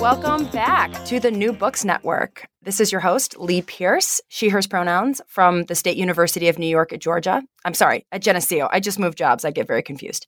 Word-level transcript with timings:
Welcome 0.00 0.44
back 0.48 0.92
to 1.06 1.18
the 1.18 1.30
New 1.30 1.54
Books 1.54 1.82
Network. 1.82 2.46
This 2.60 2.80
is 2.80 2.92
your 2.92 3.00
host, 3.00 3.38
Lee 3.38 3.62
Pierce, 3.62 4.20
she, 4.28 4.50
hers 4.50 4.66
pronouns 4.66 5.22
from 5.26 5.64
the 5.64 5.74
State 5.74 5.96
University 5.96 6.48
of 6.48 6.58
New 6.58 6.66
York 6.66 6.92
at 6.92 7.00
Georgia. 7.00 7.42
I'm 7.64 7.72
sorry, 7.72 8.04
at 8.12 8.20
Geneseo. 8.20 8.68
I 8.70 8.78
just 8.78 8.98
moved 8.98 9.16
jobs. 9.16 9.44
I 9.46 9.52
get 9.52 9.66
very 9.66 9.82
confused. 9.82 10.26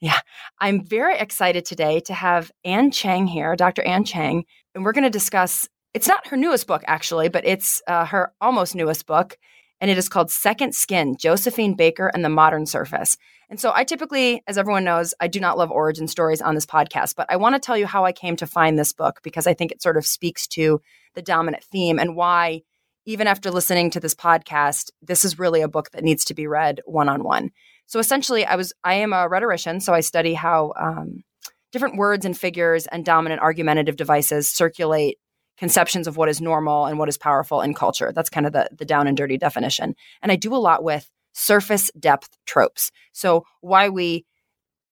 Yeah, 0.00 0.18
I'm 0.58 0.84
very 0.84 1.16
excited 1.16 1.64
today 1.64 2.00
to 2.00 2.12
have 2.12 2.50
Anne 2.64 2.90
Cheng 2.90 3.28
here, 3.28 3.54
Dr. 3.54 3.82
Anne 3.84 4.04
Cheng, 4.04 4.44
and 4.74 4.84
we're 4.84 4.92
going 4.92 5.04
to 5.04 5.10
discuss. 5.10 5.68
It's 5.94 6.08
not 6.08 6.26
her 6.26 6.36
newest 6.36 6.66
book, 6.66 6.82
actually, 6.88 7.28
but 7.28 7.46
it's 7.46 7.80
uh, 7.86 8.06
her 8.06 8.32
almost 8.40 8.74
newest 8.74 9.06
book, 9.06 9.38
and 9.80 9.90
it 9.90 9.98
is 9.98 10.08
called 10.08 10.30
Second 10.30 10.74
Skin 10.74 11.16
Josephine 11.18 11.74
Baker 11.74 12.10
and 12.14 12.24
the 12.24 12.28
Modern 12.28 12.66
Surface. 12.66 13.16
And 13.50 13.60
so 13.60 13.72
I 13.74 13.84
typically, 13.84 14.42
as 14.46 14.56
everyone 14.56 14.84
knows, 14.84 15.14
I 15.20 15.28
do 15.28 15.40
not 15.40 15.58
love 15.58 15.70
origin 15.70 16.08
stories 16.08 16.40
on 16.40 16.54
this 16.54 16.66
podcast, 16.66 17.14
but 17.16 17.26
I 17.28 17.36
want 17.36 17.54
to 17.54 17.60
tell 17.60 17.76
you 17.76 17.86
how 17.86 18.04
I 18.04 18.12
came 18.12 18.36
to 18.36 18.46
find 18.46 18.78
this 18.78 18.92
book 18.92 19.20
because 19.22 19.46
I 19.46 19.54
think 19.54 19.70
it 19.72 19.82
sort 19.82 19.96
of 19.96 20.06
speaks 20.06 20.46
to 20.48 20.80
the 21.14 21.22
dominant 21.22 21.64
theme 21.64 21.98
and 21.98 22.16
why, 22.16 22.62
even 23.04 23.26
after 23.26 23.50
listening 23.50 23.90
to 23.90 24.00
this 24.00 24.14
podcast, 24.14 24.90
this 25.02 25.24
is 25.24 25.38
really 25.38 25.60
a 25.60 25.68
book 25.68 25.90
that 25.90 26.04
needs 26.04 26.24
to 26.26 26.34
be 26.34 26.46
read 26.46 26.80
one 26.86 27.08
on 27.08 27.22
one. 27.22 27.50
So 27.86 27.98
essentially, 27.98 28.46
I 28.46 28.56
was 28.56 28.72
I 28.82 28.94
am 28.94 29.12
a 29.12 29.28
rhetorician, 29.28 29.80
so 29.80 29.92
I 29.92 30.00
study 30.00 30.32
how 30.34 30.72
um, 30.80 31.22
different 31.70 31.96
words 31.96 32.24
and 32.24 32.36
figures 32.36 32.86
and 32.86 33.04
dominant 33.04 33.42
argumentative 33.42 33.96
devices 33.96 34.50
circulate 34.50 35.18
conceptions 35.58 36.06
of 36.06 36.16
what 36.16 36.28
is 36.28 36.40
normal 36.40 36.86
and 36.86 36.98
what 36.98 37.08
is 37.08 37.18
powerful 37.18 37.60
in 37.60 37.74
culture. 37.74 38.12
That's 38.12 38.30
kind 38.30 38.46
of 38.46 38.52
the 38.52 38.68
the 38.72 38.84
down 38.84 39.06
and 39.06 39.16
dirty 39.16 39.38
definition. 39.38 39.94
And 40.22 40.32
I 40.32 40.36
do 40.36 40.54
a 40.54 40.56
lot 40.56 40.82
with 40.82 41.10
surface 41.32 41.90
depth 41.98 42.36
tropes. 42.46 42.90
So, 43.12 43.44
why 43.60 43.88
we 43.88 44.24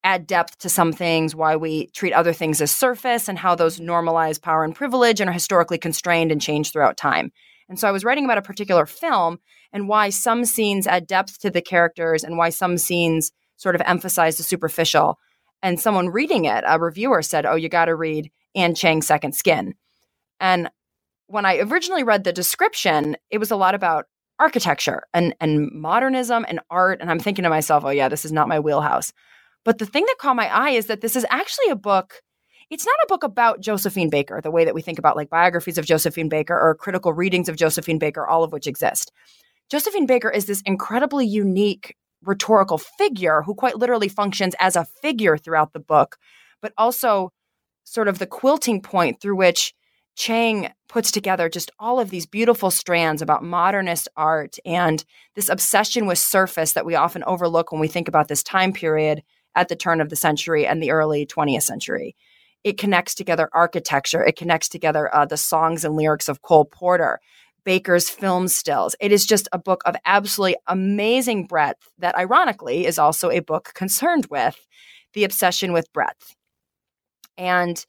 add 0.04 0.26
depth 0.26 0.58
to 0.58 0.68
some 0.68 0.92
things, 0.92 1.34
why 1.34 1.56
we 1.56 1.86
treat 1.88 2.12
other 2.12 2.32
things 2.32 2.60
as 2.60 2.70
surface, 2.70 3.28
and 3.28 3.38
how 3.38 3.54
those 3.54 3.78
normalize 3.78 4.40
power 4.40 4.64
and 4.64 4.74
privilege 4.74 5.20
and 5.20 5.30
are 5.30 5.34
historically 5.34 5.78
constrained 5.78 6.32
and 6.32 6.42
change 6.42 6.72
throughout 6.72 6.96
time. 6.96 7.32
And 7.68 7.78
so 7.78 7.88
I 7.88 7.92
was 7.92 8.04
writing 8.04 8.24
about 8.24 8.38
a 8.38 8.42
particular 8.42 8.84
film 8.84 9.38
and 9.72 9.88
why 9.88 10.10
some 10.10 10.44
scenes 10.44 10.86
add 10.86 11.06
depth 11.06 11.40
to 11.40 11.50
the 11.50 11.62
characters 11.62 12.24
and 12.24 12.36
why 12.36 12.50
some 12.50 12.76
scenes 12.76 13.32
sort 13.56 13.74
of 13.74 13.82
emphasize 13.86 14.36
the 14.36 14.42
superficial. 14.42 15.18
And 15.62 15.80
someone 15.80 16.08
reading 16.08 16.44
it, 16.44 16.64
a 16.66 16.78
reviewer 16.78 17.22
said, 17.22 17.46
Oh, 17.46 17.54
you 17.54 17.68
got 17.68 17.84
to 17.86 17.94
read 17.94 18.30
Anne 18.54 18.74
Cheng's 18.74 19.06
Second 19.06 19.34
Skin. 19.34 19.74
And 20.42 20.68
when 21.28 21.46
I 21.46 21.58
originally 21.60 22.02
read 22.02 22.24
the 22.24 22.32
description, 22.32 23.16
it 23.30 23.38
was 23.38 23.50
a 23.50 23.56
lot 23.56 23.74
about 23.74 24.06
architecture 24.38 25.04
and 25.14 25.34
and 25.40 25.70
modernism 25.72 26.44
and 26.48 26.60
art 26.68 27.00
and 27.00 27.10
I'm 27.10 27.20
thinking 27.20 27.44
to 27.44 27.48
myself, 27.48 27.84
"Oh 27.86 27.90
yeah, 27.90 28.08
this 28.08 28.26
is 28.26 28.32
not 28.32 28.48
my 28.48 28.60
wheelhouse." 28.60 29.12
But 29.64 29.78
the 29.78 29.86
thing 29.86 30.04
that 30.04 30.16
caught 30.18 30.36
my 30.36 30.48
eye 30.48 30.70
is 30.70 30.86
that 30.86 31.00
this 31.00 31.16
is 31.16 31.24
actually 31.30 31.70
a 31.70 31.76
book 31.76 32.20
it's 32.70 32.86
not 32.86 32.96
a 33.04 33.06
book 33.06 33.22
about 33.22 33.60
Josephine 33.60 34.08
Baker, 34.08 34.40
the 34.40 34.50
way 34.50 34.64
that 34.64 34.74
we 34.74 34.80
think 34.80 34.98
about 34.98 35.14
like 35.14 35.28
biographies 35.28 35.76
of 35.76 35.84
Josephine 35.84 36.30
Baker 36.30 36.58
or 36.58 36.74
critical 36.74 37.12
readings 37.12 37.50
of 37.50 37.56
Josephine 37.56 37.98
Baker, 37.98 38.26
all 38.26 38.42
of 38.42 38.50
which 38.50 38.66
exist. 38.66 39.12
Josephine 39.70 40.06
Baker 40.06 40.30
is 40.30 40.46
this 40.46 40.62
incredibly 40.64 41.26
unique 41.26 41.94
rhetorical 42.22 42.78
figure 42.78 43.42
who 43.42 43.54
quite 43.54 43.76
literally 43.76 44.08
functions 44.08 44.54
as 44.58 44.74
a 44.74 44.86
figure 45.02 45.36
throughout 45.36 45.74
the 45.74 45.80
book, 45.80 46.16
but 46.62 46.72
also 46.78 47.30
sort 47.84 48.08
of 48.08 48.18
the 48.18 48.26
quilting 48.26 48.80
point 48.80 49.20
through 49.20 49.36
which 49.36 49.74
Cheng 50.14 50.70
puts 50.88 51.10
together 51.10 51.48
just 51.48 51.70
all 51.78 51.98
of 51.98 52.10
these 52.10 52.26
beautiful 52.26 52.70
strands 52.70 53.22
about 53.22 53.42
modernist 53.42 54.08
art 54.16 54.56
and 54.64 55.04
this 55.34 55.48
obsession 55.48 56.06
with 56.06 56.18
surface 56.18 56.74
that 56.74 56.84
we 56.84 56.94
often 56.94 57.24
overlook 57.24 57.72
when 57.72 57.80
we 57.80 57.88
think 57.88 58.08
about 58.08 58.28
this 58.28 58.42
time 58.42 58.72
period 58.72 59.22
at 59.54 59.68
the 59.68 59.76
turn 59.76 60.00
of 60.00 60.10
the 60.10 60.16
century 60.16 60.66
and 60.66 60.82
the 60.82 60.90
early 60.90 61.26
20th 61.26 61.62
century. 61.62 62.14
It 62.64 62.78
connects 62.78 63.14
together 63.14 63.48
architecture, 63.52 64.22
it 64.22 64.36
connects 64.36 64.68
together 64.68 65.12
uh, 65.14 65.24
the 65.24 65.36
songs 65.36 65.84
and 65.84 65.96
lyrics 65.96 66.28
of 66.28 66.42
Cole 66.42 66.64
Porter, 66.64 67.18
Baker's 67.64 68.10
film 68.10 68.48
stills. 68.48 68.94
It 69.00 69.12
is 69.12 69.24
just 69.24 69.48
a 69.52 69.58
book 69.58 69.82
of 69.86 69.96
absolutely 70.04 70.56
amazing 70.66 71.46
breadth 71.46 71.88
that, 71.98 72.16
ironically, 72.16 72.86
is 72.86 72.98
also 72.98 73.30
a 73.30 73.40
book 73.40 73.72
concerned 73.74 74.26
with 74.30 74.66
the 75.14 75.24
obsession 75.24 75.72
with 75.72 75.92
breadth. 75.92 76.34
And 77.36 77.84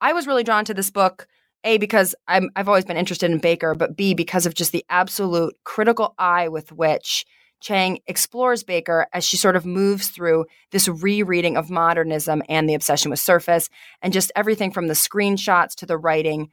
I 0.00 0.12
was 0.12 0.26
really 0.26 0.44
drawn 0.44 0.64
to 0.66 0.74
this 0.74 0.90
book 0.90 1.26
a, 1.66 1.78
because 1.78 2.14
I'm, 2.28 2.50
I've 2.56 2.68
always 2.68 2.84
been 2.84 2.96
interested 2.96 3.30
in 3.30 3.38
Baker, 3.38 3.74
but 3.74 3.96
B, 3.96 4.14
because 4.14 4.46
of 4.46 4.54
just 4.54 4.72
the 4.72 4.84
absolute 4.88 5.54
critical 5.64 6.14
eye 6.18 6.48
with 6.48 6.72
which 6.72 7.26
Cheng 7.60 7.98
explores 8.06 8.62
Baker 8.62 9.06
as 9.12 9.24
she 9.24 9.36
sort 9.36 9.56
of 9.56 9.66
moves 9.66 10.08
through 10.08 10.46
this 10.70 10.88
rereading 10.88 11.56
of 11.56 11.70
modernism 11.70 12.42
and 12.48 12.68
the 12.68 12.74
obsession 12.74 13.10
with 13.10 13.18
surface 13.18 13.68
and 14.02 14.12
just 14.12 14.30
everything 14.36 14.70
from 14.70 14.86
the 14.86 14.94
screenshots 14.94 15.74
to 15.76 15.86
the 15.86 15.98
writing. 15.98 16.50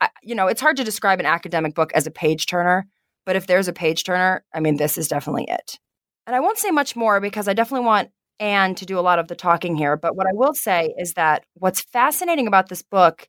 I, 0.00 0.08
you 0.22 0.34
know, 0.34 0.46
it's 0.46 0.60
hard 0.60 0.76
to 0.78 0.84
describe 0.84 1.20
an 1.20 1.26
academic 1.26 1.74
book 1.74 1.92
as 1.94 2.06
a 2.06 2.10
page 2.10 2.46
turner, 2.46 2.86
but 3.26 3.36
if 3.36 3.46
there's 3.46 3.68
a 3.68 3.72
page 3.72 4.04
turner, 4.04 4.44
I 4.54 4.60
mean, 4.60 4.76
this 4.76 4.96
is 4.96 5.08
definitely 5.08 5.46
it. 5.48 5.78
And 6.26 6.34
I 6.34 6.40
won't 6.40 6.58
say 6.58 6.70
much 6.70 6.96
more 6.96 7.20
because 7.20 7.48
I 7.48 7.52
definitely 7.52 7.86
want 7.86 8.10
Anne 8.40 8.74
to 8.76 8.86
do 8.86 8.98
a 8.98 9.00
lot 9.02 9.18
of 9.18 9.28
the 9.28 9.34
talking 9.34 9.76
here. 9.76 9.96
But 9.96 10.16
what 10.16 10.26
I 10.26 10.32
will 10.32 10.54
say 10.54 10.94
is 10.98 11.14
that 11.14 11.44
what's 11.54 11.82
fascinating 11.82 12.46
about 12.46 12.68
this 12.68 12.82
book 12.82 13.28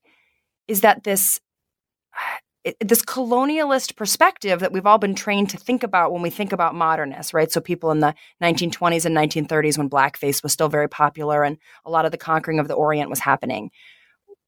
is 0.68 0.82
that 0.82 1.04
this 1.04 1.40
this 2.82 3.04
colonialist 3.04 3.96
perspective 3.96 4.60
that 4.60 4.72
we've 4.72 4.88
all 4.88 4.98
been 4.98 5.14
trained 5.14 5.52
to 5.52 5.58
think 5.58 5.84
about 5.84 6.12
when 6.12 6.24
we 6.24 6.32
think 6.32 6.52
about 6.52 6.74
modernists, 6.74 7.32
right? 7.32 7.52
So 7.52 7.62
people 7.62 7.92
in 7.92 8.00
the 8.00 8.16
1920s 8.42 9.06
and 9.06 9.16
1930s 9.16 9.78
when 9.78 9.88
blackface 9.88 10.42
was 10.42 10.52
still 10.52 10.68
very 10.68 10.90
popular 10.90 11.44
and 11.44 11.58
a 11.86 11.92
lot 11.92 12.06
of 12.06 12.12
the 12.12 12.18
conquering 12.18 12.58
of 12.58 12.68
the 12.68 12.74
Orient 12.74 13.10
was 13.10 13.20
happening. 13.20 13.70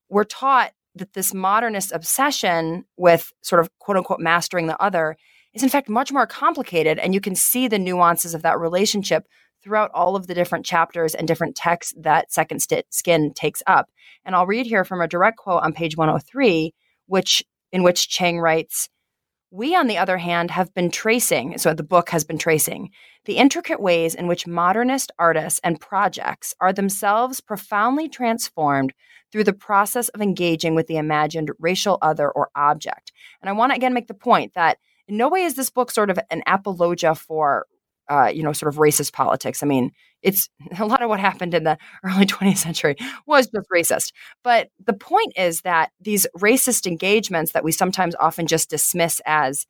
We're 0.09 0.23
taught 0.23 0.71
that 0.95 1.13
this 1.13 1.31
modernist 1.31 1.91
obsession 1.91 2.85
with 2.97 3.31
sort 3.43 3.59
of 3.59 3.69
quote 3.77 3.97
unquote 3.97 4.19
mastering 4.19 4.65
the 4.65 4.81
other 4.81 5.15
is 5.53 5.63
in 5.63 5.69
fact 5.69 5.89
much 5.89 6.11
more 6.11 6.25
complicated 6.25 6.97
and 6.97 7.13
you 7.13 7.21
can 7.21 7.35
see 7.35 7.67
the 7.67 7.79
nuances 7.79 8.33
of 8.33 8.41
that 8.41 8.59
relationship 8.59 9.27
throughout 9.67 9.91
all 9.93 10.15
of 10.15 10.27
the 10.27 10.33
different 10.33 10.65
chapters 10.65 11.13
and 11.13 11.27
different 11.27 11.53
texts 11.53 11.93
that 11.99 12.31
Second 12.31 12.65
Skin 12.89 13.33
takes 13.33 13.61
up. 13.67 13.89
And 14.23 14.33
I'll 14.33 14.47
read 14.47 14.65
here 14.65 14.85
from 14.85 15.01
a 15.01 15.09
direct 15.09 15.37
quote 15.37 15.61
on 15.61 15.73
page 15.73 15.97
103, 15.97 16.73
which 17.07 17.43
in 17.73 17.83
which 17.83 18.07
Cheng 18.07 18.39
writes, 18.39 18.87
we, 19.51 19.75
on 19.75 19.87
the 19.87 19.97
other 19.97 20.17
hand, 20.17 20.51
have 20.51 20.73
been 20.73 20.89
tracing, 20.89 21.57
so 21.57 21.73
the 21.73 21.83
book 21.83 22.09
has 22.11 22.23
been 22.23 22.37
tracing, 22.37 22.91
the 23.25 23.37
intricate 23.37 23.81
ways 23.81 24.15
in 24.15 24.27
which 24.27 24.47
modernist 24.47 25.11
artists 25.19 25.59
and 25.65 25.81
projects 25.81 26.53
are 26.61 26.71
themselves 26.71 27.41
profoundly 27.41 28.07
transformed 28.07 28.93
through 29.31 29.43
the 29.43 29.53
process 29.53 30.07
of 30.09 30.21
engaging 30.21 30.75
with 30.75 30.87
the 30.87 30.97
imagined 30.97 31.51
racial 31.59 31.97
other 32.01 32.29
or 32.29 32.49
object. 32.55 33.11
And 33.41 33.49
I 33.49 33.53
want 33.53 33.71
to 33.71 33.75
again 33.75 33.93
make 33.93 34.07
the 34.07 34.13
point 34.13 34.53
that 34.53 34.77
in 35.09 35.17
no 35.17 35.27
way 35.27 35.43
is 35.43 35.55
this 35.55 35.69
book 35.69 35.91
sort 35.91 36.09
of 36.09 36.19
an 36.29 36.41
apologia 36.47 37.15
for 37.15 37.65
uh, 38.09 38.31
you 38.33 38.43
know, 38.43 38.53
sort 38.53 38.73
of 38.73 38.79
racist 38.79 39.13
politics. 39.13 39.61
I 39.61 39.65
mean, 39.65 39.91
it's 40.21 40.49
a 40.79 40.85
lot 40.85 41.01
of 41.01 41.09
what 41.09 41.19
happened 41.19 41.53
in 41.53 41.63
the 41.63 41.77
early 42.03 42.25
20th 42.25 42.57
century 42.57 42.95
was 43.25 43.47
just 43.47 43.69
racist. 43.73 44.11
But 44.43 44.69
the 44.83 44.93
point 44.93 45.33
is 45.35 45.61
that 45.61 45.91
these 45.99 46.27
racist 46.37 46.87
engagements 46.87 47.51
that 47.51 47.63
we 47.63 47.71
sometimes 47.71 48.15
often 48.19 48.47
just 48.47 48.69
dismiss 48.69 49.21
as 49.25 49.65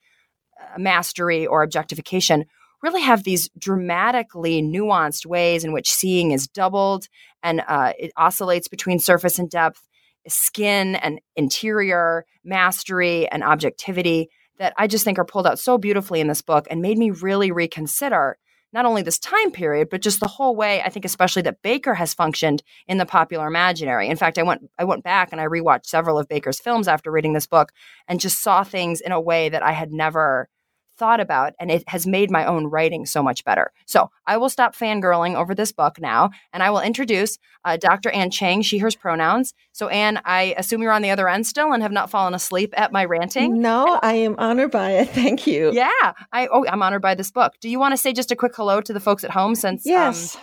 uh, 0.61 0.79
mastery 0.79 1.45
or 1.45 1.63
objectification 1.63 2.45
really 2.83 3.01
have 3.01 3.23
these 3.23 3.49
dramatically 3.57 4.61
nuanced 4.61 5.25
ways 5.25 5.63
in 5.63 5.71
which 5.71 5.91
seeing 5.91 6.31
is 6.31 6.47
doubled 6.47 7.07
and 7.41 7.61
uh, 7.67 7.93
it 7.97 8.11
oscillates 8.17 8.67
between 8.67 8.99
surface 8.99 9.39
and 9.39 9.49
depth, 9.49 9.81
skin 10.27 10.95
and 10.95 11.19
interior, 11.35 12.25
mastery 12.43 13.27
and 13.29 13.43
objectivity 13.43 14.29
that 14.59 14.73
I 14.77 14.87
just 14.87 15.03
think 15.03 15.19
are 15.19 15.25
pulled 15.25 15.47
out 15.47 15.59
so 15.59 15.77
beautifully 15.77 16.19
in 16.19 16.27
this 16.27 16.41
book 16.41 16.67
and 16.69 16.81
made 16.81 16.97
me 16.97 17.11
really 17.11 17.51
reconsider 17.51 18.37
not 18.73 18.85
only 18.85 19.01
this 19.01 19.19
time 19.19 19.51
period, 19.51 19.89
but 19.89 20.01
just 20.01 20.19
the 20.19 20.27
whole 20.27 20.55
way 20.55 20.81
I 20.81 20.89
think 20.89 21.05
especially 21.05 21.41
that 21.43 21.61
Baker 21.61 21.93
has 21.93 22.13
functioned 22.13 22.63
in 22.87 22.97
the 22.97 23.05
popular 23.05 23.47
imaginary. 23.47 24.09
In 24.09 24.17
fact, 24.17 24.37
I 24.37 24.43
went 24.43 24.69
I 24.77 24.83
went 24.83 25.03
back 25.03 25.29
and 25.31 25.39
I 25.39 25.45
rewatched 25.45 25.85
several 25.85 26.19
of 26.19 26.27
Baker's 26.27 26.59
films 26.59 26.87
after 26.87 27.11
reading 27.11 27.33
this 27.33 27.47
book 27.47 27.71
and 28.07 28.19
just 28.19 28.43
saw 28.43 28.63
things 28.63 28.99
in 29.01 29.11
a 29.11 29.21
way 29.21 29.49
that 29.49 29.63
I 29.63 29.71
had 29.71 29.91
never 29.91 30.49
thought 30.97 31.19
about, 31.19 31.53
and 31.59 31.71
it 31.71 31.87
has 31.87 32.07
made 32.07 32.31
my 32.31 32.45
own 32.45 32.67
writing 32.67 33.05
so 33.05 33.21
much 33.23 33.43
better. 33.43 33.71
So 33.85 34.09
I 34.25 34.37
will 34.37 34.49
stop 34.49 34.75
fangirling 34.75 35.35
over 35.35 35.55
this 35.55 35.71
book 35.71 35.99
now, 35.99 36.31
and 36.51 36.63
I 36.63 36.69
will 36.69 36.81
introduce 36.81 37.37
uh, 37.65 37.77
Dr. 37.77 38.09
Anne 38.11 38.31
Cheng, 38.31 38.61
she, 38.61 38.77
hers 38.77 38.95
pronouns. 38.95 39.53
So, 39.73 39.89
Anne, 39.89 40.21
I 40.25 40.55
assume 40.57 40.81
you're 40.81 40.91
on 40.91 41.01
the 41.01 41.09
other 41.09 41.27
end 41.27 41.45
still 41.45 41.73
and 41.73 41.83
have 41.83 41.91
not 41.91 42.09
fallen 42.09 42.33
asleep 42.33 42.73
at 42.77 42.91
my 42.91 43.05
ranting. 43.05 43.61
No, 43.61 43.99
I 44.01 44.13
am 44.13 44.35
honored 44.37 44.71
by 44.71 44.91
it. 44.91 45.09
Thank 45.17 45.47
you. 45.47 45.71
Yeah, 45.73 46.13
I 46.31 46.47
oh, 46.47 46.65
I'm 46.67 46.81
honored 46.81 47.01
by 47.01 47.15
this 47.15 47.31
book. 47.31 47.53
Do 47.59 47.69
you 47.69 47.79
want 47.79 47.93
to 47.93 47.97
say 47.97 48.13
just 48.13 48.31
a 48.31 48.35
quick 48.35 48.55
hello 48.55 48.81
to 48.81 48.93
the 48.93 48.99
folks 48.99 49.23
at 49.23 49.31
home? 49.31 49.55
Since 49.55 49.85
um, 49.85 49.91
yes. 49.91 50.35
Um, 50.35 50.41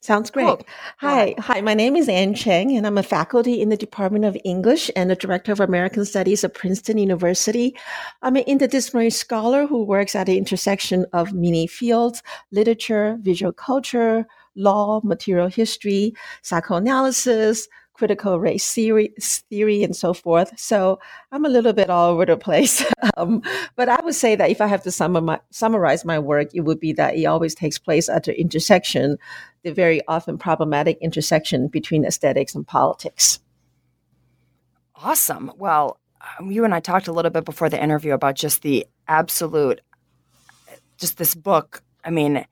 Sounds 0.00 0.30
great. 0.30 0.46
Cool. 0.46 0.62
Hi, 0.98 1.34
hi. 1.38 1.60
My 1.60 1.74
name 1.74 1.96
is 1.96 2.08
Anne 2.08 2.32
Cheng, 2.32 2.76
and 2.76 2.86
I'm 2.86 2.98
a 2.98 3.02
faculty 3.02 3.60
in 3.60 3.68
the 3.68 3.76
Department 3.76 4.24
of 4.24 4.36
English 4.44 4.92
and 4.94 5.10
the 5.10 5.16
Director 5.16 5.50
of 5.50 5.58
American 5.58 6.04
Studies 6.04 6.44
at 6.44 6.54
Princeton 6.54 6.98
University. 6.98 7.76
I'm 8.22 8.36
an 8.36 8.44
interdisciplinary 8.44 9.12
scholar 9.12 9.66
who 9.66 9.82
works 9.82 10.14
at 10.14 10.26
the 10.26 10.38
intersection 10.38 11.04
of 11.12 11.32
many 11.32 11.66
fields: 11.66 12.22
literature, 12.52 13.18
visual 13.22 13.52
culture, 13.52 14.24
law, 14.54 15.00
material 15.02 15.48
history, 15.48 16.14
psychoanalysis, 16.42 17.66
critical 17.98 18.38
race 18.38 18.72
theory, 18.72 19.12
theory 19.18 19.82
and 19.82 19.94
so 19.94 20.14
forth. 20.14 20.52
So 20.56 21.00
I'm 21.32 21.44
a 21.44 21.48
little 21.48 21.72
bit 21.72 21.90
all 21.90 22.12
over 22.12 22.24
the 22.24 22.36
place. 22.36 22.84
um, 23.16 23.42
but 23.74 23.88
I 23.88 24.00
would 24.04 24.14
say 24.14 24.36
that 24.36 24.50
if 24.50 24.60
I 24.60 24.68
have 24.68 24.84
to 24.84 24.92
sum 24.92 25.12
my, 25.24 25.40
summarize 25.50 26.04
my 26.04 26.18
work, 26.18 26.54
it 26.54 26.60
would 26.60 26.78
be 26.78 26.92
that 26.92 27.16
it 27.16 27.24
always 27.24 27.56
takes 27.56 27.76
place 27.76 28.08
at 28.08 28.24
the 28.24 28.40
intersection, 28.40 29.18
the 29.64 29.72
very 29.72 30.00
often 30.06 30.38
problematic 30.38 30.96
intersection 31.00 31.66
between 31.66 32.04
aesthetics 32.04 32.54
and 32.54 32.64
politics. 32.66 33.40
Awesome. 34.94 35.52
Well, 35.56 35.98
um, 36.38 36.52
you 36.52 36.64
and 36.64 36.74
I 36.74 36.80
talked 36.80 37.08
a 37.08 37.12
little 37.12 37.30
bit 37.32 37.44
before 37.44 37.68
the 37.68 37.82
interview 37.82 38.12
about 38.12 38.36
just 38.36 38.62
the 38.62 38.86
absolute, 39.08 39.80
just 40.98 41.18
this 41.18 41.34
book. 41.34 41.82
I 42.04 42.10
mean, 42.10 42.46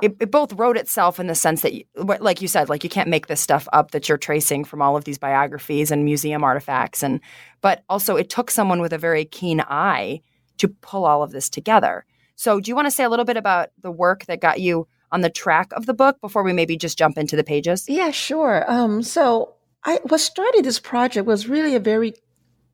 it, 0.00 0.16
it, 0.20 0.30
both 0.30 0.52
wrote 0.54 0.76
itself 0.76 1.18
in 1.20 1.26
the 1.26 1.34
sense 1.34 1.62
that, 1.62 1.74
you, 1.74 1.84
like 1.96 2.40
you 2.40 2.48
said, 2.48 2.68
like 2.68 2.84
you 2.84 2.90
can't 2.90 3.08
make 3.08 3.26
this 3.26 3.40
stuff 3.40 3.68
up 3.72 3.90
that 3.90 4.08
you're 4.08 4.18
tracing 4.18 4.64
from 4.64 4.80
all 4.80 4.96
of 4.96 5.04
these 5.04 5.18
biographies 5.18 5.90
and 5.90 6.04
museum 6.04 6.44
artifacts, 6.44 7.02
and 7.02 7.20
but 7.60 7.84
also 7.88 8.16
it 8.16 8.30
took 8.30 8.50
someone 8.50 8.80
with 8.80 8.92
a 8.92 8.98
very 8.98 9.24
keen 9.24 9.60
eye 9.60 10.20
to 10.58 10.68
pull 10.68 11.04
all 11.04 11.22
of 11.22 11.32
this 11.32 11.48
together. 11.48 12.04
So, 12.36 12.60
do 12.60 12.70
you 12.70 12.74
want 12.74 12.86
to 12.86 12.90
say 12.90 13.04
a 13.04 13.08
little 13.08 13.24
bit 13.24 13.36
about 13.36 13.70
the 13.82 13.90
work 13.90 14.26
that 14.26 14.40
got 14.40 14.60
you 14.60 14.86
on 15.10 15.20
the 15.20 15.30
track 15.30 15.70
of 15.72 15.86
the 15.86 15.94
book 15.94 16.20
before 16.20 16.42
we 16.42 16.52
maybe 16.52 16.76
just 16.76 16.96
jump 16.96 17.18
into 17.18 17.36
the 17.36 17.44
pages? 17.44 17.84
Yeah, 17.88 18.10
sure. 18.10 18.64
Um, 18.70 19.02
so, 19.02 19.54
I 19.84 20.00
what 20.04 20.20
started 20.20 20.64
this 20.64 20.80
project 20.80 21.26
was 21.26 21.48
really 21.48 21.74
a 21.74 21.80
very 21.80 22.14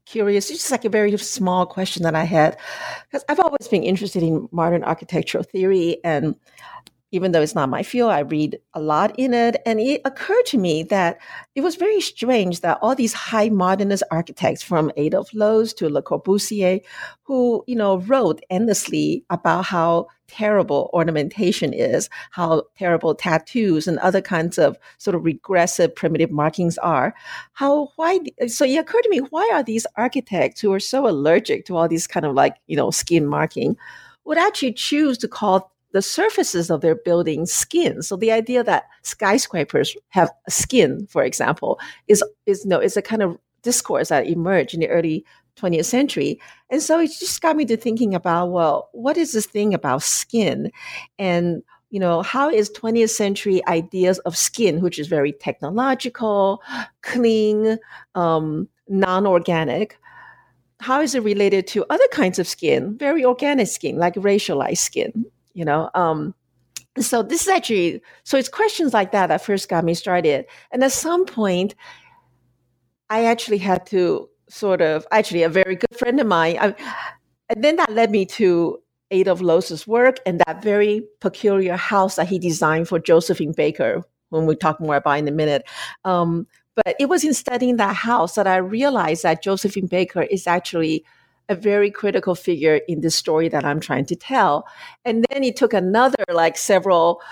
curious. 0.07 0.51
It's 0.51 0.61
just 0.61 0.71
like 0.71 0.85
a 0.85 0.91
very 0.91 1.17
small 1.19 1.67
question 1.67 2.03
that 2.05 2.15
I 2.15 2.25
had 2.25 2.57
because 3.11 3.25
I've 3.29 3.41
always 3.41 3.69
been 3.69 3.83
interested 3.83 4.23
in 4.23 4.49
modern 4.53 4.85
architectural 4.85 5.45
theory 5.45 5.99
and 6.05 6.35
even 7.11 7.33
though 7.33 7.41
it's 7.41 7.55
not 7.55 7.71
my 7.71 7.83
field, 7.83 8.11
I 8.11 8.21
read 8.21 8.59
a 8.75 8.81
lot 8.81 9.15
in 9.19 9.33
it. 9.33 9.57
And 9.65 9.81
it 9.81 10.03
occurred 10.05 10.45
to 10.47 10.59
me 10.59 10.83
that 10.85 11.19
it 11.55 11.63
was 11.63 11.77
very 11.77 12.01
strange 12.01 12.61
that 12.61 12.79
all 12.83 12.95
these 12.95 13.15
high 13.15 13.49
modernist 13.49 14.03
architects 14.11 14.63
from 14.63 14.93
Adolf 14.97 15.33
Loos 15.33 15.73
to 15.75 15.89
Le 15.89 16.03
Corbusier, 16.03 16.81
who, 17.23 17.65
you 17.67 17.77
know, 17.77 17.99
wrote 17.99 18.43
endlessly 18.51 19.25
about 19.31 19.65
how 19.65 20.09
terrible 20.29 20.91
ornamentation 20.93 21.73
is, 21.73 22.11
how 22.31 22.63
terrible 22.77 23.15
tattoos 23.15 23.89
and 23.89 23.99
other 24.01 24.21
kinds 24.21 24.59
of 24.59 24.77
sort 24.99 25.15
of 25.15 25.25
regressive 25.25 25.95
primitive 25.95 26.31
markings 26.31 26.77
are. 26.79 27.15
How, 27.55 27.89
why, 27.97 28.21
so 28.47 28.67
it 28.67 28.77
occurred 28.77 29.03
to 29.05 29.11
me, 29.11 29.19
why 29.31 29.49
are 29.55 29.63
these 29.63 29.87
architects 29.97 30.61
who 30.61 30.73
are 30.75 30.81
so 30.81 31.09
allergic 31.09 31.65
to 31.67 31.77
all 31.77 31.89
these 31.89 32.07
kind 32.07 32.27
of 32.27 32.35
like, 32.35 32.57
you 32.67 32.77
know, 32.77 32.91
skin 32.91 33.27
marking 33.27 33.77
would 34.27 34.37
actually 34.37 34.75
choose 34.75 35.17
to 35.17 35.29
call 35.29 35.73
the 35.99 36.03
surfaces 36.03 36.71
of 36.71 36.81
their 36.81 36.95
buildings 36.95 37.53
skin. 37.53 38.03
So 38.03 38.15
the 38.15 38.31
idea 38.31 38.63
that 38.63 38.85
skyscrapers 39.03 39.97
have 40.11 40.31
skin, 40.49 41.09
for 41.09 41.25
example, 41.25 41.81
is 42.07 42.23
is 42.47 42.65
no 42.65 42.79
is 42.79 42.97
a 42.97 43.03
kind 43.03 43.21
of 43.21 43.37
discourse 43.63 44.11
that 44.11 44.29
emerged 44.29 44.75
in 44.75 44.81
the 44.81 44.89
early 44.89 45.25
20th 45.57 45.87
century. 45.87 46.41
And 46.71 46.81
so 46.81 47.01
it 47.01 47.09
just 47.19 47.43
got 47.43 47.57
me 47.57 47.65
to 47.65 47.77
thinking 47.77 48.15
about, 48.15 48.53
well, 48.53 48.91
what 48.93 49.17
is 49.17 49.33
this 49.33 49.47
thing 49.47 49.75
about 49.75 50.05
skin? 50.05 50.71
And 51.19 51.65
you 51.91 51.99
know, 51.99 52.23
how 52.23 52.49
is 52.49 52.71
20th 52.71 53.11
century 53.11 53.67
ideas 53.67 54.21
of 54.21 54.37
skin, 54.37 54.81
which 54.81 55.01
is 55.01 55.09
very 55.09 55.33
technological, 55.33 56.63
clean, 57.03 57.79
um, 58.15 58.69
non-organic, 58.89 59.99
how 60.79 61.01
is 61.01 61.17
it 61.17 61.25
related 61.25 61.67
to 61.69 61.85
other 61.91 62.07
kinds 62.13 62.39
of 62.39 62.47
skin, 62.47 62.97
very 62.99 63.25
organic 63.25 63.67
skin, 63.67 63.99
like 63.99 64.15
racialized 64.15 64.79
skin? 64.79 65.27
You 65.59 65.65
know 65.65 65.91
um, 65.95 66.37
so 66.99 67.23
this 67.23 67.43
is 67.43 67.49
actually 67.49 68.01
so 68.23 68.39
it's 68.39 68.49
questions 68.49 68.95
like 68.95 69.11
that 69.11 69.27
that 69.27 69.43
first 69.43 69.69
got 69.69 69.85
me 69.85 69.95
started 69.95 70.47
and 70.71 70.85
at 70.85 70.93
some 70.93 71.27
point 71.27 71.75
i 73.11 73.25
actually 73.25 73.59
had 73.59 73.85
to 73.87 74.29
sort 74.49 74.81
of 74.81 75.07
actually 75.11 75.43
a 75.43 75.49
very 75.49 75.77
good 75.77 75.97
friend 75.99 76.21
of 76.21 76.27
mine 76.27 76.57
I, 76.61 76.75
and 77.49 77.65
then 77.65 77.77
that 77.77 77.93
led 77.93 78.11
me 78.11 78.25
to 78.27 78.79
Adolf 79.11 79.41
Loos's 79.41 79.87
work 79.87 80.19
and 80.27 80.41
that 80.47 80.63
very 80.63 81.03
peculiar 81.21 81.77
house 81.77 82.17
that 82.17 82.29
he 82.29 82.39
designed 82.39 82.89
for 82.89 82.99
Josephine 82.99 83.53
Baker, 83.53 84.03
when 84.29 84.45
we 84.45 84.55
talk 84.55 84.79
more 84.81 84.97
about 84.97 85.19
in 85.19 85.29
a 85.29 85.33
minute. 85.33 85.67
Um, 86.05 86.47
but 86.77 86.95
it 87.01 87.09
was 87.09 87.25
in 87.25 87.33
studying 87.33 87.77
that 87.77 87.97
house 87.97 88.35
that 88.35 88.47
I 88.47 88.59
realized 88.59 89.23
that 89.23 89.43
Josephine 89.43 89.87
Baker 89.87 90.23
is 90.23 90.47
actually 90.47 91.07
a 91.49 91.55
very 91.55 91.91
critical 91.91 92.35
figure 92.35 92.81
in 92.89 93.01
the 93.01 93.11
story 93.11 93.49
that 93.49 93.65
I'm 93.65 93.81
trying 93.81 94.05
to 94.07 94.17
tell. 94.17 94.67
And 95.05 95.25
then 95.31 95.45
it 95.45 95.57
took 95.57 95.73
another 95.73 96.25
like 96.31 96.57
several, 96.59 97.23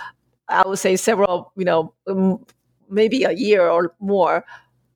I 0.48 0.66
would 0.66 0.78
say 0.78 0.96
several, 0.96 1.52
you 1.56 1.64
know, 1.64 1.92
um, 2.06 2.44
maybe 2.88 3.24
a 3.24 3.32
year 3.32 3.68
or 3.68 3.94
more 4.00 4.44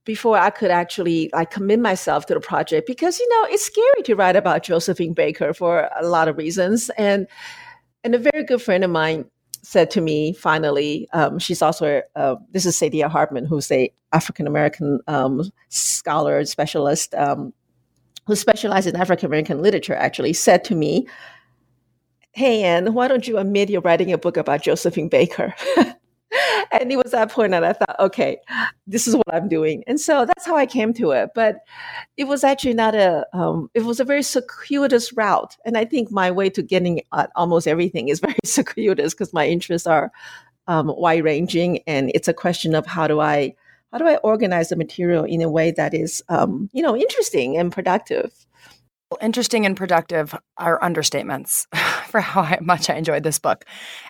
before 0.05 0.39
I 0.39 0.51
could 0.51 0.71
actually 0.71 1.31
like 1.33 1.51
commit 1.51 1.79
myself 1.81 2.27
to 2.27 2.35
the 2.35 2.41
project 2.41 2.87
because 2.87 3.19
you 3.19 3.29
know 3.29 3.47
it's 3.51 3.65
scary 3.65 4.03
to 4.05 4.15
write 4.15 4.37
about 4.37 4.63
Josephine 4.63 5.13
Baker 5.13 5.53
for 5.53 5.91
a 5.99 6.07
lot 6.07 6.29
of 6.29 6.37
reasons 6.37 6.91
and 6.97 7.27
and 8.03 8.15
a 8.15 8.19
very 8.19 8.45
good 8.45 8.63
friend 8.63 8.83
of 8.83 8.91
mine 8.91 9.27
said 9.63 9.91
to 9.91 10.01
me 10.01 10.33
finally 10.33 11.09
um, 11.13 11.39
she's 11.39 11.61
also 11.61 12.03
uh, 12.17 12.37
this 12.51 12.65
is 12.65 12.77
Saidiya 12.77 13.11
Hartman 13.11 13.45
who's 13.45 13.71
a 13.71 13.93
African 14.13 14.47
American 14.47 15.01
um, 15.07 15.43
scholar 15.69 16.45
specialist 16.45 17.15
um, 17.15 17.53
who 18.31 18.37
specialized 18.37 18.87
in 18.87 18.95
African 18.95 19.27
American 19.27 19.61
literature, 19.61 19.95
actually 19.95 20.33
said 20.33 20.63
to 20.65 20.77
me, 20.77 21.09
Hey, 22.31 22.63
Anne, 22.63 22.95
why 22.95 23.09
don't 23.09 23.27
you 23.27 23.39
admit 23.39 23.71
you're 23.71 23.81
writing 23.81 24.13
a 24.13 24.19
book 24.19 24.37
about 24.37 24.63
Josephine 24.63 25.09
Baker? 25.09 25.53
and 26.71 26.93
it 26.93 26.97
was 26.97 27.11
that 27.11 27.33
point 27.33 27.51
that 27.51 27.65
I 27.65 27.73
thought, 27.73 27.99
okay, 27.99 28.39
this 28.87 29.09
is 29.09 29.17
what 29.17 29.35
I'm 29.35 29.49
doing. 29.49 29.83
And 29.89 30.01
so 30.01 30.25
that's 30.25 30.47
how 30.47 30.57
I 30.57 30.65
came 30.65 30.95
to 30.95 31.11
it. 31.11 31.31
But 31.35 31.57
it 32.17 32.29
was 32.29 32.45
actually 32.45 32.75
not 32.75 32.95
a, 32.95 33.27
um, 33.33 33.69
it 33.75 33.85
was 33.85 33.99
a 33.99 34.05
very 34.05 34.23
circuitous 34.23 35.13
route. 35.13 35.57
And 35.65 35.77
I 35.77 35.85
think 35.85 36.13
my 36.13 36.31
way 36.31 36.51
to 36.51 36.63
getting 36.63 37.01
at 37.13 37.33
almost 37.35 37.67
everything 37.67 38.11
is 38.11 38.21
very 38.27 38.37
circuitous 38.45 39.13
because 39.13 39.33
my 39.33 39.49
interests 39.49 39.89
are 39.89 40.13
um, 40.69 40.93
wide 40.97 41.25
ranging. 41.25 41.81
And 41.89 42.13
it's 42.15 42.29
a 42.29 42.33
question 42.33 42.77
of 42.77 42.87
how 42.87 43.09
do 43.09 43.19
I 43.19 43.57
how 43.93 43.99
do 43.99 44.07
I 44.07 44.17
organize 44.17 44.69
the 44.69 44.77
material 44.77 45.25
in 45.25 45.43
a 45.43 45.51
way 45.51 45.73
that 45.73 45.95
is, 45.95 46.23
um, 46.29 46.71
you 46.73 46.83
know, 46.83 46.97
interesting 46.97 47.57
and 47.57 47.73
productive? 47.73 48.47
Interesting 49.21 49.67
and 49.67 49.77
productive 49.77 50.39
are 50.57 50.79
understatements 50.81 51.67
for 52.11 52.21
how 52.21 52.57
much 52.61 52.89
I 52.89 52.95
enjoyed 52.95 53.25
this 53.25 53.41
book. 53.41 53.65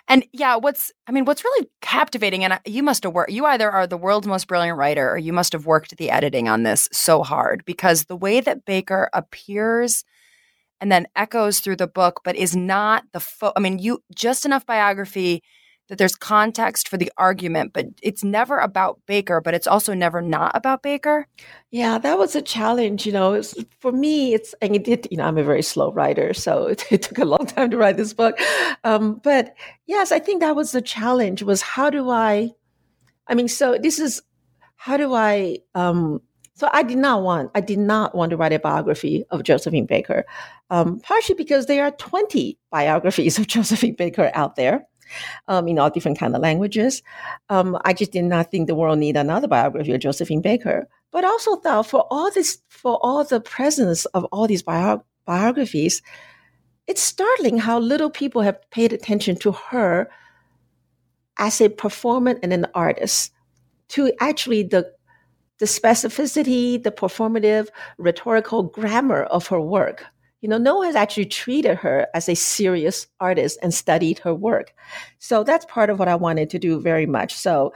And 0.07 0.23
yeah, 0.31 0.55
what's 0.57 0.91
I 1.07 1.11
mean, 1.11 1.25
what's 1.25 1.43
really 1.43 1.67
captivating, 1.81 2.43
and 2.43 2.59
you 2.65 2.83
must 2.83 3.03
have 3.03 3.13
worked. 3.13 3.31
You 3.31 3.45
either 3.47 3.71
are 3.71 3.87
the 3.87 3.97
world's 3.97 4.27
most 4.27 4.47
brilliant 4.47 4.77
writer, 4.77 5.09
or 5.09 5.17
you 5.17 5.33
must 5.33 5.53
have 5.53 5.65
worked 5.65 5.97
the 5.97 6.11
editing 6.11 6.47
on 6.47 6.61
this 6.61 6.87
so 6.91 7.23
hard 7.23 7.65
because 7.65 8.05
the 8.05 8.15
way 8.15 8.41
that 8.41 8.65
Baker 8.65 9.09
appears 9.13 10.03
and 10.79 10.91
then 10.91 11.07
echoes 11.15 11.59
through 11.59 11.77
the 11.77 11.87
book, 11.87 12.21
but 12.23 12.35
is 12.35 12.55
not 12.55 13.03
the. 13.11 13.19
Fo- 13.19 13.53
I 13.55 13.59
mean, 13.59 13.79
you 13.79 14.03
just 14.13 14.45
enough 14.45 14.67
biography 14.67 15.41
that 15.91 15.97
there's 15.97 16.15
context 16.15 16.87
for 16.87 16.95
the 16.95 17.11
argument, 17.17 17.73
but 17.73 17.85
it's 18.01 18.23
never 18.23 18.59
about 18.59 19.01
Baker, 19.07 19.41
but 19.41 19.53
it's 19.53 19.67
also 19.67 19.93
never 19.93 20.21
not 20.21 20.53
about 20.55 20.83
Baker. 20.83 21.27
Yeah, 21.69 21.97
that 21.97 22.17
was 22.17 22.33
a 22.33 22.41
challenge. 22.41 23.05
You 23.05 23.11
know, 23.11 23.31
was, 23.31 23.61
for 23.81 23.91
me, 23.91 24.33
it's, 24.33 24.55
and 24.61 24.73
it 24.73 24.85
did, 24.85 25.05
you 25.11 25.17
know, 25.17 25.25
I'm 25.25 25.37
a 25.37 25.43
very 25.43 25.61
slow 25.61 25.91
writer, 25.91 26.33
so 26.33 26.67
it, 26.67 26.85
it 26.89 27.01
took 27.01 27.17
a 27.17 27.25
long 27.25 27.45
time 27.45 27.71
to 27.71 27.77
write 27.77 27.97
this 27.97 28.13
book. 28.13 28.39
Um, 28.85 29.19
but 29.21 29.53
yes, 29.85 30.13
I 30.13 30.19
think 30.19 30.39
that 30.39 30.55
was 30.55 30.71
the 30.71 30.81
challenge 30.81 31.43
was 31.43 31.61
how 31.61 31.89
do 31.89 32.09
I, 32.09 32.51
I 33.27 33.35
mean, 33.35 33.49
so 33.49 33.77
this 33.77 33.99
is, 33.99 34.21
how 34.77 34.95
do 34.95 35.13
I, 35.13 35.57
um, 35.75 36.21
so 36.53 36.69
I 36.71 36.83
did 36.83 36.99
not 36.99 37.21
want, 37.21 37.51
I 37.53 37.59
did 37.59 37.79
not 37.79 38.15
want 38.15 38.29
to 38.29 38.37
write 38.37 38.53
a 38.53 38.59
biography 38.59 39.25
of 39.29 39.43
Josephine 39.43 39.87
Baker, 39.87 40.23
um, 40.69 41.01
partially 41.01 41.35
because 41.35 41.65
there 41.65 41.83
are 41.83 41.91
20 41.91 42.57
biographies 42.71 43.37
of 43.37 43.47
Josephine 43.53 43.95
Baker 43.95 44.31
out 44.33 44.55
there 44.55 44.87
um, 45.47 45.67
in 45.67 45.79
all 45.79 45.89
different 45.89 46.19
kind 46.19 46.35
of 46.35 46.41
languages. 46.41 47.01
Um, 47.49 47.77
I 47.85 47.93
just 47.93 48.11
did 48.11 48.25
not 48.25 48.51
think 48.51 48.67
the 48.67 48.75
world 48.75 48.99
need 48.99 49.17
another 49.17 49.47
biography 49.47 49.93
of 49.93 50.01
Josephine 50.01 50.41
Baker, 50.41 50.87
but 51.11 51.23
also 51.23 51.55
thought 51.57 51.87
for 51.87 52.05
all 52.09 52.31
this, 52.31 52.59
for 52.69 52.97
all 53.01 53.23
the 53.23 53.39
presence 53.41 54.05
of 54.05 54.25
all 54.25 54.47
these 54.47 54.63
bio- 54.63 55.03
biographies, 55.25 56.01
it's 56.87 57.01
startling 57.01 57.57
how 57.57 57.79
little 57.79 58.09
people 58.09 58.41
have 58.41 58.59
paid 58.71 58.93
attention 58.93 59.35
to 59.37 59.51
her 59.51 60.09
as 61.37 61.61
a 61.61 61.69
performer 61.69 62.35
and 62.43 62.53
an 62.53 62.65
artist, 62.73 63.31
to 63.89 64.11
actually 64.19 64.63
the 64.63 64.91
the 65.59 65.67
specificity, 65.67 66.81
the 66.81 66.91
performative, 66.91 67.67
rhetorical 67.99 68.63
grammar 68.63 69.23
of 69.25 69.45
her 69.47 69.61
work. 69.61 70.05
You 70.41 70.49
know, 70.49 70.57
no 70.57 70.77
one 70.77 70.87
has 70.87 70.95
actually 70.95 71.25
treated 71.25 71.77
her 71.77 72.07
as 72.13 72.27
a 72.27 72.35
serious 72.35 73.07
artist 73.19 73.59
and 73.61 73.73
studied 73.73 74.19
her 74.19 74.33
work. 74.33 74.73
So 75.19 75.43
that's 75.43 75.65
part 75.65 75.89
of 75.89 75.99
what 75.99 76.07
I 76.07 76.15
wanted 76.15 76.49
to 76.51 76.59
do 76.59 76.81
very 76.81 77.05
much. 77.05 77.35
So, 77.35 77.73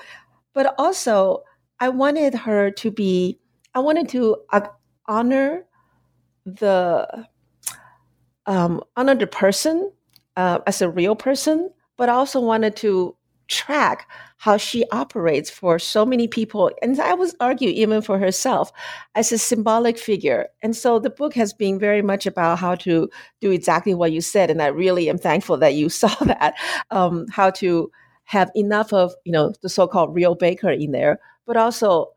but 0.53 0.73
also 0.77 1.43
I 1.79 1.89
wanted 1.89 2.33
her 2.33 2.71
to 2.71 2.91
be, 2.91 3.39
I 3.75 3.79
wanted 3.79 4.09
to 4.09 4.37
uh, 4.51 4.67
honor 5.07 5.65
the 6.45 7.27
um, 8.47 8.81
honor 8.95 9.15
the 9.15 9.27
person 9.27 9.91
uh, 10.35 10.59
as 10.67 10.81
a 10.81 10.89
real 10.89 11.15
person, 11.15 11.71
but 11.97 12.09
I 12.09 12.13
also 12.13 12.39
wanted 12.39 12.75
to 12.77 13.15
track 13.47 14.09
how 14.37 14.57
she 14.57 14.85
operates 14.91 15.49
for 15.49 15.79
so 15.79 16.05
many 16.05 16.27
people. 16.27 16.71
And 16.81 16.99
I 16.99 17.13
would 17.13 17.31
argue 17.39 17.69
even 17.69 18.01
for 18.01 18.19
herself 18.19 18.71
as 19.15 19.31
a 19.31 19.37
symbolic 19.37 19.97
figure. 19.97 20.47
And 20.61 20.75
so 20.75 20.99
the 20.99 21.09
book 21.09 21.33
has 21.35 21.53
been 21.53 21.79
very 21.79 22.01
much 22.01 22.25
about 22.25 22.59
how 22.59 22.75
to 22.75 23.09
do 23.41 23.51
exactly 23.51 23.93
what 23.95 24.11
you 24.11 24.21
said. 24.21 24.51
And 24.51 24.61
I 24.61 24.67
really 24.67 25.09
am 25.09 25.17
thankful 25.17 25.57
that 25.57 25.73
you 25.75 25.89
saw 26.01 26.13
that, 26.25 26.55
um, 26.91 27.25
how 27.31 27.49
to 27.51 27.91
have 28.25 28.51
enough 28.55 28.91
of, 28.91 29.13
you 29.23 29.31
know, 29.31 29.53
the 29.61 29.69
so-called 29.69 30.13
real 30.13 30.35
baker 30.35 30.69
in 30.69 30.91
there, 30.91 31.19
but 31.45 31.57
also 31.57 32.11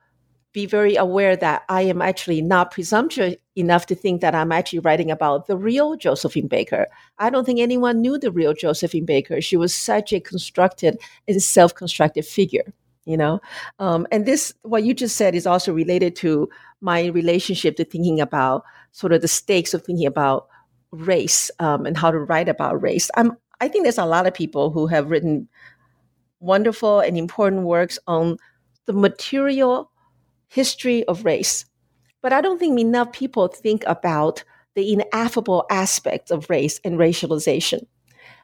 be 0.53 0.67
very 0.67 0.97
aware 0.97 1.37
that 1.37 1.63
I 1.69 1.83
am 1.83 2.01
actually 2.01 2.41
not 2.41 2.71
presumptuous 2.71 3.37
enough 3.55 3.87
to 3.87 3.95
think 3.95 4.21
that 4.21 4.35
I'm 4.35 4.53
actually 4.53 4.79
writing 4.81 5.11
about 5.11 5.47
the 5.47 5.57
real 5.57 5.97
Josephine 5.97 6.49
Baker. 6.49 6.87
I 7.19 7.31
don't 7.31 7.45
think 7.45 7.61
anyone 7.61 8.01
knew 8.01 8.19
the 8.19 8.33
real 8.33 8.55
Josephine 8.55 9.05
Baker. 9.05 9.41
She 9.41 9.57
was 9.57 9.75
such 9.75 10.13
a 10.13 10.21
constructed 10.21 10.99
and 11.27 11.43
self 11.43 11.75
constructed 11.75 12.25
figure, 12.25 12.73
you 13.05 13.17
know? 13.17 13.41
Um, 13.79 14.07
and 14.11 14.25
this, 14.25 14.55
what 14.63 14.85
you 14.85 14.95
just 14.95 15.17
said, 15.17 15.35
is 15.35 15.47
also 15.47 15.73
related 15.73 16.17
to 16.17 16.49
my 16.81 17.07
relationship 17.07 17.77
to 17.77 17.85
thinking 17.85 18.21
about 18.21 18.65
sort 18.93 19.13
of 19.13 19.21
the 19.21 19.29
stakes 19.29 19.75
of 19.75 19.85
thinking 19.85 20.07
about 20.07 20.49
race 20.91 21.51
um, 21.59 21.85
and 21.85 21.97
how 21.97 22.11
to 22.11 22.19
write 22.19 22.49
about 22.49 22.81
race. 22.81 23.11
I'm, 23.17 23.37
I 23.61 23.69
think 23.69 23.85
there's 23.85 23.99
a 23.99 24.07
lot 24.07 24.27
of 24.27 24.33
people 24.33 24.71
who 24.71 24.87
have 24.87 25.11
written 25.11 25.49
wonderful 26.41 27.01
and 27.01 27.19
important 27.19 27.63
works 27.63 27.99
on 28.07 28.39
the 28.87 28.93
material 28.93 29.91
history 30.49 31.05
of 31.05 31.25
race. 31.25 31.65
But 32.23 32.33
I 32.33 32.41
don't 32.41 32.59
think 32.59 32.79
enough 32.79 33.13
people 33.13 33.49
think 33.49 33.85
about 33.87 34.43
the 34.75 34.93
ineffable 34.93 35.67
aspects 35.71 36.31
of 36.31 36.49
race 36.51 36.81
and 36.85 36.99
racialization. 36.99 37.87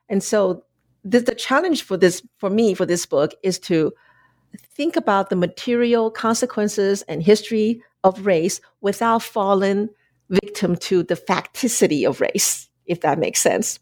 And 0.09 0.23
so 0.23 0.65
the, 1.05 1.21
the 1.21 1.35
challenge 1.35 1.83
for 1.83 1.97
this, 1.97 2.23
for 2.39 2.51
me, 2.51 2.75
for 2.75 2.87
this 2.87 3.07
book 3.07 3.33
is 3.43 3.59
to 3.61 3.93
think 4.75 4.97
about 4.97 5.31
the 5.31 5.37
material 5.37 6.11
consequences 6.11 7.03
and 7.03 7.23
history 7.23 7.83
of 8.05 8.27
race 8.27 8.61
without 8.81 9.23
falling 9.23 9.89
victim 10.31 10.77
to 10.77 11.03
the 11.03 11.17
facticity 11.17 12.07
of 12.07 12.21
race, 12.21 12.69
if 12.87 13.01
that 13.01 13.19
makes 13.19 13.41
sense. 13.41 13.79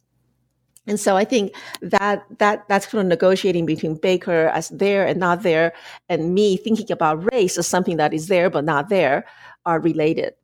And 0.86 0.98
so 0.98 1.16
I 1.16 1.24
think 1.24 1.54
that 1.80 2.24
that 2.38 2.66
that's 2.68 2.86
kind 2.86 3.02
of 3.02 3.06
negotiating 3.06 3.66
between 3.66 3.94
Baker 3.94 4.48
as 4.48 4.68
there 4.70 5.06
and 5.06 5.18
not 5.20 5.42
there, 5.42 5.72
and 6.08 6.34
me 6.34 6.56
thinking 6.56 6.90
about 6.90 7.32
race 7.32 7.56
as 7.56 7.68
something 7.68 7.98
that 7.98 8.12
is 8.12 8.28
there 8.28 8.50
but 8.50 8.64
not 8.64 8.88
there, 8.88 9.24
are 9.64 9.80
related. 9.80 10.34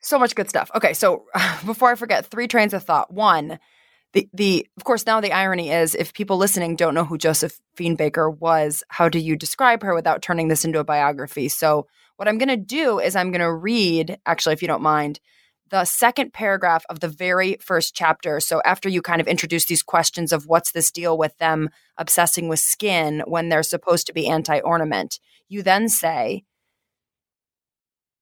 So 0.00 0.18
much 0.18 0.34
good 0.34 0.48
stuff. 0.48 0.70
Okay, 0.74 0.92
so 0.92 1.24
before 1.66 1.90
I 1.90 1.94
forget, 1.94 2.26
three 2.26 2.48
trains 2.48 2.74
of 2.74 2.82
thought. 2.82 3.12
One, 3.12 3.58
the 4.12 4.28
the 4.32 4.66
of 4.76 4.84
course 4.84 5.06
now 5.06 5.20
the 5.20 5.32
irony 5.32 5.70
is 5.70 5.94
if 5.94 6.12
people 6.12 6.38
listening 6.38 6.74
don't 6.74 6.94
know 6.94 7.04
who 7.04 7.18
Josephine 7.18 7.96
Baker 7.96 8.30
was, 8.30 8.82
how 8.88 9.08
do 9.08 9.18
you 9.18 9.36
describe 9.36 9.82
her 9.82 9.94
without 9.94 10.22
turning 10.22 10.48
this 10.48 10.64
into 10.64 10.80
a 10.80 10.84
biography? 10.84 11.48
So 11.48 11.86
what 12.16 12.28
I'm 12.28 12.38
going 12.38 12.48
to 12.48 12.56
do 12.56 12.98
is 12.98 13.14
I'm 13.14 13.30
going 13.30 13.40
to 13.40 13.52
read, 13.52 14.18
actually, 14.26 14.54
if 14.54 14.62
you 14.62 14.68
don't 14.68 14.82
mind 14.82 15.20
the 15.70 15.84
second 15.84 16.32
paragraph 16.32 16.84
of 16.88 17.00
the 17.00 17.08
very 17.08 17.56
first 17.60 17.94
chapter. 17.94 18.40
So, 18.40 18.60
after 18.64 18.88
you 18.88 19.02
kind 19.02 19.20
of 19.20 19.26
introduce 19.26 19.64
these 19.64 19.82
questions 19.82 20.32
of 20.32 20.46
what's 20.46 20.72
this 20.72 20.90
deal 20.90 21.18
with 21.18 21.36
them 21.38 21.70
obsessing 21.96 22.48
with 22.48 22.60
skin 22.60 23.22
when 23.26 23.48
they're 23.48 23.62
supposed 23.62 24.06
to 24.06 24.12
be 24.12 24.28
anti 24.28 24.60
ornament, 24.60 25.18
you 25.48 25.62
then 25.62 25.88
say, 25.88 26.44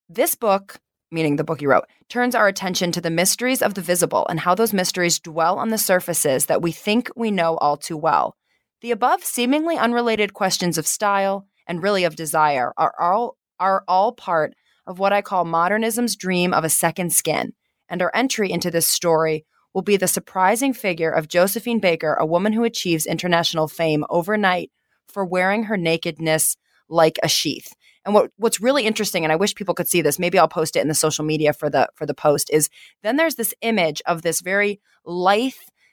This 0.08 0.34
book, 0.34 0.78
meaning 1.10 1.36
the 1.36 1.44
book 1.44 1.60
you 1.60 1.68
wrote, 1.68 1.86
turns 2.08 2.34
our 2.34 2.48
attention 2.48 2.92
to 2.92 3.00
the 3.00 3.10
mysteries 3.10 3.62
of 3.62 3.74
the 3.74 3.82
visible 3.82 4.26
and 4.28 4.40
how 4.40 4.54
those 4.54 4.72
mysteries 4.72 5.20
dwell 5.20 5.58
on 5.58 5.68
the 5.68 5.78
surfaces 5.78 6.46
that 6.46 6.62
we 6.62 6.72
think 6.72 7.10
we 7.14 7.30
know 7.30 7.56
all 7.58 7.76
too 7.76 7.96
well. 7.96 8.36
The 8.80 8.90
above 8.90 9.24
seemingly 9.24 9.76
unrelated 9.76 10.34
questions 10.34 10.78
of 10.78 10.86
style 10.86 11.46
and 11.66 11.82
really 11.82 12.04
of 12.04 12.16
desire 12.16 12.72
are 12.76 12.94
all, 12.98 13.36
are 13.58 13.84
all 13.88 14.12
part 14.12 14.54
of 14.86 14.98
what 14.98 15.12
I 15.12 15.22
call 15.22 15.44
modernism's 15.44 16.16
dream 16.16 16.52
of 16.52 16.64
a 16.64 16.68
second 16.68 17.12
skin, 17.12 17.52
and 17.88 18.02
our 18.02 18.10
entry 18.14 18.50
into 18.50 18.70
this 18.70 18.86
story 18.86 19.44
will 19.72 19.82
be 19.82 19.96
the 19.96 20.08
surprising 20.08 20.72
figure 20.72 21.10
of 21.10 21.28
Josephine 21.28 21.80
Baker, 21.80 22.14
a 22.14 22.26
woman 22.26 22.52
who 22.52 22.64
achieves 22.64 23.06
international 23.06 23.68
fame 23.68 24.04
overnight 24.08 24.70
for 25.08 25.24
wearing 25.24 25.64
her 25.64 25.76
nakedness 25.76 26.56
like 26.88 27.18
a 27.22 27.28
sheath. 27.28 27.72
And 28.04 28.14
what 28.14 28.30
what's 28.36 28.60
really 28.60 28.84
interesting, 28.84 29.24
and 29.24 29.32
I 29.32 29.36
wish 29.36 29.54
people 29.54 29.74
could 29.74 29.88
see 29.88 30.02
this, 30.02 30.18
maybe 30.18 30.38
I'll 30.38 30.48
post 30.48 30.76
it 30.76 30.80
in 30.80 30.88
the 30.88 30.94
social 30.94 31.24
media 31.24 31.52
for 31.52 31.70
the 31.70 31.88
for 31.94 32.06
the 32.06 32.14
post, 32.14 32.50
is 32.50 32.68
then 33.02 33.16
there's 33.16 33.36
this 33.36 33.54
image 33.62 34.02
of 34.06 34.22
this 34.22 34.40
very 34.40 34.80
lithe, 35.04 35.52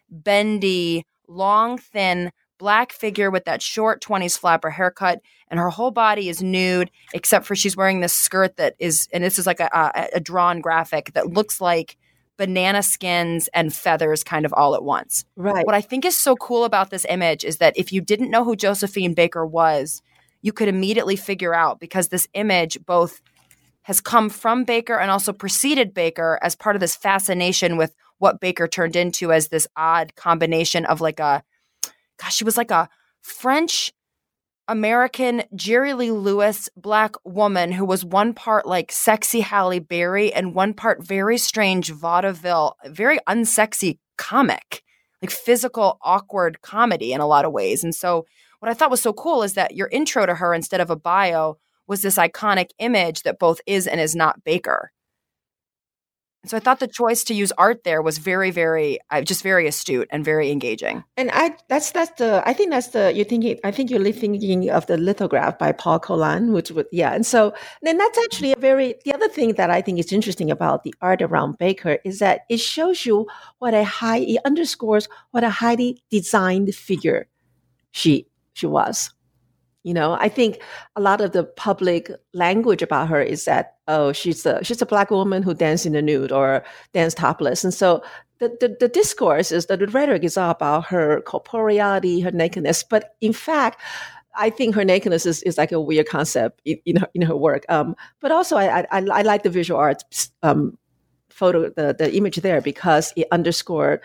bendy, 0.10 1.06
long, 1.28 1.78
thin 1.78 2.32
black 2.62 2.94
figure 2.94 3.32
with 3.32 3.46
that 3.46 3.60
short 3.60 4.04
20s 4.04 4.38
flapper 4.38 4.70
haircut 4.70 5.20
and 5.48 5.60
her 5.60 5.72
whole 5.72 5.90
body 5.90 6.30
is 6.30 6.44
nude 6.44 6.92
except 7.12 7.48
for 7.48 7.56
she's 7.56 7.76
wearing 7.76 8.02
this 8.02 8.14
skirt 8.14 8.56
that 8.58 8.76
is 8.78 9.08
and 9.12 9.24
this 9.24 9.40
is 9.40 9.48
like 9.48 9.60
a, 9.60 9.68
a, 9.74 10.18
a 10.18 10.20
drawn 10.20 10.62
graphic 10.62 11.12
that 11.14 11.26
looks 11.26 11.60
like 11.60 11.98
banana 12.38 12.84
skins 12.84 13.50
and 13.56 13.74
feathers 13.74 14.24
kind 14.24 14.46
of 14.46 14.54
all 14.54 14.76
at 14.76 14.84
once. 14.84 15.26
Right. 15.36 15.66
What 15.66 15.74
I 15.74 15.82
think 15.82 16.06
is 16.06 16.16
so 16.16 16.36
cool 16.36 16.64
about 16.64 16.92
this 16.92 17.04
image 17.10 17.44
is 17.44 17.58
that 17.58 17.76
if 17.76 17.92
you 17.92 18.00
didn't 18.00 18.30
know 18.30 18.44
who 18.44 18.56
Josephine 18.56 19.16
Baker 19.16 19.44
was, 19.44 20.04
you 20.44 20.54
could 20.54 20.68
immediately 20.68 21.16
figure 21.16 21.56
out 21.56 21.80
because 21.80 22.10
this 22.10 22.28
image 22.36 22.78
both 22.86 23.22
has 23.84 24.00
come 24.00 24.30
from 24.30 24.66
Baker 24.66 25.00
and 25.00 25.10
also 25.10 25.34
preceded 25.34 25.96
Baker 25.96 26.38
as 26.44 26.56
part 26.56 26.76
of 26.76 26.80
this 26.80 26.96
fascination 26.96 27.76
with 27.76 27.96
what 28.20 28.40
Baker 28.40 28.68
turned 28.68 28.96
into 28.96 29.34
as 29.34 29.48
this 29.48 29.68
odd 29.76 30.16
combination 30.16 30.86
of 30.86 31.02
like 31.02 31.20
a 31.20 31.44
gosh, 32.22 32.36
she 32.36 32.44
was 32.44 32.58
like 32.58 32.72
a 32.72 32.90
French 33.22 33.92
American 34.68 35.44
Jerry 35.56 35.94
Lee 35.94 36.12
Lewis 36.12 36.70
black 36.78 37.16
woman 37.26 37.72
who 37.72 37.84
was 37.84 38.06
one 38.06 38.34
part 38.34 38.66
like 38.66 38.92
sexy 38.92 39.42
Halle 39.42 39.80
Berry 39.80 40.32
and 40.32 40.56
one 40.56 40.74
part 40.74 41.04
very 41.06 41.38
strange 41.38 41.92
vaudeville, 41.92 42.78
very 42.86 43.20
unsexy 43.28 43.98
comic, 44.18 44.84
like 45.22 45.32
physical, 45.32 45.98
awkward 46.04 46.62
comedy 46.62 47.12
in 47.12 47.22
a 47.22 47.28
lot 47.28 47.44
of 47.44 47.52
ways. 47.52 47.84
And 47.84 47.94
so, 47.94 48.26
what 48.60 48.70
I 48.70 48.76
thought 48.76 48.92
was 48.92 49.02
so 49.02 49.12
cool 49.12 49.42
is 49.42 49.56
that 49.56 49.76
your 49.76 49.88
intro 49.88 50.26
to 50.26 50.36
her 50.36 50.54
instead 50.54 50.82
of 50.82 50.92
a 50.92 50.96
bio 50.96 51.58
was 51.88 52.04
this 52.04 52.18
iconic 52.18 52.70
image 52.78 53.24
that 53.24 53.40
both 53.40 53.60
is 53.66 53.88
and 53.88 54.00
is 54.00 54.16
not 54.16 54.44
Baker. 54.44 54.92
So 56.46 56.58
I 56.58 56.60
thought 56.60 56.80
the 56.80 56.88
choice 56.88 57.24
to 57.26 57.36
use 57.36 57.52
art 57.52 57.84
there 57.84 58.02
was 58.02 58.18
very, 58.18 58.50
very, 58.50 58.98
uh, 59.12 59.22
just 59.22 59.44
very 59.44 59.68
astute 59.68 60.08
and 60.12 60.26
very 60.26 60.50
engaging. 60.50 61.04
And 61.16 61.30
I, 61.32 61.56
that's 61.68 61.92
that's 61.92 62.12
the, 62.18 62.42
I 62.46 62.54
think 62.54 62.72
that's 62.72 62.88
the 62.88 63.14
you're 63.14 63.26
thinking. 63.26 63.60
I 63.64 63.70
think 63.70 63.92
you're 63.92 64.12
thinking 64.12 64.70
of 64.72 64.88
the 64.88 64.98
lithograph 64.98 65.60
by 65.60 65.72
Paul 65.72 66.00
Colin, 66.00 66.52
which 66.52 66.72
would, 66.72 66.88
yeah. 66.92 67.14
And 67.14 67.26
so 67.26 67.54
then 67.84 67.98
that's 67.98 68.18
actually 68.18 68.54
a 68.54 68.58
very. 68.58 68.96
The 69.06 69.14
other 69.14 69.30
thing 69.30 69.54
that 69.54 69.70
I 69.70 69.82
think 69.82 70.00
is 70.00 70.12
interesting 70.12 70.50
about 70.50 70.84
the 70.84 70.96
art 71.00 71.22
around 71.22 71.60
Baker 71.60 72.00
is 72.04 72.18
that 72.20 72.42
it 72.50 72.60
shows 72.60 73.06
you 73.06 73.28
what 73.60 73.76
a 73.76 73.84
high, 73.84 74.20
it 74.20 74.42
underscores 74.44 75.08
what 75.30 75.44
a 75.44 75.50
highly 75.52 76.02
designed 76.10 76.74
figure 76.74 77.28
she 77.92 78.26
she 78.54 78.66
was. 78.66 79.12
You 79.84 79.94
know, 79.96 80.14
I 80.14 80.30
think 80.30 80.62
a 80.96 81.02
lot 81.02 81.22
of 81.22 81.32
the 81.32 81.44
public 81.44 82.12
language 82.34 82.84
about 82.84 83.08
her 83.10 83.22
is 83.22 83.46
that 83.46 83.78
oh, 83.88 84.12
she's 84.12 84.46
a 84.46 84.64
she's 84.64 84.82
a 84.82 84.86
black 84.86 85.10
woman 85.10 85.42
who 85.44 85.54
danced 85.54 85.86
in 85.86 85.94
the 85.94 86.02
nude 86.02 86.32
or 86.32 86.64
danced 86.94 87.18
topless, 87.18 87.64
and 87.64 87.74
so 87.74 88.04
the, 88.42 88.50
the, 88.60 88.76
the 88.80 88.88
discourse 88.88 89.52
is 89.52 89.68
that 89.68 89.80
the 89.80 89.88
rhetoric 89.88 90.24
is 90.24 90.36
all 90.36 90.50
about 90.50 90.86
her 90.88 91.22
corporeality, 91.22 92.24
her 92.24 92.32
nakedness. 92.32 92.84
But 92.84 93.16
in 93.22 93.34
fact, 93.34 93.80
I 94.36 94.50
think 94.50 94.74
her 94.76 94.84
nakedness 94.84 95.26
is, 95.26 95.44
is 95.44 95.58
like 95.58 95.72
a 95.72 95.80
weird 95.80 96.08
concept 96.08 96.60
in, 96.66 96.80
in, 96.86 96.96
her, 96.98 97.08
in 97.14 97.22
her 97.22 97.36
work. 97.36 97.66
Um, 97.70 97.96
but 98.20 98.32
also, 98.32 98.58
I, 98.58 98.82
I, 98.82 98.86
I 98.92 99.22
like 99.22 99.44
the 99.44 99.50
visual 99.50 99.80
arts 99.80 100.32
um, 100.42 100.78
photo, 101.30 101.70
the, 101.70 101.96
the 101.98 102.14
image 102.16 102.38
there 102.38 102.62
because 102.62 103.14
it 103.16 103.28
underscored 103.32 104.02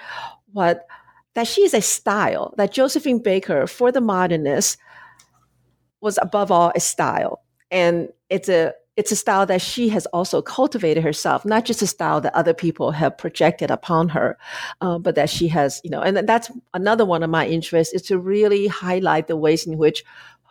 what 0.53 0.87
that 1.35 1.47
she 1.47 1.63
is 1.63 1.75
a 1.75 1.83
style 1.83 2.55
that 2.57 2.73
Josephine 2.73 3.23
Baker 3.23 3.67
for 3.67 3.91
the 3.93 4.01
modernists 4.01 4.77
was 6.01 6.19
above 6.23 6.51
all 6.51 6.73
a 6.75 6.81
style. 6.81 7.43
And 7.71 8.09
it's 8.31 8.49
a 8.49 8.73
it's 8.97 9.13
a 9.13 9.17
style 9.17 9.45
that 9.47 9.61
she 9.61 9.91
has 9.91 10.07
also 10.07 10.41
cultivated 10.41 11.05
herself, 11.05 11.45
not 11.45 11.67
just 11.67 11.83
a 11.83 11.87
style 11.87 12.21
that 12.23 12.35
other 12.35 12.55
people 12.55 12.91
have 12.93 13.19
projected 13.19 13.71
upon 13.71 14.09
her, 14.09 14.39
uh, 14.81 14.99
but 14.99 15.15
that 15.17 15.29
she 15.29 15.49
has, 15.49 15.83
you 15.85 15.91
know, 15.91 16.01
and 16.01 16.27
that's 16.27 16.51
another 16.73 17.05
one 17.05 17.23
of 17.23 17.29
my 17.29 17.47
interests 17.47 17.93
is 17.93 18.03
to 18.03 18.19
really 18.19 18.67
highlight 18.67 19.27
the 19.27 19.37
ways 19.37 19.67
in 19.67 19.77
which 19.77 20.03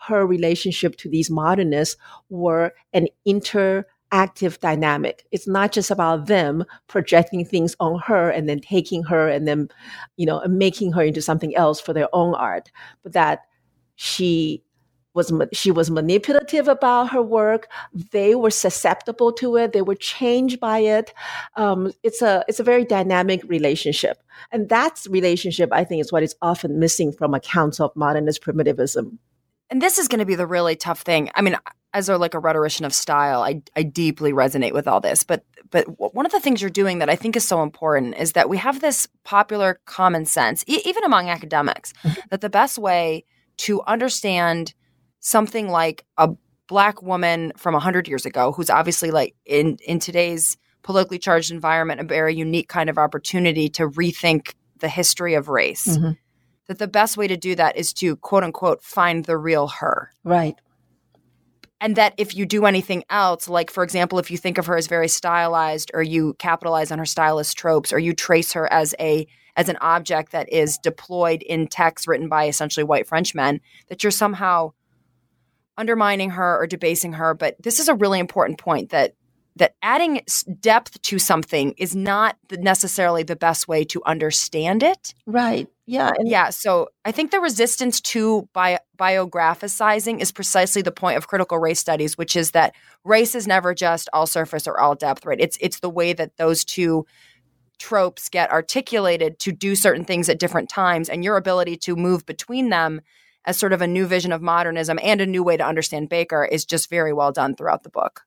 her 0.08 0.28
relationship 0.28 0.96
to 0.98 1.10
these 1.10 1.32
modernists 1.32 1.98
were 2.30 2.72
an 2.94 3.08
interactive 3.28 4.60
dynamic. 4.60 5.25
It's 5.32 5.48
not 5.48 5.72
just 5.72 5.90
about 5.90 6.28
them 6.28 6.66
projecting 6.88 7.44
things 7.46 7.75
on 7.80 8.00
her 8.02 8.30
and 8.30 8.48
then 8.48 8.60
taking 8.60 9.02
her 9.04 9.28
and 9.28 9.48
then, 9.48 9.70
you 10.18 10.28
know, 10.28 10.44
making 10.48 10.92
her 10.92 11.02
into 11.02 11.22
something 11.22 11.56
else 11.56 11.82
for 11.82 11.94
their 11.94 12.10
own 12.14 12.36
art, 12.36 12.70
but 13.02 13.14
that 13.14 13.40
she 13.96 14.64
was 15.15 15.31
she 15.53 15.72
was 15.72 15.89
manipulative 15.89 16.67
about 16.67 17.12
her 17.12 17.22
work. 17.22 17.69
They 18.12 18.36
were 18.36 18.51
susceptible 18.51 19.31
to 19.34 19.55
it. 19.55 19.74
They 19.74 19.81
were 19.81 19.95
changed 19.95 20.60
by 20.60 20.79
it. 20.79 21.13
Um, 21.55 21.91
it's 22.03 22.22
a 22.22 22.43
it's 22.48 22.60
a 22.60 22.63
very 22.63 22.86
dynamic 22.86 23.41
relationship, 23.45 24.22
and 24.51 24.69
that 24.69 25.05
relationship 25.10 25.69
I 25.72 25.84
think 25.84 26.01
is 26.01 26.12
what 26.12 26.24
is 26.24 26.36
often 26.41 26.79
missing 26.79 27.12
from 27.12 27.34
accounts 27.34 27.79
of 27.79 27.95
modernist 27.95 28.41
primitivism. 28.41 29.19
And 29.69 29.81
this 29.81 29.98
is 29.98 30.07
going 30.07 30.19
to 30.19 30.25
be 30.25 30.36
the 30.36 30.45
really 30.45 30.75
tough 30.75 31.01
thing. 31.01 31.31
I 31.34 31.41
mean, 31.41 31.57
as 31.93 32.07
a 32.10 32.17
like 32.17 32.34
a 32.34 32.39
rhetorician 32.39 32.86
of 32.86 32.93
style, 32.93 33.41
I 33.41 33.62
I 33.75 33.84
deeply 33.84 34.34
resonate 34.34 34.74
with 34.74 34.88
all 34.88 35.00
this. 35.00 35.24
But 35.24 35.45
but 35.72 35.86
one 36.13 36.25
of 36.25 36.31
the 36.31 36.39
things 36.41 36.62
you're 36.62 36.69
doing 36.69 37.00
that 37.00 37.10
I 37.10 37.15
think 37.15 37.36
is 37.36 37.48
so 37.48 37.63
important 37.63 38.17
is 38.17 38.34
that 38.34 38.50
we 38.50 38.57
have 38.57 38.81
this 38.81 39.07
popular 39.24 39.79
common 39.86 40.25
sense, 40.25 40.63
e- 40.67 40.81
even 40.86 41.03
among 41.03 41.29
academics, 41.29 41.93
mm-hmm. 42.03 42.19
that 42.29 42.41
the 42.41 42.50
best 42.50 42.77
way 42.77 43.25
to 43.57 43.81
understand 43.84 44.74
something 45.25 45.70
like 45.70 46.05
a 46.20 46.29
black 46.67 47.01
woman 47.01 47.51
from 47.58 47.74
100 47.74 48.08
years 48.08 48.27
ago 48.27 48.51
who's 48.51 48.70
obviously 48.70 49.10
like 49.10 49.36
in 49.46 49.77
in 49.86 49.98
today's 49.98 50.55
politically 50.84 51.17
charged 51.17 51.51
environment 51.51 52.00
a 52.00 52.03
very 52.03 52.36
unique 52.36 52.70
kind 52.70 52.91
of 52.91 52.98
opportunity 53.00 53.67
to 53.67 53.89
rethink 53.89 54.53
the 54.79 54.88
history 54.88 55.34
of 55.34 55.50
race. 55.50 55.88
Mm-hmm. 55.88 56.12
that 56.67 56.77
the 56.77 56.88
best 56.88 57.17
way 57.17 57.27
to 57.27 57.38
do 57.38 57.55
that 57.55 57.75
is 57.75 57.91
to 57.94 58.15
quote 58.17 58.44
unquote 58.44 58.84
find 58.84 59.25
the 59.25 59.36
real 59.36 59.67
her. 59.67 60.12
Right. 60.24 60.55
And 61.82 61.96
that 61.96 62.13
if 62.17 62.36
you 62.36 62.46
do 62.46 62.67
anything 62.67 63.03
else 63.10 63.50
like 63.50 63.72
for 63.72 63.84
example 63.84 64.20
if 64.20 64.29
you 64.29 64.38
think 64.38 64.60
of 64.60 64.67
her 64.67 64.77
as 64.77 64.86
very 64.86 65.08
stylized 65.08 65.89
or 65.96 66.03
you 66.03 66.36
capitalize 66.36 66.91
on 66.91 67.00
her 67.00 67.05
stylist 67.05 67.58
tropes 67.58 67.91
or 67.91 67.98
you 67.98 68.13
trace 68.13 68.53
her 68.53 68.72
as 68.72 68.94
a 69.00 69.25
as 69.58 69.70
an 69.70 69.77
object 69.82 70.34
that 70.34 70.51
is 70.51 70.77
deployed 70.77 71.41
in 71.41 71.65
text 71.65 72.08
written 72.08 72.29
by 72.29 72.46
essentially 72.48 72.84
white 72.84 73.08
frenchmen 73.08 73.60
that 73.88 74.03
you're 74.03 74.12
somehow 74.12 74.72
undermining 75.77 76.32
her 76.32 76.60
or 76.62 76.67
debasing 76.67 77.13
her, 77.13 77.34
but 77.34 77.55
this 77.62 77.79
is 77.79 77.88
a 77.88 77.96
really 77.96 78.20
important 78.20 78.60
point 78.60 78.89
that 78.89 79.13
that 79.58 79.74
adding 79.82 80.22
depth 80.60 81.01
to 81.01 81.17
something 81.17 81.74
is 81.77 81.96
not 81.96 82.36
necessarily 82.51 83.24
the 83.24 83.38
best 83.38 83.70
way 83.70 83.86
to 83.86 84.01
understand 84.05 84.84
it. 84.84 85.13
Right. 85.25 85.70
Yeah. 85.86 86.12
And- 86.17 86.27
yeah. 86.27 86.50
So 86.50 86.89
I 87.05 87.13
think 87.13 87.32
the 87.32 87.39
resistance 87.39 88.01
to 88.01 88.50
bio- 88.51 88.79
biographicizing 88.98 90.20
is 90.20 90.34
precisely 90.34 90.82
the 90.82 90.91
point 90.91 91.15
of 91.15 91.27
critical 91.27 91.58
race 91.58 91.79
studies, 91.79 92.17
which 92.17 92.36
is 92.36 92.51
that 92.51 92.75
race 93.05 93.34
is 93.34 93.48
never 93.48 93.74
just 93.74 94.10
all 94.12 94.27
surface 94.27 94.67
or 94.67 94.77
all 94.77 94.94
depth. 94.94 95.25
Right. 95.25 95.39
It's 95.39 95.58
it's 95.62 95.79
the 95.79 95.89
way 95.89 96.12
that 96.12 96.36
those 96.36 96.65
two 96.65 97.05
tropes 97.77 98.27
get 98.27 98.51
articulated 98.51 99.39
to 99.39 99.51
do 99.53 99.75
certain 99.75 100.03
things 100.03 100.27
at 100.27 100.39
different 100.39 100.70
times, 100.70 101.08
and 101.10 101.24
your 101.24 101.38
ability 101.38 101.77
to 101.77 101.96
move 101.96 102.25
between 102.25 102.70
them 102.70 103.00
as 103.46 103.58
sort 103.58 103.74
of 103.74 103.82
a 103.82 103.88
new 103.88 104.06
vision 104.06 104.32
of 104.32 104.42
modernism 104.42 105.00
and 105.04 105.22
a 105.22 105.25
new 105.25 105.44
way 105.44 105.58
to 105.58 105.66
understand 105.66 106.10
Baker 106.10 106.46
is 106.46 106.66
just 106.66 106.90
very 106.90 107.14
well 107.14 107.32
done 107.32 107.56
throughout 107.56 107.84
the 107.84 107.90
book. 107.90 108.22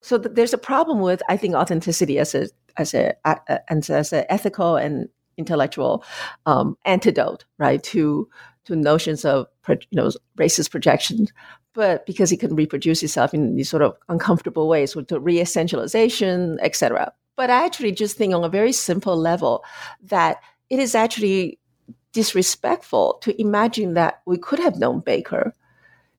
So 0.00 0.18
th- 0.18 0.34
there's 0.34 0.54
a 0.54 0.58
problem 0.58 1.00
with 1.00 1.22
I 1.28 1.36
think 1.36 1.54
authenticity 1.54 2.18
as 2.18 2.34
a 2.34 2.48
as 2.76 2.94
a, 2.94 3.14
a 3.24 3.60
as 3.70 4.12
an 4.12 4.24
ethical 4.28 4.76
and 4.76 5.08
intellectual 5.36 6.04
um, 6.46 6.76
antidote, 6.84 7.44
right, 7.58 7.82
to 7.84 8.28
to 8.66 8.76
notions 8.76 9.24
of 9.24 9.46
you 9.68 9.76
know 9.92 10.10
racist 10.38 10.70
projections. 10.70 11.32
But 11.74 12.06
because 12.06 12.32
it 12.32 12.40
can 12.40 12.56
reproduce 12.56 13.02
itself 13.02 13.32
in 13.32 13.54
these 13.54 13.68
sort 13.68 13.82
of 13.82 13.96
uncomfortable 14.08 14.68
ways, 14.68 14.96
with 14.96 15.08
the 15.08 15.20
re-essentialization, 15.20 16.58
etc. 16.60 17.12
But 17.36 17.50
I 17.50 17.64
actually 17.64 17.92
just 17.92 18.16
think 18.16 18.34
on 18.34 18.42
a 18.42 18.48
very 18.48 18.72
simple 18.72 19.16
level 19.16 19.64
that 20.02 20.38
it 20.70 20.80
is 20.80 20.94
actually 20.94 21.58
disrespectful 22.18 23.16
to 23.22 23.40
imagine 23.40 23.94
that 23.94 24.22
we 24.26 24.36
could 24.36 24.58
have 24.58 24.76
known 24.76 24.98
Baker. 24.98 25.54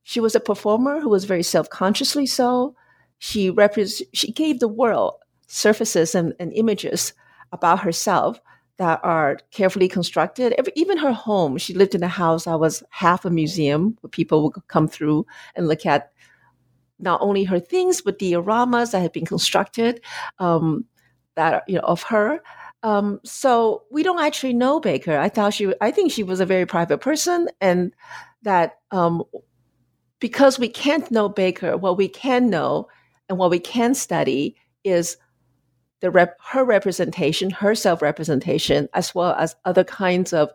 She 0.04 0.22
was 0.22 0.34
a 0.34 0.40
performer 0.40 1.02
who 1.02 1.10
was 1.10 1.26
very 1.26 1.44
self-consciously 1.44 2.26
so. 2.26 2.74
She 3.18 3.52
repres- 3.52 4.08
she 4.14 4.32
gave 4.32 4.62
the 4.62 4.70
world 4.70 5.16
surfaces 5.48 6.16
and, 6.16 6.34
and 6.40 6.54
images 6.54 7.12
about 7.52 7.82
herself 7.82 8.40
that 8.78 9.02
are 9.04 9.40
carefully 9.52 9.90
constructed. 9.90 10.56
Even 10.76 10.98
her 10.98 11.12
home, 11.12 11.58
she 11.58 11.74
lived 11.74 11.96
in 11.96 12.04
a 12.04 12.08
house 12.08 12.46
that 12.46 12.62
was 12.62 12.82
half 12.92 13.26
a 13.26 13.30
museum 13.30 13.98
where 14.00 14.10
people 14.10 14.42
would 14.44 14.54
come 14.70 14.88
through 14.88 15.26
and 15.56 15.68
look 15.68 15.86
at 15.86 16.14
not 17.00 17.20
only 17.22 17.44
her 17.44 17.60
things, 17.60 18.02
but 18.02 18.20
the 18.20 18.32
dioramas 18.32 18.92
that 18.92 19.02
had 19.02 19.12
been 19.12 19.26
constructed 19.26 20.00
um, 20.40 20.86
that 21.36 21.64
you 21.68 21.76
know 21.76 21.88
of 21.94 22.04
her. 22.04 22.42
Um, 22.82 23.20
so 23.24 23.84
we 23.92 24.04
don't 24.04 24.22
actually 24.22 24.54
know 24.54 24.80
Baker. 24.80 25.18
I 25.18 25.30
thought 25.30 25.54
she, 25.54 25.74
I 25.82 25.92
think 25.92 26.12
she 26.12 26.24
was 26.24 26.40
a 26.40 26.46
very 26.46 26.66
private 26.66 27.00
person, 27.00 27.48
and 27.60 27.94
that 28.44 28.80
um, 28.92 29.24
because 30.20 30.60
we 30.60 30.70
can't 30.70 31.10
know 31.12 31.30
Baker, 31.30 31.78
what 31.78 31.98
we 31.98 32.08
can 32.08 32.50
know 32.50 32.88
and 33.28 33.38
what 33.38 33.52
we 33.52 33.60
can 33.60 33.94
study 33.94 34.56
is 34.84 35.18
the 36.02 36.10
rep, 36.10 36.38
her 36.42 36.64
representation, 36.64 37.50
her 37.50 37.76
self 37.76 38.02
representation, 38.02 38.88
as 38.94 39.14
well 39.14 39.36
as 39.38 39.56
other 39.66 39.84
kinds 39.84 40.34
of 40.34 40.52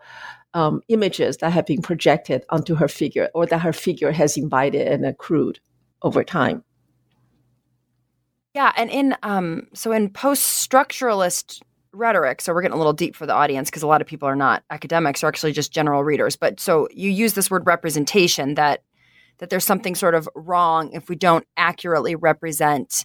um, 0.54 0.80
images 0.88 1.38
that 1.38 1.52
have 1.52 1.66
been 1.66 1.82
projected 1.82 2.44
onto 2.50 2.74
her 2.76 2.88
figure 2.88 3.28
or 3.34 3.44
that 3.46 3.60
her 3.60 3.72
figure 3.72 4.12
has 4.12 4.36
invited 4.36 4.86
and 4.86 5.04
accrued 5.04 5.60
over 6.02 6.24
time. 6.24 6.64
Yeah, 8.54 8.72
and 8.76 8.88
in 8.88 9.16
um, 9.22 9.66
so 9.74 9.90
in 9.92 10.10
post 10.10 10.70
structuralist 10.70 11.60
rhetoric. 11.94 12.40
So 12.40 12.52
we're 12.52 12.62
getting 12.62 12.74
a 12.74 12.78
little 12.78 12.92
deep 12.92 13.16
for 13.16 13.26
the 13.26 13.34
audience 13.34 13.70
because 13.70 13.82
a 13.82 13.86
lot 13.86 14.00
of 14.00 14.06
people 14.06 14.28
are 14.28 14.36
not 14.36 14.62
academics 14.70 15.22
or 15.22 15.28
actually 15.28 15.52
just 15.52 15.72
general 15.72 16.04
readers. 16.04 16.36
But 16.36 16.60
so 16.60 16.88
you 16.92 17.10
use 17.10 17.34
this 17.34 17.50
word 17.50 17.66
representation 17.66 18.54
that 18.54 18.82
that 19.38 19.50
there's 19.50 19.64
something 19.64 19.94
sort 19.94 20.14
of 20.14 20.28
wrong 20.36 20.92
if 20.92 21.08
we 21.08 21.16
don't 21.16 21.44
accurately 21.56 22.14
represent 22.14 23.04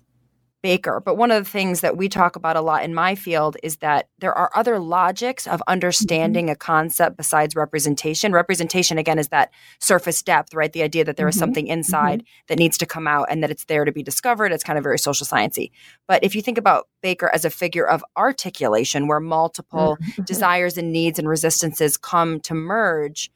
Baker. 0.62 1.02
But 1.04 1.15
one 1.15 1.32
of 1.32 1.43
the 1.43 1.50
things 1.50 1.82
that 1.82 1.95
we 1.95 2.10
talk 2.10 2.36
about 2.36 2.56
a 2.56 2.62
lot 2.62 2.84
in 2.84 2.93
my 2.93 3.15
field 3.15 3.56
is 3.63 3.78
that 3.78 4.10
there 4.19 4.34
are 4.34 4.52
other 4.56 4.80
logics 4.80 5.48
of 5.48 5.63
understanding 5.67 6.45
mm-hmm. 6.45 6.54
a 6.54 6.58
concept 6.58 7.17
besides 7.17 7.56
representation. 7.56 8.34
Representation, 8.34 8.98
again, 8.98 9.19
is 9.19 9.30
that 9.30 9.52
surface 9.80 10.22
depth, 10.22 10.54
right? 10.54 10.74
The 10.74 10.84
idea 10.84 11.06
that 11.06 11.17
there 11.17 11.28
is 11.28 11.36
mm-hmm. 11.36 11.39
something 11.39 11.67
inside 11.67 12.19
mm-hmm. 12.19 12.45
that 12.48 12.60
needs 12.60 12.78
to 12.80 12.86
come 12.86 13.08
out 13.08 13.28
and 13.30 13.41
that 13.43 13.52
it's 13.52 13.65
there 13.65 13.86
to 13.86 13.91
be 13.91 14.04
discovered. 14.04 14.52
It's 14.52 14.63
kind 14.63 14.78
of 14.78 14.84
very 14.84 15.00
social 15.00 15.26
sciencey. 15.26 15.72
But 16.08 16.24
if 16.24 16.36
you 16.36 16.41
think 16.41 16.58
about 16.58 16.88
Baker 17.02 17.30
as 17.34 17.45
a 17.45 17.50
figure 17.50 17.88
of 17.88 18.04
articulation, 18.17 19.08
where 19.08 19.19
multiple 19.19 19.98
mm-hmm. 20.02 20.24
desires 20.24 20.78
and 20.78 20.91
needs 20.91 21.19
and 21.19 21.28
resistances 21.28 21.98
come 21.98 22.39
to 22.41 22.54
merge, 22.54 23.32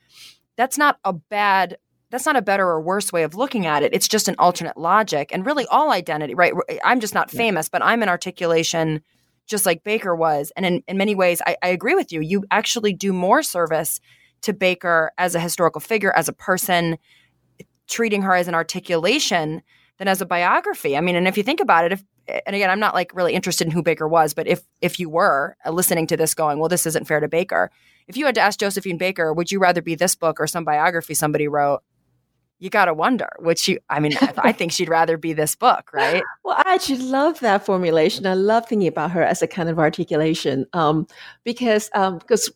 that's 0.55 0.77
not 0.77 0.99
a 1.03 1.13
bad 1.13 1.77
that's 2.13 2.27
not 2.27 2.35
a 2.35 2.43
better 2.43 2.67
or 2.67 2.79
worse 2.79 3.11
way 3.11 3.23
of 3.23 3.33
looking 3.33 3.65
at 3.65 3.81
it. 3.81 3.91
It's 3.91 4.07
just 4.07 4.27
an 4.27 4.35
alternate 4.37 4.77
logic. 4.77 5.31
And 5.33 5.43
really, 5.47 5.65
all 5.65 5.91
identity, 5.91 6.35
right? 6.35 6.53
I'm 6.83 6.99
just 6.99 7.15
not 7.15 7.31
famous, 7.31 7.69
but 7.69 7.81
I'm 7.81 8.03
an 8.03 8.09
articulation 8.09 9.01
just 9.47 9.65
like 9.65 9.83
Baker 9.83 10.15
was. 10.15 10.51
And 10.55 10.63
in, 10.63 10.83
in 10.87 10.95
many 10.95 11.15
ways, 11.15 11.41
I, 11.47 11.57
I 11.63 11.69
agree 11.69 11.95
with 11.95 12.11
you. 12.11 12.21
You 12.21 12.43
actually 12.51 12.93
do 12.93 13.13
more 13.13 13.41
service 13.41 13.99
to 14.43 14.53
Baker 14.53 15.11
as 15.17 15.33
a 15.33 15.39
historical 15.39 15.81
figure, 15.81 16.13
as 16.15 16.27
a 16.27 16.33
person, 16.33 16.99
treating 17.87 18.21
her 18.21 18.35
as 18.35 18.47
an 18.47 18.53
articulation 18.53 19.63
than 19.97 20.07
as 20.07 20.21
a 20.21 20.25
biography. 20.27 20.95
I 20.95 21.01
mean, 21.01 21.15
and 21.15 21.27
if 21.27 21.35
you 21.35 21.41
think 21.41 21.61
about 21.61 21.83
it, 21.83 21.93
if 21.93 22.03
and 22.45 22.55
again, 22.55 22.69
I'm 22.69 22.79
not 22.79 22.93
like 22.93 23.15
really 23.15 23.33
interested 23.33 23.65
in 23.65 23.71
who 23.71 23.81
Baker 23.81 24.07
was, 24.07 24.35
but 24.35 24.47
if 24.47 24.61
if 24.81 24.99
you 24.99 25.09
were 25.09 25.57
uh, 25.65 25.71
listening 25.71 26.05
to 26.07 26.15
this, 26.15 26.35
going, 26.35 26.59
well, 26.59 26.69
this 26.69 26.85
isn't 26.85 27.07
fair 27.07 27.19
to 27.19 27.27
Baker. 27.27 27.71
If 28.07 28.17
you 28.17 28.27
had 28.27 28.35
to 28.35 28.41
ask 28.41 28.59
Josephine 28.59 28.99
Baker, 28.99 29.33
would 29.33 29.51
you 29.51 29.57
rather 29.57 29.81
be 29.81 29.95
this 29.95 30.13
book 30.13 30.39
or 30.39 30.45
some 30.45 30.63
biography 30.63 31.15
somebody 31.15 31.47
wrote? 31.47 31.81
You 32.63 32.69
got 32.69 32.85
to 32.85 32.93
wonder, 32.93 33.27
which 33.39 33.67
you, 33.67 33.77
I 33.89 33.99
mean, 33.99 34.13
I 34.37 34.53
think 34.53 34.71
she'd 34.71 34.87
rather 34.87 35.17
be 35.17 35.33
this 35.33 35.53
book, 35.53 35.91
right? 35.91 36.23
Well, 36.45 36.55
I 36.65 36.75
actually 36.75 37.03
love 37.03 37.41
that 37.41 37.65
formulation. 37.65 38.25
I 38.25 38.35
love 38.35 38.65
thinking 38.67 38.87
about 38.87 39.11
her 39.11 39.21
as 39.21 39.41
a 39.41 39.47
kind 39.47 39.67
of 39.67 39.79
articulation 39.79 40.65
um, 40.71 41.05
because, 41.43 41.89
um, 41.93 42.19
because, 42.19 42.49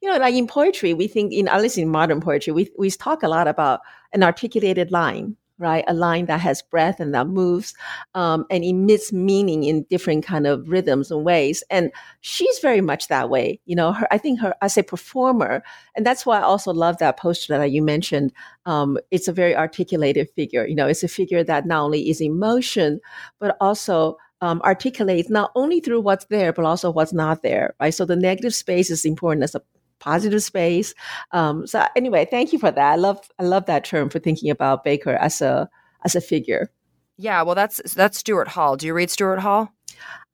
you 0.00 0.10
know, 0.10 0.16
like 0.16 0.34
in 0.34 0.46
poetry, 0.46 0.94
we 0.94 1.06
think, 1.06 1.34
in 1.34 1.48
at 1.48 1.60
least 1.60 1.76
in 1.76 1.88
modern 1.88 2.20
poetry, 2.20 2.52
we, 2.54 2.70
we 2.78 2.90
talk 2.90 3.22
a 3.22 3.28
lot 3.28 3.46
about 3.46 3.80
an 4.14 4.22
articulated 4.22 4.90
line, 4.90 5.36
right? 5.62 5.84
A 5.86 5.94
line 5.94 6.26
that 6.26 6.40
has 6.40 6.60
breath 6.60 7.00
and 7.00 7.14
that 7.14 7.28
moves 7.28 7.72
um, 8.14 8.44
and 8.50 8.64
emits 8.64 9.12
meaning 9.12 9.62
in 9.62 9.84
different 9.84 10.24
kind 10.24 10.46
of 10.46 10.68
rhythms 10.68 11.10
and 11.10 11.24
ways. 11.24 11.62
And 11.70 11.92
she's 12.20 12.58
very 12.58 12.80
much 12.80 13.08
that 13.08 13.30
way. 13.30 13.60
You 13.64 13.76
know, 13.76 13.92
her, 13.92 14.06
I 14.10 14.18
think 14.18 14.40
her 14.40 14.54
as 14.60 14.76
a 14.76 14.82
performer, 14.82 15.62
and 15.96 16.04
that's 16.04 16.26
why 16.26 16.40
I 16.40 16.42
also 16.42 16.72
love 16.72 16.98
that 16.98 17.16
poster 17.16 17.56
that 17.56 17.70
you 17.70 17.82
mentioned. 17.82 18.32
Um, 18.66 18.98
it's 19.10 19.28
a 19.28 19.32
very 19.32 19.56
articulated 19.56 20.28
figure. 20.34 20.66
You 20.66 20.74
know, 20.74 20.88
it's 20.88 21.04
a 21.04 21.08
figure 21.08 21.44
that 21.44 21.64
not 21.64 21.84
only 21.84 22.10
is 22.10 22.20
emotion, 22.20 23.00
but 23.38 23.56
also 23.60 24.18
um, 24.42 24.60
articulates 24.64 25.30
not 25.30 25.52
only 25.54 25.78
through 25.78 26.00
what's 26.00 26.24
there, 26.26 26.52
but 26.52 26.64
also 26.64 26.90
what's 26.90 27.12
not 27.12 27.42
there, 27.42 27.74
right? 27.80 27.94
So 27.94 28.04
the 28.04 28.16
negative 28.16 28.54
space 28.54 28.90
is 28.90 29.04
important 29.04 29.44
as 29.44 29.54
a 29.54 29.62
positive 30.02 30.42
space. 30.42 30.94
Um, 31.30 31.66
so 31.66 31.86
anyway, 31.96 32.26
thank 32.28 32.52
you 32.52 32.58
for 32.58 32.70
that. 32.70 32.92
I 32.92 32.96
love 32.96 33.20
I 33.38 33.44
love 33.44 33.66
that 33.66 33.84
term 33.84 34.10
for 34.10 34.18
thinking 34.18 34.50
about 34.50 34.84
Baker 34.84 35.14
as 35.14 35.40
a 35.40 35.70
as 36.04 36.14
a 36.14 36.20
figure. 36.20 36.70
Yeah, 37.16 37.42
well, 37.42 37.54
that's 37.54 37.80
that's 37.94 38.18
Stuart 38.18 38.48
Hall. 38.48 38.76
Do 38.76 38.86
you 38.86 38.94
read 38.94 39.10
Stuart 39.10 39.38
Hall? 39.38 39.72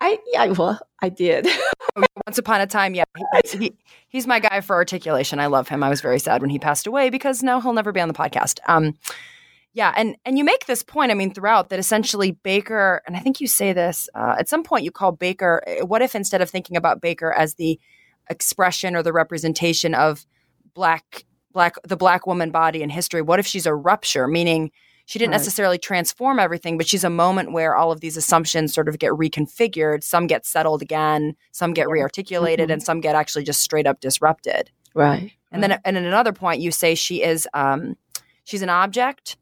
I 0.00 0.18
yeah, 0.33 0.46
well, 0.46 0.81
I 1.02 1.11
did. 1.11 1.46
Once 2.26 2.38
upon 2.38 2.61
a 2.61 2.66
time, 2.66 2.94
yeah, 2.94 3.04
he, 3.44 3.59
he, 3.59 3.76
he's 4.09 4.26
my 4.26 4.38
guy 4.38 4.61
for 4.61 4.76
articulation. 4.76 5.40
I 5.40 5.46
love 5.46 5.68
him. 5.68 5.83
I 5.83 5.88
was 5.88 6.00
very 6.00 6.18
sad 6.18 6.40
when 6.40 6.50
he 6.50 6.59
passed 6.59 6.87
away 6.87 7.11
because 7.11 7.42
now 7.42 7.61
he'll 7.61 7.72
never 7.72 7.92
be 7.92 8.00
on 8.00 8.09
the 8.09 8.14
podcast. 8.14 8.61
Um, 8.68 8.94
yeah, 9.74 9.92
and 9.96 10.16
and 10.24 10.38
you 10.38 10.44
make 10.44 10.66
this 10.66 10.83
point. 10.83 11.11
I 11.11 11.14
mean, 11.14 11.35
throughout 11.35 11.68
that 11.68 11.78
essentially 11.78 12.33
Baker, 12.33 13.02
and 13.07 13.16
I 13.16 13.20
think 13.20 13.40
you 13.40 13.46
say 13.46 13.72
this 13.72 14.09
uh, 14.14 14.37
at 14.38 14.48
some 14.48 14.62
point. 14.62 14.85
You 14.85 14.90
call 14.90 15.12
Baker. 15.12 15.62
Eh, 15.66 15.83
what 15.83 16.00
if 16.00 16.14
instead 16.14 16.40
of 16.40 16.48
thinking 16.48 16.76
about 16.76 17.02
Baker 17.02 17.33
as 17.33 17.54
the 17.54 17.78
expression 18.30 18.96
or 18.96 19.02
the 19.02 19.12
representation 19.12 19.94
of 19.94 20.26
black 20.74 21.24
black 21.52 21.76
the 21.84 21.96
black 21.96 22.26
woman 22.26 22.50
body 22.50 22.82
in 22.82 22.90
history. 22.90 23.22
What 23.22 23.38
if 23.38 23.46
she's 23.46 23.66
a 23.66 23.74
rupture? 23.74 24.26
Meaning 24.26 24.70
she 25.06 25.18
didn't 25.18 25.32
right. 25.32 25.38
necessarily 25.38 25.78
transform 25.78 26.38
everything 26.38 26.76
but 26.76 26.86
she's 26.86 27.04
a 27.04 27.10
moment 27.10 27.52
where 27.52 27.74
all 27.74 27.90
of 27.90 28.00
these 28.00 28.16
assumptions 28.16 28.74
sort 28.74 28.88
of 28.88 28.98
get 28.98 29.12
reconfigured. 29.12 30.02
Some 30.02 30.26
get 30.26 30.46
settled 30.46 30.82
again 30.82 31.34
some 31.52 31.72
get 31.72 31.88
rearticulated 31.88 32.58
mm-hmm. 32.58 32.72
and 32.72 32.82
some 32.82 33.00
get 33.00 33.14
actually 33.14 33.44
just 33.44 33.62
straight 33.62 33.86
up 33.86 34.00
disrupted. 34.00 34.70
Right. 34.94 35.32
And 35.50 35.62
then 35.62 35.78
and 35.84 35.96
at 35.96 36.04
another 36.04 36.32
point 36.32 36.60
you 36.60 36.70
say 36.70 36.94
she 36.94 37.22
is 37.22 37.48
um 37.54 37.96
she's 38.44 38.62
an 38.62 38.70
object 38.70 39.36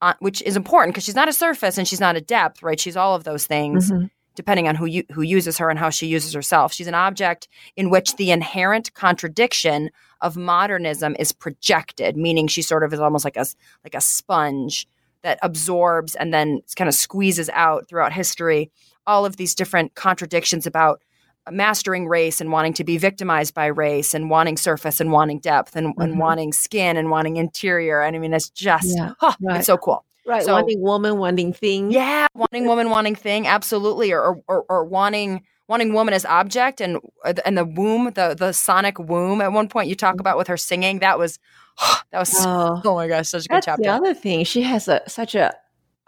uh, 0.00 0.14
which 0.18 0.42
is 0.42 0.56
important 0.56 0.92
because 0.92 1.04
she's 1.04 1.14
not 1.14 1.28
a 1.28 1.32
surface 1.32 1.78
and 1.78 1.86
she's 1.86 2.00
not 2.00 2.16
a 2.16 2.20
depth 2.20 2.62
right? 2.62 2.80
She's 2.80 2.96
all 2.96 3.14
of 3.14 3.24
those 3.24 3.46
things. 3.46 3.90
Mm-hmm 3.90 4.06
depending 4.34 4.68
on 4.68 4.74
who 4.74 4.86
you, 4.86 5.04
who 5.12 5.22
uses 5.22 5.58
her 5.58 5.70
and 5.70 5.78
how 5.78 5.90
she 5.90 6.06
uses 6.06 6.32
herself. 6.32 6.72
She's 6.72 6.86
an 6.86 6.94
object 6.94 7.48
in 7.76 7.90
which 7.90 8.16
the 8.16 8.30
inherent 8.30 8.94
contradiction 8.94 9.90
of 10.20 10.36
modernism 10.36 11.16
is 11.18 11.32
projected, 11.32 12.16
meaning 12.16 12.46
she 12.46 12.62
sort 12.62 12.84
of 12.84 12.92
is 12.92 13.00
almost 13.00 13.24
like 13.24 13.36
a 13.36 13.46
like 13.84 13.94
a 13.94 14.00
sponge 14.00 14.86
that 15.22 15.38
absorbs 15.42 16.14
and 16.14 16.32
then 16.32 16.60
kind 16.76 16.88
of 16.88 16.94
squeezes 16.94 17.48
out 17.50 17.88
throughout 17.88 18.12
history 18.12 18.70
all 19.06 19.24
of 19.24 19.36
these 19.36 19.54
different 19.54 19.94
contradictions 19.94 20.66
about 20.66 21.02
mastering 21.50 22.06
race 22.06 22.40
and 22.40 22.52
wanting 22.52 22.72
to 22.74 22.84
be 22.84 22.98
victimized 22.98 23.54
by 23.54 23.66
race 23.66 24.14
and 24.14 24.30
wanting 24.30 24.56
surface 24.56 25.00
and 25.00 25.10
wanting 25.10 25.40
depth 25.40 25.74
and, 25.74 25.88
mm-hmm. 25.88 26.02
and 26.02 26.18
wanting 26.18 26.52
skin 26.52 26.96
and 26.96 27.10
wanting 27.10 27.36
interior. 27.36 28.00
And 28.00 28.14
I 28.14 28.18
mean, 28.18 28.32
it's 28.32 28.50
just, 28.50 28.96
yeah, 28.96 29.12
right. 29.20 29.56
it's 29.56 29.66
so 29.66 29.76
cool. 29.76 30.04
Right. 30.26 30.42
So, 30.42 30.52
wanting 30.52 30.80
woman, 30.80 31.18
wanting 31.18 31.52
thing. 31.52 31.90
Yeah. 31.90 32.26
Wanting 32.34 32.66
woman, 32.66 32.90
wanting 32.90 33.14
thing. 33.14 33.46
Absolutely. 33.46 34.12
Or, 34.12 34.40
or, 34.46 34.64
or 34.68 34.84
wanting, 34.84 35.42
wanting 35.68 35.92
woman 35.92 36.14
as 36.14 36.24
object 36.24 36.80
and, 36.80 36.98
and 37.44 37.58
the 37.58 37.64
womb, 37.64 38.12
the, 38.14 38.34
the 38.38 38.52
sonic 38.52 38.98
womb. 38.98 39.40
At 39.40 39.52
one 39.52 39.68
point 39.68 39.88
you 39.88 39.94
talk 39.94 40.20
about 40.20 40.38
with 40.38 40.46
her 40.46 40.56
singing, 40.56 41.00
that 41.00 41.18
was, 41.18 41.38
that 42.12 42.18
was, 42.18 42.34
oh, 42.38 42.80
oh 42.84 42.94
my 42.94 43.08
gosh, 43.08 43.28
such 43.28 43.46
a 43.46 43.48
good 43.48 43.62
chapter. 43.64 43.82
The 43.82 43.88
other 43.88 44.14
thing, 44.14 44.44
she 44.44 44.62
has 44.62 44.86
a, 44.88 45.02
such 45.08 45.34
a 45.34 45.52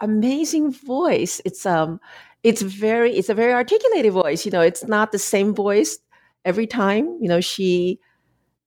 amazing 0.01 0.71
voice. 0.71 1.41
It's, 1.43 1.65
um, 1.65 1.99
it's 2.43 2.61
very, 2.61 3.15
it's 3.15 3.29
a 3.29 3.33
very 3.33 3.53
articulated 3.53 4.13
voice. 4.13 4.45
You 4.45 4.51
know, 4.51 4.61
it's 4.61 4.85
not 4.85 5.11
the 5.11 5.19
same 5.19 5.53
voice 5.53 5.97
every 6.45 6.67
time. 6.67 7.17
You 7.19 7.27
know, 7.27 7.41
she, 7.41 7.99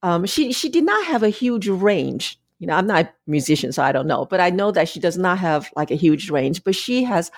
um, 0.03 0.27
she, 0.27 0.53
she 0.53 0.69
did 0.69 0.85
not 0.85 1.07
have 1.07 1.23
a 1.23 1.29
huge 1.29 1.69
range 1.69 2.39
you 2.59 2.67
know, 2.67 2.75
I'm 2.75 2.87
not 2.87 3.07
a 3.07 3.13
musician, 3.27 3.73
so 3.73 3.83
I 3.83 3.93
don't 3.93 4.07
know, 4.07 4.27
but 4.27 4.41
I 4.41 4.51
know 4.51 4.71
that 4.73 4.89
she 4.89 5.01
does 5.01 5.17
not 5.17 5.39
have 5.39 5.71
like 5.77 5.91
a 5.91 5.97
huge 5.97 6.31
range, 6.31 6.65
but 6.65 6.75
she 6.75 7.05
has 7.05 7.31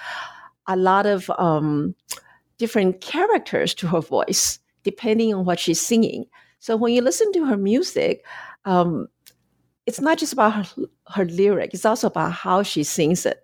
a 0.66 0.76
lot 0.76 1.06
of 1.06 1.30
um, 1.38 1.94
different 2.59 3.00
characters 3.00 3.74
to 3.74 3.87
her 3.88 4.00
voice, 4.00 4.59
depending 4.83 5.35
on 5.35 5.44
what 5.44 5.61
she's 5.61 5.80
singing. 5.80 6.24
So 6.59 6.76
when 6.76 6.92
you 6.92 7.02
listen 7.02 7.33
to 7.33 7.46
her 7.46 7.56
music, 7.56 8.24
um, 8.64 9.09
it's 9.87 10.00
not 10.00 10.18
just 10.18 10.33
about 10.33 10.54
her, 10.54 10.85
her 11.09 11.24
lyric, 11.24 11.74
it's 11.74 11.85
also 11.85 12.06
about 12.06 12.33
how 12.33 12.62
she 12.62 12.83
sings 12.83 13.26
it. 13.26 13.42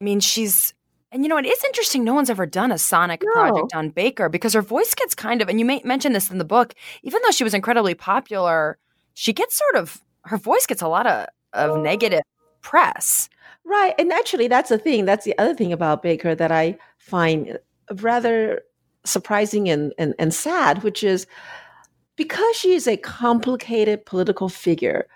I 0.00 0.04
mean, 0.04 0.20
she's 0.20 0.74
and 1.14 1.22
you 1.22 1.28
know, 1.28 1.36
it 1.36 1.46
is 1.46 1.62
interesting. 1.64 2.02
No 2.02 2.12
one's 2.12 2.28
ever 2.28 2.44
done 2.44 2.72
a 2.72 2.78
sonic 2.78 3.22
no. 3.24 3.32
project 3.32 3.72
on 3.72 3.90
Baker 3.90 4.28
because 4.28 4.52
her 4.52 4.60
voice 4.60 4.96
gets 4.96 5.14
kind 5.14 5.40
of, 5.40 5.48
and 5.48 5.60
you 5.60 5.64
may 5.64 5.80
mention 5.84 6.12
this 6.12 6.28
in 6.28 6.38
the 6.38 6.44
book, 6.44 6.74
even 7.04 7.22
though 7.22 7.30
she 7.30 7.44
was 7.44 7.54
incredibly 7.54 7.94
popular, 7.94 8.78
she 9.14 9.32
gets 9.32 9.56
sort 9.56 9.76
of 9.76 10.02
her 10.24 10.36
voice 10.36 10.66
gets 10.66 10.82
a 10.82 10.88
lot 10.88 11.06
of, 11.06 11.26
of 11.52 11.70
oh. 11.72 11.82
negative 11.82 12.22
press. 12.60 13.28
Right. 13.64 13.94
And 13.98 14.12
actually, 14.12 14.48
that's 14.48 14.68
the 14.68 14.78
thing. 14.78 15.04
That's 15.04 15.24
the 15.24 15.36
other 15.38 15.54
thing 15.54 15.72
about 15.72 16.02
Baker 16.02 16.34
that 16.34 16.52
I 16.52 16.76
find 16.98 17.58
rather 18.00 18.62
surprising 19.04 19.68
and, 19.68 19.92
and, 19.98 20.14
and 20.18 20.34
sad, 20.34 20.82
which 20.82 21.02
is 21.02 21.26
because 22.16 22.56
she 22.56 22.74
is 22.74 22.86
a 22.86 22.96
complicated 22.96 24.06
political 24.06 24.48
figure, 24.48 25.06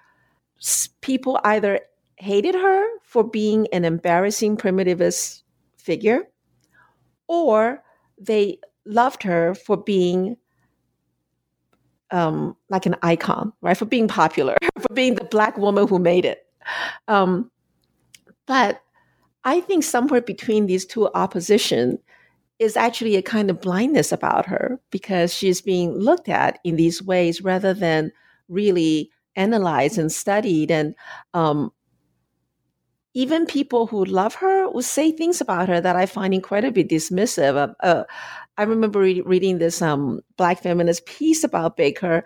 people 1.00 1.38
either 1.44 1.80
hated 2.16 2.54
her 2.54 2.84
for 3.02 3.22
being 3.22 3.66
an 3.72 3.84
embarrassing 3.84 4.56
primitivist 4.56 5.42
figure 5.76 6.28
or 7.28 7.82
they 8.18 8.58
loved 8.84 9.22
her 9.22 9.54
for 9.54 9.76
being 9.76 10.36
um, 12.10 12.56
like 12.68 12.86
an 12.86 12.96
icon, 13.02 13.52
right? 13.60 13.76
For 13.76 13.84
being 13.84 14.08
popular, 14.08 14.56
for 14.80 14.92
being 14.94 15.14
the 15.14 15.24
black 15.24 15.56
woman 15.58 15.86
who 15.88 15.98
made 15.98 16.24
it. 16.24 16.46
Um, 17.06 17.50
but 18.46 18.80
I 19.44 19.60
think 19.60 19.84
somewhere 19.84 20.20
between 20.20 20.66
these 20.66 20.84
two 20.84 21.08
opposition 21.14 21.98
is 22.58 22.76
actually 22.76 23.16
a 23.16 23.22
kind 23.22 23.50
of 23.50 23.60
blindness 23.60 24.10
about 24.10 24.46
her 24.46 24.80
because 24.90 25.32
she's 25.32 25.60
being 25.60 25.92
looked 25.94 26.28
at 26.28 26.58
in 26.64 26.76
these 26.76 27.02
ways 27.02 27.42
rather 27.42 27.72
than 27.72 28.10
really 28.48 29.10
analyzed 29.36 29.98
and 29.98 30.10
studied 30.10 30.70
and 30.70 30.94
um, 31.34 31.72
even 33.14 33.46
people 33.46 33.86
who 33.86 34.04
love 34.04 34.34
her 34.36 34.68
will 34.70 34.82
say 34.82 35.10
things 35.12 35.40
about 35.40 35.68
her 35.68 35.80
that 35.80 35.96
I 35.96 36.06
find 36.06 36.34
incredibly 36.34 36.84
dismissive. 36.84 37.56
Uh, 37.56 37.74
uh, 37.84 38.04
I 38.56 38.62
remember 38.64 39.00
re- 39.00 39.22
reading 39.22 39.58
this 39.58 39.82
um, 39.82 40.20
Black 40.36 40.62
feminist 40.62 41.06
piece 41.06 41.44
about 41.44 41.76
Baker, 41.76 42.24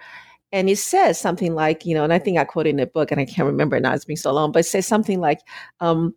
and 0.52 0.68
it 0.68 0.78
says 0.78 1.18
something 1.20 1.54
like, 1.54 1.86
you 1.86 1.94
know, 1.94 2.04
and 2.04 2.12
I 2.12 2.18
think 2.18 2.38
I 2.38 2.44
quoted 2.44 2.70
in 2.70 2.80
a 2.80 2.86
book, 2.86 3.10
and 3.10 3.20
I 3.20 3.24
can't 3.24 3.46
remember 3.46 3.78
now; 3.80 3.94
it's 3.94 4.04
been 4.04 4.16
so 4.16 4.32
long, 4.32 4.52
but 4.52 4.60
it 4.60 4.64
says 4.64 4.86
something 4.86 5.20
like, 5.20 5.40
um, 5.80 6.14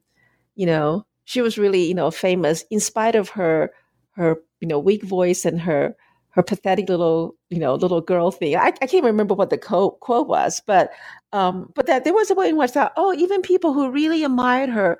you 0.55 0.65
know, 0.65 1.05
she 1.25 1.41
was 1.41 1.57
really, 1.57 1.85
you 1.87 1.93
know, 1.95 2.11
famous 2.11 2.65
in 2.71 2.79
spite 2.79 3.15
of 3.15 3.29
her 3.29 3.71
her 4.11 4.37
you 4.61 4.67
know 4.67 4.79
weak 4.79 5.03
voice 5.03 5.45
and 5.45 5.59
her 5.61 5.95
her 6.35 6.43
pathetic 6.43 6.89
little, 6.89 7.33
you 7.49 7.59
know, 7.59 7.75
little 7.75 8.01
girl 8.01 8.29
thing. 8.29 8.57
I, 8.57 8.73
I 8.81 8.87
can't 8.87 9.05
remember 9.05 9.33
what 9.33 9.49
the 9.49 9.57
quote, 9.57 10.01
quote 10.01 10.27
was, 10.27 10.61
but 10.67 10.91
um, 11.35 11.69
but 11.75 11.87
that 11.87 12.05
there 12.05 12.13
was 12.13 12.31
a 12.31 12.33
way 12.33 12.47
in 12.47 12.55
which 12.55 12.71
I 12.71 12.73
thought, 12.73 12.93
oh, 12.95 13.13
even 13.13 13.41
people 13.41 13.73
who 13.73 13.91
really 13.91 14.23
admired 14.23 14.69
her 14.69 14.97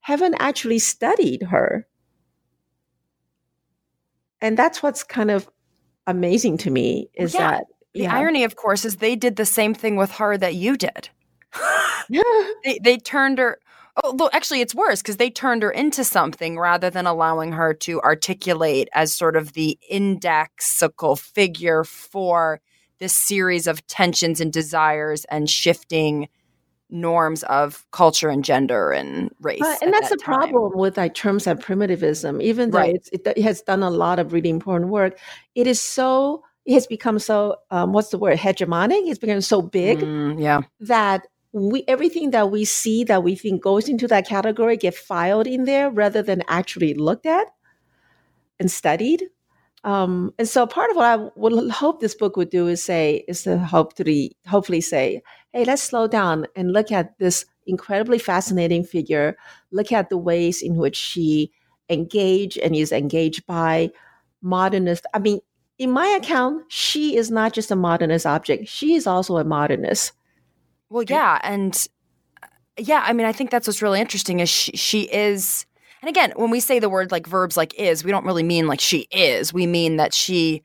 haven't 0.00 0.34
actually 0.38 0.80
studied 0.80 1.44
her. 1.44 1.86
And 4.42 4.58
that's 4.58 4.82
what's 4.82 5.02
kind 5.02 5.30
of 5.30 5.48
amazing 6.06 6.58
to 6.58 6.70
me 6.70 7.08
is 7.14 7.32
yeah. 7.32 7.52
that 7.52 7.64
the 7.94 8.02
yeah. 8.02 8.14
irony, 8.14 8.44
of 8.44 8.56
course, 8.56 8.84
is 8.84 8.96
they 8.96 9.16
did 9.16 9.36
the 9.36 9.46
same 9.46 9.72
thing 9.72 9.96
with 9.96 10.10
her 10.12 10.36
that 10.36 10.54
you 10.56 10.76
did. 10.76 11.08
they, 12.64 12.78
they 12.82 12.98
turned 12.98 13.38
her 13.38 13.58
Oh, 14.04 14.30
actually, 14.32 14.60
it's 14.60 14.76
worse 14.76 15.02
because 15.02 15.16
they 15.16 15.28
turned 15.28 15.64
her 15.64 15.72
into 15.72 16.04
something 16.04 16.56
rather 16.56 16.88
than 16.88 17.08
allowing 17.08 17.50
her 17.50 17.74
to 17.74 18.00
articulate 18.02 18.88
as 18.92 19.12
sort 19.12 19.34
of 19.34 19.54
the 19.54 19.76
indexical 19.90 21.18
figure 21.18 21.82
for 21.82 22.60
this 22.98 23.14
series 23.14 23.66
of 23.66 23.86
tensions 23.86 24.40
and 24.40 24.52
desires 24.52 25.24
and 25.26 25.48
shifting 25.48 26.28
norms 26.90 27.42
of 27.44 27.86
culture 27.90 28.28
and 28.28 28.44
gender 28.44 28.92
and 28.92 29.30
race. 29.40 29.60
Uh, 29.62 29.76
and 29.82 29.92
that's 29.92 30.08
that 30.08 30.18
the 30.18 30.24
time. 30.24 30.38
problem 30.38 30.72
with 30.74 30.96
like 30.96 31.14
terms 31.14 31.46
of 31.46 31.60
primitivism. 31.60 32.40
Even 32.40 32.70
though 32.70 32.78
right. 32.78 33.08
it, 33.12 33.26
it, 33.26 33.42
has 33.42 33.62
done 33.62 33.82
a 33.82 33.90
lot 33.90 34.18
of 34.18 34.32
really 34.32 34.48
important 34.48 34.90
work, 34.90 35.18
it 35.54 35.66
is 35.66 35.80
so 35.80 36.42
it 36.64 36.74
has 36.74 36.86
become 36.86 37.18
so 37.18 37.56
um, 37.70 37.92
what's 37.92 38.08
the 38.08 38.18
word 38.18 38.38
hegemonic. 38.38 39.08
It's 39.08 39.18
become 39.18 39.40
so 39.40 39.62
big, 39.62 40.00
mm, 40.00 40.40
yeah, 40.40 40.62
that 40.80 41.26
we 41.52 41.84
everything 41.88 42.30
that 42.30 42.50
we 42.50 42.64
see 42.64 43.04
that 43.04 43.22
we 43.22 43.34
think 43.34 43.62
goes 43.62 43.88
into 43.88 44.06
that 44.08 44.26
category 44.26 44.76
get 44.76 44.94
filed 44.94 45.46
in 45.46 45.64
there 45.64 45.90
rather 45.90 46.22
than 46.22 46.42
actually 46.48 46.94
looked 46.94 47.26
at 47.26 47.46
and 48.58 48.70
studied. 48.70 49.24
Um, 49.84 50.34
and 50.38 50.48
so 50.48 50.66
part 50.66 50.90
of 50.90 50.96
what 50.96 51.06
I 51.06 51.16
would 51.36 51.70
hope 51.70 52.00
this 52.00 52.14
book 52.14 52.36
would 52.36 52.50
do 52.50 52.66
is 52.66 52.82
say 52.82 53.24
is 53.28 53.42
to 53.44 53.58
hope 53.58 53.94
to 53.94 54.30
hopefully 54.46 54.80
say, 54.80 55.22
hey, 55.52 55.64
let's 55.64 55.82
slow 55.82 56.08
down 56.08 56.46
and 56.56 56.72
look 56.72 56.90
at 56.90 57.18
this 57.18 57.44
incredibly 57.66 58.18
fascinating 58.18 58.82
figure. 58.82 59.36
Look 59.70 59.92
at 59.92 60.08
the 60.08 60.18
ways 60.18 60.62
in 60.62 60.76
which 60.76 60.96
she 60.96 61.52
engaged 61.88 62.58
and 62.58 62.74
is 62.74 62.92
engaged 62.92 63.46
by 63.46 63.90
modernist. 64.42 65.06
I 65.14 65.20
mean, 65.20 65.40
in 65.78 65.92
my 65.92 66.06
account, 66.08 66.64
she 66.68 67.16
is 67.16 67.30
not 67.30 67.52
just 67.52 67.70
a 67.70 67.76
modernist 67.76 68.26
object; 68.26 68.68
she 68.68 68.94
is 68.94 69.06
also 69.06 69.36
a 69.36 69.44
modernist. 69.44 70.12
Well, 70.90 71.04
yeah, 71.04 71.38
and 71.44 71.86
yeah, 72.76 73.04
I 73.06 73.12
mean, 73.12 73.26
I 73.26 73.32
think 73.32 73.50
that's 73.50 73.66
what's 73.66 73.82
really 73.82 74.00
interesting 74.00 74.40
is 74.40 74.48
she, 74.48 74.76
she 74.76 75.02
is. 75.02 75.66
And 76.02 76.08
again, 76.08 76.32
when 76.36 76.50
we 76.50 76.60
say 76.60 76.78
the 76.78 76.88
word 76.88 77.10
like 77.10 77.26
verbs 77.26 77.56
like 77.56 77.74
is, 77.74 78.04
we 78.04 78.10
don't 78.10 78.24
really 78.24 78.42
mean 78.42 78.66
like 78.66 78.80
she 78.80 79.08
is. 79.10 79.52
We 79.52 79.66
mean 79.66 79.96
that 79.96 80.14
she, 80.14 80.62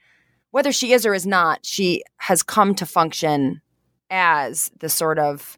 whether 0.52 0.72
she 0.72 0.94
is 0.94 1.06
or 1.06 1.14
is 1.14 1.26
not, 1.26 1.66
she 1.66 2.04
has 2.18 2.44
come 2.44 2.76
to 2.76 2.86
function 2.86 3.62
as 4.10 4.72
the 4.80 4.90
sort 4.90 5.18
of 5.18 5.58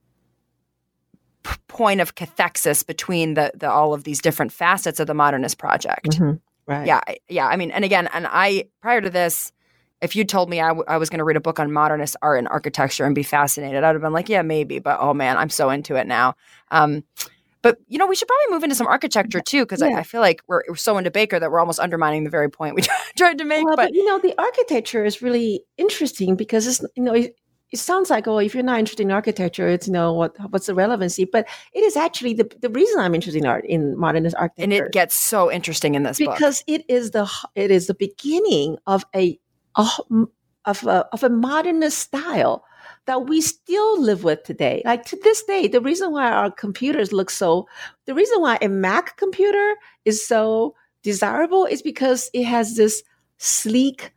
point 1.67 2.01
of 2.01 2.15
cathexis 2.15 2.85
between 2.85 3.33
the, 3.35 3.51
the 3.55 3.69
all 3.69 3.93
of 3.93 4.03
these 4.03 4.21
different 4.21 4.51
facets 4.51 4.99
of 4.99 5.07
the 5.07 5.13
modernist 5.13 5.57
project. 5.57 6.11
Mm-hmm. 6.11 6.37
Right. 6.67 6.87
Yeah, 6.87 7.01
yeah. 7.29 7.47
I 7.47 7.55
mean, 7.57 7.69
and 7.71 7.85
again, 7.85 8.07
and 8.13 8.25
I 8.27 8.65
prior 8.81 9.01
to 9.01 9.09
this, 9.09 9.51
if 10.01 10.15
you 10.15 10.23
told 10.23 10.49
me 10.49 10.59
I, 10.59 10.69
w- 10.69 10.85
I 10.87 10.97
was 10.97 11.09
going 11.09 11.19
to 11.19 11.23
read 11.23 11.37
a 11.37 11.41
book 11.41 11.59
on 11.59 11.71
modernist 11.71 12.15
art 12.21 12.39
and 12.39 12.47
architecture 12.47 13.05
and 13.05 13.13
be 13.13 13.23
fascinated, 13.23 13.83
I'd 13.83 13.93
have 13.93 14.01
been 14.01 14.13
like, 14.13 14.29
yeah, 14.29 14.41
maybe. 14.41 14.79
But 14.79 14.97
oh 14.99 15.13
man, 15.13 15.37
I'm 15.37 15.49
so 15.49 15.69
into 15.69 15.95
it 15.95 16.07
now. 16.07 16.35
Um, 16.71 17.03
but 17.65 17.79
you 17.87 17.97
know, 17.97 18.05
we 18.05 18.15
should 18.15 18.27
probably 18.27 18.53
move 18.53 18.63
into 18.63 18.75
some 18.75 18.85
architecture 18.85 19.41
too, 19.41 19.63
because 19.63 19.81
yeah. 19.81 19.87
I, 19.87 20.01
I, 20.01 20.03
feel 20.03 20.21
like 20.21 20.43
we're, 20.47 20.61
we're, 20.69 20.75
so 20.75 20.99
into 20.99 21.09
Baker 21.09 21.39
that 21.39 21.49
we're 21.49 21.59
almost 21.59 21.79
undermining 21.79 22.23
the 22.23 22.29
very 22.29 22.47
point 22.47 22.75
we 22.75 22.83
tried 23.17 23.39
to 23.39 23.43
make. 23.43 23.65
Well, 23.65 23.75
but, 23.75 23.87
but, 23.87 23.95
you 23.95 24.05
know, 24.05 24.19
the 24.19 24.39
architecture 24.39 25.03
is 25.03 25.23
really 25.23 25.63
interesting 25.75 26.35
because 26.35 26.67
it's 26.67 26.85
you 26.95 27.01
know 27.01 27.15
it, 27.15 27.35
it, 27.71 27.79
sounds 27.79 28.11
like 28.11 28.27
oh, 28.27 28.37
if 28.37 28.53
you're 28.53 28.61
not 28.61 28.77
interested 28.77 29.01
in 29.01 29.11
architecture, 29.11 29.67
it's 29.67 29.87
you 29.87 29.93
know 29.93 30.13
what 30.13 30.35
what's 30.51 30.67
the 30.67 30.75
relevancy? 30.75 31.25
But 31.25 31.47
it 31.73 31.79
is 31.79 31.97
actually 31.97 32.35
the 32.35 32.55
the 32.61 32.69
reason 32.69 32.99
I'm 32.99 33.15
interested 33.15 33.39
in 33.39 33.47
art 33.47 33.65
in 33.65 33.97
modernist 33.97 34.35
architecture, 34.37 34.63
and 34.63 34.71
it 34.71 34.91
gets 34.91 35.19
so 35.19 35.51
interesting 35.51 35.95
in 35.95 36.03
this 36.03 36.19
because 36.19 36.61
book. 36.61 36.81
it 36.81 36.85
is 36.87 37.11
the 37.11 37.27
it 37.55 37.71
is 37.71 37.87
the 37.87 37.95
beginning 37.95 38.77
of 38.85 39.03
a, 39.15 39.39
a 39.75 39.89
of 40.65 40.83
a, 40.83 41.07
of 41.13 41.23
a 41.23 41.29
modernist 41.29 41.97
style 41.97 42.63
that 43.05 43.27
we 43.27 43.41
still 43.41 44.01
live 44.01 44.23
with 44.23 44.43
today. 44.43 44.81
Like 44.85 45.05
to 45.05 45.19
this 45.23 45.43
day, 45.43 45.67
the 45.67 45.81
reason 45.81 46.11
why 46.11 46.31
our 46.31 46.51
computers 46.51 47.13
look 47.13 47.29
so, 47.29 47.67
the 48.05 48.15
reason 48.15 48.41
why 48.41 48.57
a 48.61 48.67
Mac 48.67 49.17
computer 49.17 49.75
is 50.05 50.25
so 50.25 50.75
desirable 51.03 51.65
is 51.65 51.81
because 51.81 52.29
it 52.33 52.45
has 52.45 52.75
this 52.75 53.03
sleek, 53.37 54.11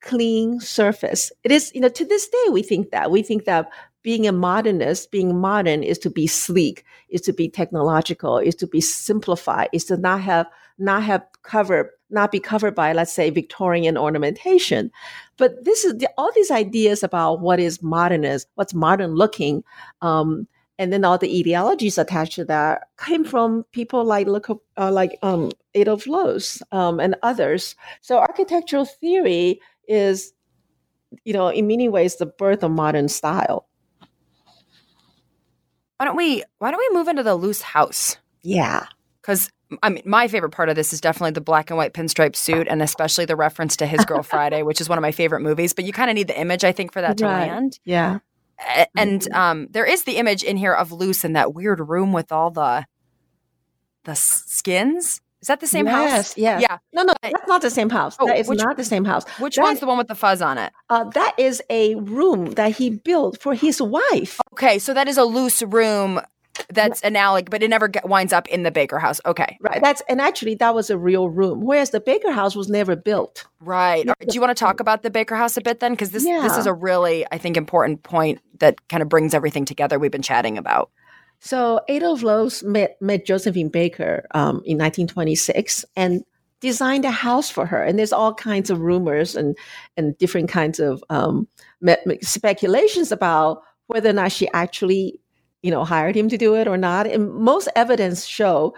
clean 0.00 0.60
surface. 0.60 1.30
It 1.44 1.52
is, 1.52 1.72
you 1.74 1.80
know, 1.80 1.88
to 1.88 2.04
this 2.04 2.28
day, 2.28 2.50
we 2.50 2.62
think 2.62 2.90
that. 2.90 3.10
We 3.10 3.22
think 3.22 3.44
that 3.44 3.70
being 4.02 4.26
a 4.26 4.32
modernist, 4.32 5.10
being 5.10 5.38
modern 5.38 5.82
is 5.82 5.98
to 5.98 6.10
be 6.10 6.26
sleek, 6.26 6.84
is 7.08 7.20
to 7.22 7.32
be 7.32 7.48
technological, 7.48 8.38
is 8.38 8.54
to 8.56 8.66
be 8.66 8.80
simplified, 8.80 9.68
is 9.72 9.84
to 9.86 9.96
not 9.96 10.20
have, 10.22 10.46
not 10.78 11.02
have 11.02 11.24
covered 11.42 11.90
not 12.10 12.32
be 12.32 12.40
covered 12.40 12.74
by, 12.74 12.92
let's 12.92 13.12
say, 13.12 13.30
Victorian 13.30 13.96
ornamentation. 13.96 14.90
But 15.36 15.64
this 15.64 15.84
is 15.84 15.98
the, 15.98 16.08
all 16.16 16.30
these 16.34 16.50
ideas 16.50 17.02
about 17.02 17.40
what 17.40 17.60
is 17.60 17.82
modernist, 17.82 18.48
what's 18.54 18.74
modern 18.74 19.14
looking, 19.14 19.62
um, 20.02 20.46
and 20.78 20.92
then 20.92 21.04
all 21.04 21.18
the 21.18 21.38
ideologies 21.38 21.98
attached 21.98 22.34
to 22.34 22.44
that 22.44 22.82
came 23.04 23.24
from 23.24 23.64
people 23.72 24.04
like 24.04 24.28
uh, 24.76 24.92
like 24.92 25.18
um, 25.22 25.50
Adolf 25.74 26.06
Loos 26.06 26.62
um, 26.70 27.00
and 27.00 27.16
others. 27.22 27.74
So 28.00 28.18
architectural 28.18 28.84
theory 28.84 29.60
is, 29.88 30.32
you 31.24 31.32
know, 31.32 31.48
in 31.48 31.66
many 31.66 31.88
ways, 31.88 32.16
the 32.16 32.26
birth 32.26 32.62
of 32.62 32.70
modern 32.70 33.08
style. 33.08 33.66
Why 35.96 36.06
don't 36.06 36.16
we 36.16 36.44
Why 36.58 36.70
don't 36.70 36.80
we 36.92 36.96
move 36.96 37.08
into 37.08 37.24
the 37.24 37.34
Loos 37.34 37.60
house? 37.60 38.16
Yeah, 38.42 38.86
because 39.20 39.50
I 39.82 39.90
mean, 39.90 40.02
my 40.06 40.28
favorite 40.28 40.50
part 40.50 40.68
of 40.68 40.76
this 40.76 40.92
is 40.92 41.00
definitely 41.00 41.32
the 41.32 41.40
black 41.40 41.70
and 41.70 41.76
white 41.76 41.92
pinstripe 41.92 42.34
suit, 42.34 42.66
and 42.68 42.80
especially 42.80 43.26
the 43.26 43.36
reference 43.36 43.76
to 43.76 43.86
His 43.86 44.04
Girl 44.04 44.22
Friday, 44.24 44.62
which 44.62 44.80
is 44.80 44.88
one 44.88 44.98
of 44.98 45.02
my 45.02 45.12
favorite 45.12 45.40
movies. 45.40 45.74
But 45.74 45.84
you 45.84 45.92
kind 45.92 46.10
of 46.10 46.14
need 46.14 46.28
the 46.28 46.40
image, 46.40 46.64
I 46.64 46.72
think, 46.72 46.92
for 46.92 47.00
that 47.00 47.18
to 47.18 47.24
right. 47.24 47.48
land. 47.48 47.78
Yeah. 47.84 48.20
And 48.96 49.30
um, 49.32 49.68
there 49.70 49.84
is 49.84 50.04
the 50.04 50.16
image 50.16 50.42
in 50.42 50.56
here 50.56 50.74
of 50.74 50.90
Loos 50.90 51.24
in 51.24 51.34
that 51.34 51.54
weird 51.54 51.80
room 51.80 52.12
with 52.12 52.32
all 52.32 52.50
the 52.50 52.86
the 54.04 54.14
skins. 54.14 55.20
Is 55.40 55.46
that 55.46 55.60
the 55.60 55.68
same 55.68 55.86
yes, 55.86 56.10
house? 56.10 56.36
Yeah. 56.36 56.58
Yeah. 56.58 56.78
No, 56.92 57.04
no, 57.04 57.14
that's 57.22 57.46
not 57.46 57.62
the 57.62 57.70
same 57.70 57.90
house. 57.90 58.16
Oh, 58.18 58.26
that 58.26 58.38
is 58.38 58.48
which, 58.48 58.58
not 58.58 58.76
the 58.76 58.84
same 58.84 59.04
house. 59.04 59.24
Which 59.38 59.54
that, 59.56 59.62
one's 59.62 59.78
the 59.78 59.86
one 59.86 59.98
with 59.98 60.08
the 60.08 60.16
fuzz 60.16 60.42
on 60.42 60.58
it? 60.58 60.72
Uh, 60.90 61.04
that 61.10 61.34
is 61.38 61.62
a 61.70 61.94
room 61.94 62.52
that 62.52 62.76
he 62.76 62.90
built 62.90 63.40
for 63.40 63.54
his 63.54 63.80
wife. 63.80 64.40
Okay, 64.54 64.80
so 64.80 64.92
that 64.94 65.06
is 65.06 65.16
a 65.16 65.24
Loos 65.24 65.62
room 65.62 66.20
that's 66.68 67.00
analog, 67.02 67.50
but 67.50 67.62
it 67.62 67.68
never 67.68 67.88
get, 67.88 68.08
winds 68.08 68.32
up 68.32 68.48
in 68.48 68.62
the 68.62 68.70
Baker 68.70 68.98
House. 68.98 69.20
Okay, 69.26 69.58
right. 69.60 69.80
That's 69.82 70.02
and 70.08 70.20
actually 70.20 70.54
that 70.56 70.74
was 70.74 70.90
a 70.90 70.98
real 70.98 71.28
room, 71.28 71.60
whereas 71.62 71.90
the 71.90 72.00
Baker 72.00 72.32
House 72.32 72.54
was 72.54 72.68
never 72.68 72.96
built. 72.96 73.46
Right. 73.60 74.06
Do 74.06 74.34
you 74.34 74.40
want 74.40 74.56
to 74.56 74.60
talk 74.60 74.80
about 74.80 75.02
the 75.02 75.10
Baker 75.10 75.36
House 75.36 75.56
a 75.56 75.60
bit 75.60 75.80
then? 75.80 75.92
Because 75.92 76.10
this 76.10 76.26
yeah. 76.26 76.40
this 76.42 76.56
is 76.56 76.66
a 76.66 76.72
really 76.72 77.26
I 77.30 77.38
think 77.38 77.56
important 77.56 78.02
point 78.02 78.40
that 78.60 78.88
kind 78.88 79.02
of 79.02 79.08
brings 79.08 79.34
everything 79.34 79.64
together 79.64 79.98
we've 79.98 80.10
been 80.10 80.22
chatting 80.22 80.58
about. 80.58 80.90
So 81.40 81.80
Adolf 81.88 82.22
Loos 82.22 82.62
met 82.64 82.96
met 83.00 83.24
Josephine 83.24 83.68
Baker 83.68 84.26
um, 84.32 84.62
in 84.64 84.78
1926 84.78 85.84
and 85.96 86.24
designed 86.60 87.04
a 87.04 87.10
house 87.10 87.48
for 87.50 87.66
her. 87.66 87.82
And 87.82 87.98
there's 87.98 88.12
all 88.12 88.34
kinds 88.34 88.70
of 88.70 88.80
rumors 88.80 89.36
and 89.36 89.56
and 89.96 90.16
different 90.18 90.48
kinds 90.48 90.80
of 90.80 91.02
um, 91.10 91.46
speculations 92.22 93.12
about 93.12 93.62
whether 93.86 94.10
or 94.10 94.14
not 94.14 94.32
she 94.32 94.48
actually 94.52 95.18
you 95.62 95.70
know, 95.70 95.84
hired 95.84 96.16
him 96.16 96.28
to 96.28 96.38
do 96.38 96.54
it 96.54 96.68
or 96.68 96.76
not. 96.76 97.06
And 97.06 97.32
most 97.32 97.68
evidence 97.74 98.26
show 98.26 98.74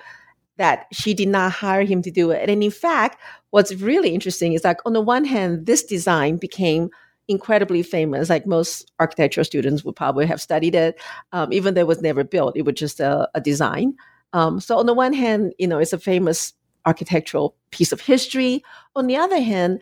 that 0.56 0.86
she 0.92 1.14
did 1.14 1.28
not 1.28 1.52
hire 1.52 1.84
him 1.84 2.02
to 2.02 2.10
do 2.10 2.30
it. 2.30 2.48
And 2.48 2.62
in 2.62 2.70
fact, 2.70 3.18
what's 3.50 3.74
really 3.76 4.10
interesting 4.10 4.52
is 4.52 4.64
like 4.64 4.78
on 4.84 4.92
the 4.92 5.00
one 5.00 5.24
hand, 5.24 5.66
this 5.66 5.82
design 5.84 6.36
became 6.36 6.90
incredibly 7.28 7.82
famous. 7.82 8.28
Like 8.28 8.46
most 8.46 8.90
architectural 8.98 9.44
students 9.44 9.84
would 9.84 9.96
probably 9.96 10.26
have 10.26 10.40
studied 10.40 10.74
it, 10.74 11.00
um, 11.32 11.52
even 11.52 11.74
though 11.74 11.82
it 11.82 11.86
was 11.86 12.02
never 12.02 12.24
built. 12.24 12.56
It 12.56 12.64
was 12.64 12.74
just 12.74 13.00
a, 13.00 13.28
a 13.34 13.40
design. 13.40 13.94
Um, 14.32 14.60
so 14.60 14.78
on 14.78 14.86
the 14.86 14.94
one 14.94 15.12
hand, 15.12 15.54
you 15.58 15.66
know, 15.66 15.78
it's 15.78 15.92
a 15.92 15.98
famous 15.98 16.52
architectural 16.86 17.56
piece 17.70 17.92
of 17.92 18.00
history. 18.00 18.62
On 18.96 19.06
the 19.06 19.16
other 19.16 19.40
hand, 19.40 19.80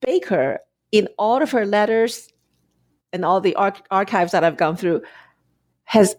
Baker, 0.00 0.60
in 0.92 1.08
all 1.18 1.42
of 1.42 1.50
her 1.50 1.66
letters 1.66 2.28
and 3.12 3.24
all 3.24 3.40
the 3.40 3.54
arch- 3.54 3.82
archives 3.90 4.32
that 4.32 4.44
I've 4.44 4.56
gone 4.56 4.76
through, 4.76 5.02
has 5.84 6.14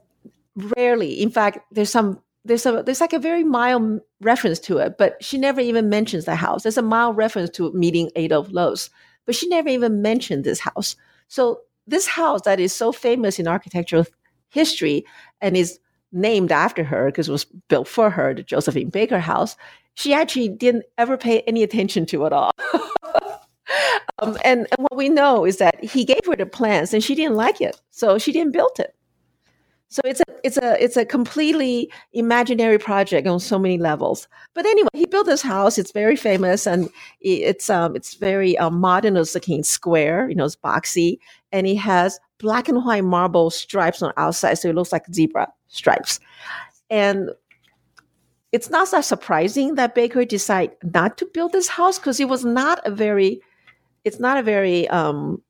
rarely. 0.55 1.21
In 1.21 1.29
fact, 1.29 1.59
there's 1.71 1.89
some 1.89 2.19
there's 2.43 2.65
a 2.65 2.83
there's 2.83 3.01
like 3.01 3.13
a 3.13 3.19
very 3.19 3.43
mild 3.43 4.01
reference 4.21 4.59
to 4.59 4.77
it, 4.79 4.97
but 4.97 5.23
she 5.23 5.37
never 5.37 5.61
even 5.61 5.89
mentions 5.89 6.25
the 6.25 6.35
house. 6.35 6.63
There's 6.63 6.77
a 6.77 6.81
mild 6.81 7.17
reference 7.17 7.49
to 7.51 7.71
meeting 7.73 8.09
Adolf 8.15 8.49
Loos, 8.49 8.89
but 9.25 9.35
she 9.35 9.47
never 9.47 9.69
even 9.69 10.01
mentioned 10.01 10.43
this 10.43 10.59
house. 10.59 10.95
So 11.27 11.61
this 11.87 12.07
house 12.07 12.41
that 12.41 12.59
is 12.59 12.73
so 12.73 12.91
famous 12.91 13.39
in 13.39 13.47
architectural 13.47 14.05
history 14.49 15.05
and 15.39 15.55
is 15.55 15.79
named 16.11 16.51
after 16.51 16.83
her 16.83 17.07
because 17.07 17.29
it 17.29 17.31
was 17.31 17.45
built 17.69 17.87
for 17.87 18.09
her, 18.09 18.33
the 18.33 18.43
Josephine 18.43 18.89
Baker 18.89 19.19
House, 19.19 19.55
she 19.93 20.13
actually 20.13 20.49
didn't 20.49 20.85
ever 20.97 21.17
pay 21.17 21.41
any 21.41 21.63
attention 21.63 22.05
to 22.07 22.23
it 22.23 22.27
at 22.27 22.33
all. 22.33 22.51
um, 24.19 24.37
and, 24.43 24.67
and 24.71 24.77
what 24.77 24.95
we 24.95 25.09
know 25.09 25.45
is 25.45 25.57
that 25.57 25.83
he 25.83 26.05
gave 26.05 26.25
her 26.25 26.35
the 26.35 26.45
plans 26.45 26.93
and 26.93 27.03
she 27.03 27.15
didn't 27.15 27.35
like 27.35 27.61
it, 27.61 27.79
so 27.91 28.17
she 28.17 28.31
didn't 28.31 28.51
build 28.51 28.79
it. 28.79 28.95
So 29.91 29.99
it's 30.05 30.21
a 30.21 30.23
it's 30.45 30.57
a 30.57 30.81
it's 30.81 30.95
a 30.95 31.03
completely 31.03 31.91
imaginary 32.13 32.77
project 32.77 33.27
on 33.27 33.41
so 33.41 33.59
many 33.59 33.77
levels. 33.77 34.25
But 34.53 34.65
anyway, 34.65 34.87
he 34.93 35.05
built 35.05 35.25
this 35.25 35.41
house. 35.41 35.77
It's 35.77 35.91
very 35.91 36.15
famous 36.15 36.65
and 36.65 36.89
it's 37.19 37.69
um 37.69 37.97
it's 37.97 38.13
very 38.13 38.57
um, 38.57 38.79
modern 38.79 39.15
looking 39.15 39.63
square. 39.63 40.29
You 40.29 40.35
know, 40.35 40.45
it's 40.45 40.55
boxy 40.55 41.19
and 41.51 41.67
it 41.67 41.75
has 41.75 42.21
black 42.37 42.69
and 42.69 42.85
white 42.85 43.03
marble 43.03 43.49
stripes 43.49 44.01
on 44.01 44.13
outside, 44.15 44.53
so 44.53 44.69
it 44.69 44.75
looks 44.75 44.93
like 44.93 45.05
zebra 45.13 45.49
stripes. 45.67 46.21
And 46.89 47.31
it's 48.53 48.69
not 48.69 48.89
that 48.91 49.03
surprising 49.03 49.75
that 49.75 49.93
Baker 49.93 50.23
decided 50.23 50.77
not 50.83 51.17
to 51.17 51.25
build 51.25 51.51
this 51.51 51.67
house 51.67 51.99
because 51.99 52.21
it 52.21 52.29
was 52.29 52.45
not 52.45 52.79
a 52.85 52.91
very 52.91 53.41
it's 54.05 54.21
not 54.21 54.37
a 54.37 54.41
very 54.41 54.87
um, 54.87 55.41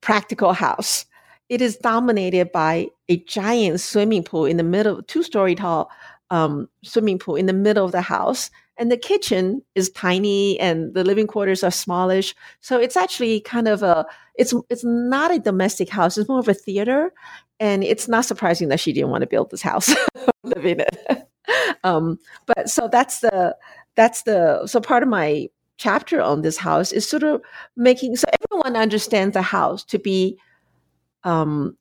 practical 0.00 0.54
house 0.54 1.04
it 1.48 1.60
is 1.60 1.76
dominated 1.76 2.52
by 2.52 2.88
a 3.08 3.18
giant 3.24 3.80
swimming 3.80 4.22
pool 4.22 4.46
in 4.46 4.56
the 4.56 4.62
middle, 4.62 5.02
two 5.02 5.22
story 5.22 5.54
tall 5.54 5.90
um, 6.30 6.68
swimming 6.82 7.18
pool 7.18 7.36
in 7.36 7.46
the 7.46 7.52
middle 7.52 7.84
of 7.84 7.92
the 7.92 8.00
house. 8.00 8.50
And 8.76 8.90
the 8.90 8.96
kitchen 8.96 9.62
is 9.76 9.90
tiny 9.90 10.58
and 10.58 10.94
the 10.94 11.04
living 11.04 11.28
quarters 11.28 11.62
are 11.62 11.70
smallish. 11.70 12.34
So 12.60 12.80
it's 12.80 12.96
actually 12.96 13.40
kind 13.40 13.68
of 13.68 13.82
a, 13.82 14.04
it's, 14.34 14.52
it's 14.68 14.82
not 14.84 15.30
a 15.30 15.38
domestic 15.38 15.88
house. 15.88 16.18
It's 16.18 16.28
more 16.28 16.40
of 16.40 16.48
a 16.48 16.54
theater. 16.54 17.12
And 17.60 17.84
it's 17.84 18.08
not 18.08 18.24
surprising 18.24 18.68
that 18.68 18.80
she 18.80 18.92
didn't 18.92 19.10
want 19.10 19.22
to 19.22 19.28
build 19.28 19.50
this 19.50 19.62
house, 19.62 19.94
live 20.42 20.66
in 20.66 20.80
it. 20.80 21.28
um, 21.84 22.18
but 22.46 22.68
so 22.68 22.88
that's 22.88 23.20
the, 23.20 23.56
that's 23.94 24.22
the, 24.22 24.66
so 24.66 24.80
part 24.80 25.04
of 25.04 25.08
my 25.08 25.48
chapter 25.76 26.20
on 26.20 26.42
this 26.42 26.56
house 26.56 26.90
is 26.90 27.08
sort 27.08 27.22
of 27.22 27.40
making, 27.76 28.16
so 28.16 28.24
everyone 28.42 28.76
understands 28.76 29.34
the 29.34 29.42
house 29.42 29.84
to 29.84 30.00
be 30.00 30.36
um, 31.24 31.76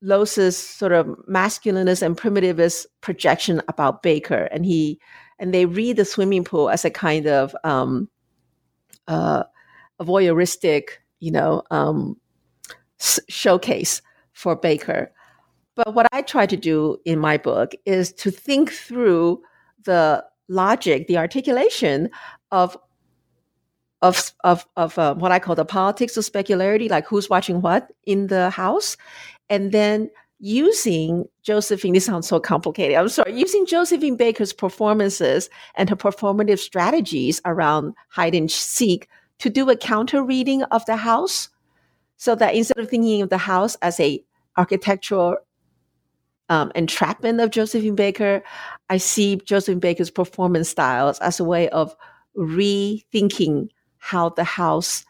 Loos's 0.00 0.56
sort 0.56 0.92
of 0.92 1.06
masculinist 1.28 2.02
and 2.02 2.16
primitivist 2.16 2.86
projection 3.00 3.62
about 3.68 4.02
Baker, 4.02 4.48
and 4.52 4.64
he 4.64 5.00
and 5.38 5.54
they 5.54 5.66
read 5.66 5.96
the 5.96 6.04
swimming 6.04 6.44
pool 6.44 6.70
as 6.70 6.84
a 6.84 6.90
kind 6.90 7.26
of 7.26 7.54
um, 7.64 8.08
uh, 9.06 9.44
a 9.98 10.04
voyeuristic, 10.04 10.90
you 11.20 11.30
know, 11.30 11.62
um, 11.70 12.16
s- 13.00 13.20
showcase 13.28 14.02
for 14.32 14.56
Baker. 14.56 15.12
But 15.74 15.94
what 15.94 16.06
I 16.12 16.22
try 16.22 16.46
to 16.46 16.56
do 16.56 16.98
in 17.04 17.18
my 17.18 17.36
book 17.36 17.72
is 17.84 18.12
to 18.14 18.30
think 18.30 18.72
through 18.72 19.40
the 19.84 20.24
logic, 20.48 21.06
the 21.06 21.18
articulation 21.18 22.10
of 22.50 22.76
of 24.02 24.32
of 24.44 24.66
of 24.76 24.98
uh, 24.98 25.14
what 25.14 25.32
I 25.32 25.38
call 25.38 25.54
the 25.54 25.64
politics 25.64 26.16
of 26.16 26.24
specularity, 26.24 26.88
like 26.90 27.06
who's 27.06 27.28
watching 27.28 27.60
what 27.60 27.90
in 28.06 28.28
the 28.28 28.50
house, 28.50 28.96
and 29.48 29.72
then 29.72 30.10
using 30.40 31.24
Josephine. 31.42 31.94
This 31.94 32.06
sounds 32.06 32.28
so 32.28 32.38
complicated. 32.38 32.96
I'm 32.96 33.08
sorry. 33.08 33.36
Using 33.38 33.66
Josephine 33.66 34.16
Baker's 34.16 34.52
performances 34.52 35.50
and 35.74 35.90
her 35.90 35.96
performative 35.96 36.60
strategies 36.60 37.40
around 37.44 37.94
hide 38.08 38.34
and 38.34 38.50
seek 38.50 39.08
to 39.38 39.50
do 39.50 39.68
a 39.68 39.76
counter 39.76 40.22
reading 40.22 40.62
of 40.64 40.84
the 40.86 40.96
house, 40.96 41.48
so 42.16 42.34
that 42.36 42.54
instead 42.54 42.78
of 42.78 42.88
thinking 42.88 43.22
of 43.22 43.30
the 43.30 43.38
house 43.38 43.76
as 43.82 43.98
a 43.98 44.22
architectural 44.56 45.36
um, 46.48 46.72
entrapment 46.74 47.40
of 47.40 47.50
Josephine 47.50 47.94
Baker, 47.94 48.42
I 48.90 48.96
see 48.96 49.36
Josephine 49.36 49.80
Baker's 49.80 50.10
performance 50.10 50.68
styles 50.68 51.18
as 51.18 51.40
a 51.40 51.44
way 51.44 51.68
of 51.70 51.96
rethinking 52.36 53.68
how 53.98 54.30
the 54.30 54.44
house 54.44 55.04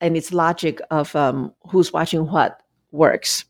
and 0.00 0.16
its 0.16 0.32
logic 0.32 0.80
of 0.90 1.14
um, 1.14 1.52
who's 1.68 1.92
watching 1.92 2.26
what 2.26 2.62
works. 2.90 3.44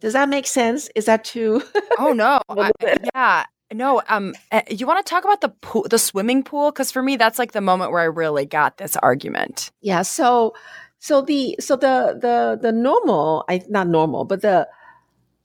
Does 0.00 0.12
that 0.12 0.28
make 0.28 0.46
sense? 0.46 0.88
Is 0.94 1.06
that 1.06 1.24
too? 1.24 1.62
oh 1.98 2.12
no, 2.12 2.40
I, 2.48 2.72
yeah, 3.14 3.44
no. 3.72 4.02
Um, 4.08 4.34
eh, 4.50 4.62
you 4.68 4.86
want 4.86 5.04
to 5.04 5.08
talk 5.08 5.24
about 5.24 5.40
the 5.40 5.48
pool, 5.48 5.86
the 5.88 5.98
swimming 5.98 6.42
pool? 6.42 6.70
Because 6.70 6.90
for 6.90 7.02
me, 7.02 7.16
that's 7.16 7.38
like 7.38 7.52
the 7.52 7.60
moment 7.60 7.90
where 7.90 8.00
I 8.00 8.04
really 8.04 8.46
got 8.46 8.78
this 8.78 8.96
argument. 8.96 9.70
Yeah. 9.80 10.02
So, 10.02 10.54
so 10.98 11.22
the 11.22 11.56
so 11.60 11.76
the 11.76 12.18
the 12.20 12.58
the 12.60 12.72
normal, 12.72 13.44
I 13.48 13.62
not 13.68 13.88
normal, 13.88 14.24
but 14.24 14.42
the 14.42 14.68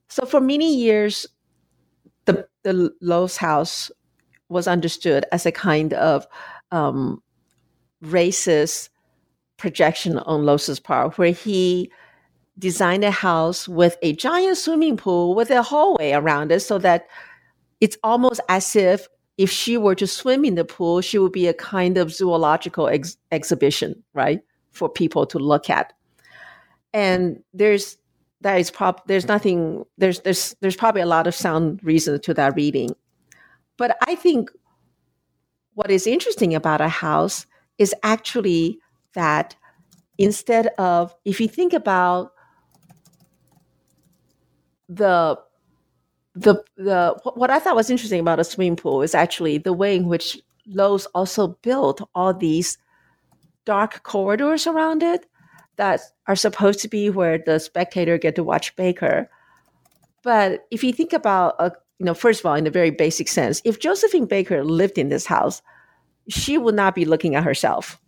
so 0.09 0.25
for 0.25 0.41
many 0.41 0.75
years, 0.75 1.25
the 2.25 2.47
the 2.63 2.93
Loos 3.01 3.37
house 3.37 3.91
was 4.49 4.67
understood 4.67 5.25
as 5.31 5.45
a 5.45 5.51
kind 5.51 5.93
of 5.93 6.27
um, 6.71 7.21
racist 8.03 8.89
projection 9.57 10.17
on 10.19 10.45
Loos's 10.45 10.79
part, 10.79 11.17
where 11.17 11.31
he 11.31 11.91
designed 12.57 13.03
a 13.03 13.11
house 13.11 13.67
with 13.67 13.97
a 14.01 14.13
giant 14.13 14.57
swimming 14.57 14.97
pool 14.97 15.35
with 15.35 15.49
a 15.49 15.61
hallway 15.61 16.11
around 16.11 16.51
it, 16.51 16.61
so 16.61 16.77
that 16.79 17.07
it's 17.79 17.97
almost 18.03 18.41
as 18.49 18.75
if 18.75 19.07
if 19.37 19.49
she 19.49 19.77
were 19.77 19.95
to 19.95 20.05
swim 20.05 20.43
in 20.43 20.55
the 20.55 20.65
pool, 20.65 20.99
she 20.99 21.17
would 21.17 21.31
be 21.31 21.47
a 21.47 21.53
kind 21.53 21.97
of 21.97 22.11
zoological 22.11 22.89
ex- 22.89 23.15
exhibition, 23.31 24.03
right, 24.13 24.41
for 24.71 24.89
people 24.89 25.25
to 25.25 25.39
look 25.39 25.69
at. 25.69 25.93
And 26.91 27.41
there's 27.53 27.97
that 28.41 28.55
is 28.55 28.69
prob 28.69 29.01
there's 29.07 29.27
nothing 29.27 29.85
there's 29.97 30.19
there's 30.21 30.55
there's 30.59 30.75
probably 30.75 31.01
a 31.01 31.05
lot 31.05 31.27
of 31.27 31.35
sound 31.35 31.79
reason 31.83 32.19
to 32.19 32.33
that 32.33 32.55
reading, 32.55 32.93
but 33.77 33.97
I 34.07 34.15
think 34.15 34.51
what 35.73 35.89
is 35.89 36.05
interesting 36.05 36.53
about 36.53 36.81
a 36.81 36.89
house 36.89 37.45
is 37.79 37.95
actually 38.03 38.79
that 39.15 39.55
instead 40.19 40.67
of 40.77 41.15
if 41.25 41.39
you 41.39 41.47
think 41.47 41.73
about 41.73 42.33
the 44.87 45.39
the 46.35 46.63
the 46.77 47.19
what 47.35 47.49
I 47.49 47.59
thought 47.59 47.75
was 47.75 47.89
interesting 47.89 48.19
about 48.19 48.39
a 48.39 48.43
swimming 48.43 48.75
pool 48.75 49.01
is 49.01 49.15
actually 49.15 49.57
the 49.57 49.73
way 49.73 49.95
in 49.95 50.05
which 50.05 50.39
Loos 50.67 51.05
also 51.07 51.57
built 51.63 52.07
all 52.13 52.33
these 52.33 52.77
dark 53.65 54.03
corridors 54.03 54.67
around 54.67 55.01
it 55.01 55.25
that 55.77 56.01
are 56.27 56.35
supposed 56.35 56.79
to 56.81 56.87
be 56.87 57.09
where 57.09 57.37
the 57.37 57.59
spectator 57.59 58.17
get 58.17 58.35
to 58.35 58.43
watch 58.43 58.75
Baker. 58.75 59.29
But 60.23 60.65
if 60.69 60.83
you 60.83 60.91
think 60.91 61.13
about 61.13 61.55
a 61.59 61.71
you 61.99 62.05
know, 62.05 62.13
first 62.13 62.39
of 62.39 62.45
all, 62.45 62.55
in 62.55 62.65
a 62.65 62.71
very 62.71 62.91
basic 62.91 63.27
sense, 63.27 63.61
if 63.65 63.79
Josephine 63.79 64.25
Baker 64.25 64.63
lived 64.63 64.97
in 64.97 65.09
this 65.09 65.25
house, 65.25 65.61
she 66.29 66.57
would 66.57 66.75
not 66.75 66.95
be 66.95 67.05
looking 67.05 67.35
at 67.35 67.43
herself. 67.43 67.99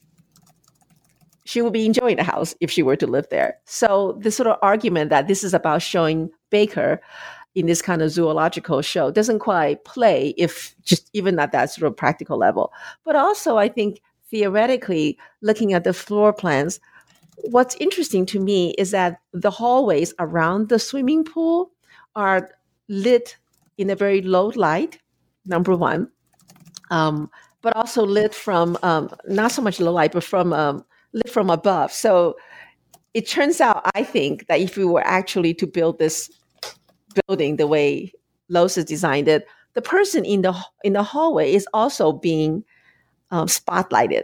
She 1.44 1.62
would 1.62 1.74
be 1.74 1.86
enjoying 1.86 2.18
the 2.18 2.24
house 2.24 2.56
if 2.62 2.72
she 2.72 2.84
were 2.84 2.96
to 2.96 3.08
live 3.08 3.28
there. 3.30 3.58
So, 3.66 4.18
this 4.22 4.38
sort 4.38 4.48
of 4.48 4.58
argument 4.62 5.10
that 5.10 5.28
this 5.28 5.44
is 5.44 5.54
about 5.54 5.82
showing 5.82 6.30
Baker 6.50 7.02
in 7.56 7.66
this 7.66 7.82
kind 7.82 8.02
of 8.02 8.12
zoological 8.12 8.82
show 8.82 9.12
doesn't 9.12 9.40
quite 9.40 9.84
play 9.84 10.34
if 10.38 10.76
just 10.84 11.10
even 11.14 11.38
at 11.40 11.52
that 11.52 11.72
sort 11.72 11.88
of 11.88 11.98
practical 11.98 12.38
level. 12.38 12.72
But 13.04 13.16
also, 13.16 13.58
I 13.58 13.68
think 13.68 14.02
theoretically, 14.30 15.18
looking 15.42 15.74
at 15.74 15.84
the 15.84 15.94
floor 15.94 16.32
plans, 16.32 16.80
what's 17.38 17.76
interesting 17.76 18.26
to 18.28 18.40
me 18.40 18.74
is 18.78 18.92
that 18.92 19.20
the 19.34 19.52
hallways 19.52 20.14
around 20.20 20.70
the 20.70 20.80
swimming 20.80 21.24
pool 21.24 21.72
are 22.16 22.52
lit 22.88 23.38
in 23.78 23.90
a 23.90 23.96
very 23.96 24.22
low 24.22 24.52
light, 24.56 25.00
number 25.46 25.76
one, 25.76 26.10
um, 26.92 27.30
but 27.62 27.76
also 27.76 28.06
lit 28.06 28.34
from 28.34 28.78
um, 28.84 29.10
not 29.28 29.52
so 29.52 29.62
much 29.62 29.80
low 29.80 29.92
light, 29.92 30.12
but 30.12 30.24
from 30.24 30.54
um, 30.54 30.84
lit 31.14 31.30
from 31.30 31.50
above. 31.50 31.92
So 31.92 32.36
it 33.14 33.28
turns 33.28 33.62
out, 33.62 33.90
I 33.96 34.04
think, 34.04 34.48
that 34.48 34.60
if 34.60 34.78
we 34.78 34.86
were 34.86 35.06
actually 35.06 35.54
to 35.56 35.68
build 35.68 36.00
this 36.00 36.30
building 37.28 37.58
the 37.58 37.68
way 37.68 38.14
Loos 38.50 38.76
has 38.76 38.86
designed 38.86 39.28
it, 39.28 39.48
the 39.74 39.82
person 39.82 40.26
in 40.26 40.42
the 40.42 40.54
in 40.84 40.94
the 40.94 41.04
hallway 41.04 41.54
is 41.54 41.68
also 41.74 42.12
being 42.12 42.64
um, 43.32 43.48
spotlighted. 43.48 44.24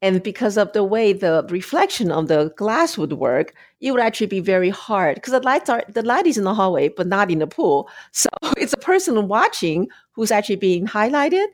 And 0.00 0.22
because 0.22 0.56
of 0.56 0.72
the 0.74 0.84
way 0.84 1.12
the 1.12 1.44
reflection 1.50 2.12
of 2.12 2.28
the 2.28 2.52
glass 2.56 2.96
would 2.96 3.14
work, 3.14 3.52
it 3.80 3.90
would 3.90 4.00
actually 4.00 4.28
be 4.28 4.38
very 4.38 4.70
hard 4.70 5.16
because 5.16 5.32
the 5.32 5.40
lights 5.40 5.68
are 5.68 5.82
the 5.88 6.02
light 6.02 6.26
is 6.26 6.38
in 6.38 6.44
the 6.44 6.54
hallway, 6.54 6.88
but 6.88 7.06
not 7.08 7.30
in 7.30 7.40
the 7.40 7.46
pool. 7.46 7.88
So 8.12 8.28
it's 8.56 8.72
a 8.72 8.78
person 8.78 9.26
watching 9.28 9.88
who's 10.12 10.30
actually 10.30 10.56
being 10.56 10.86
highlighted. 10.86 11.46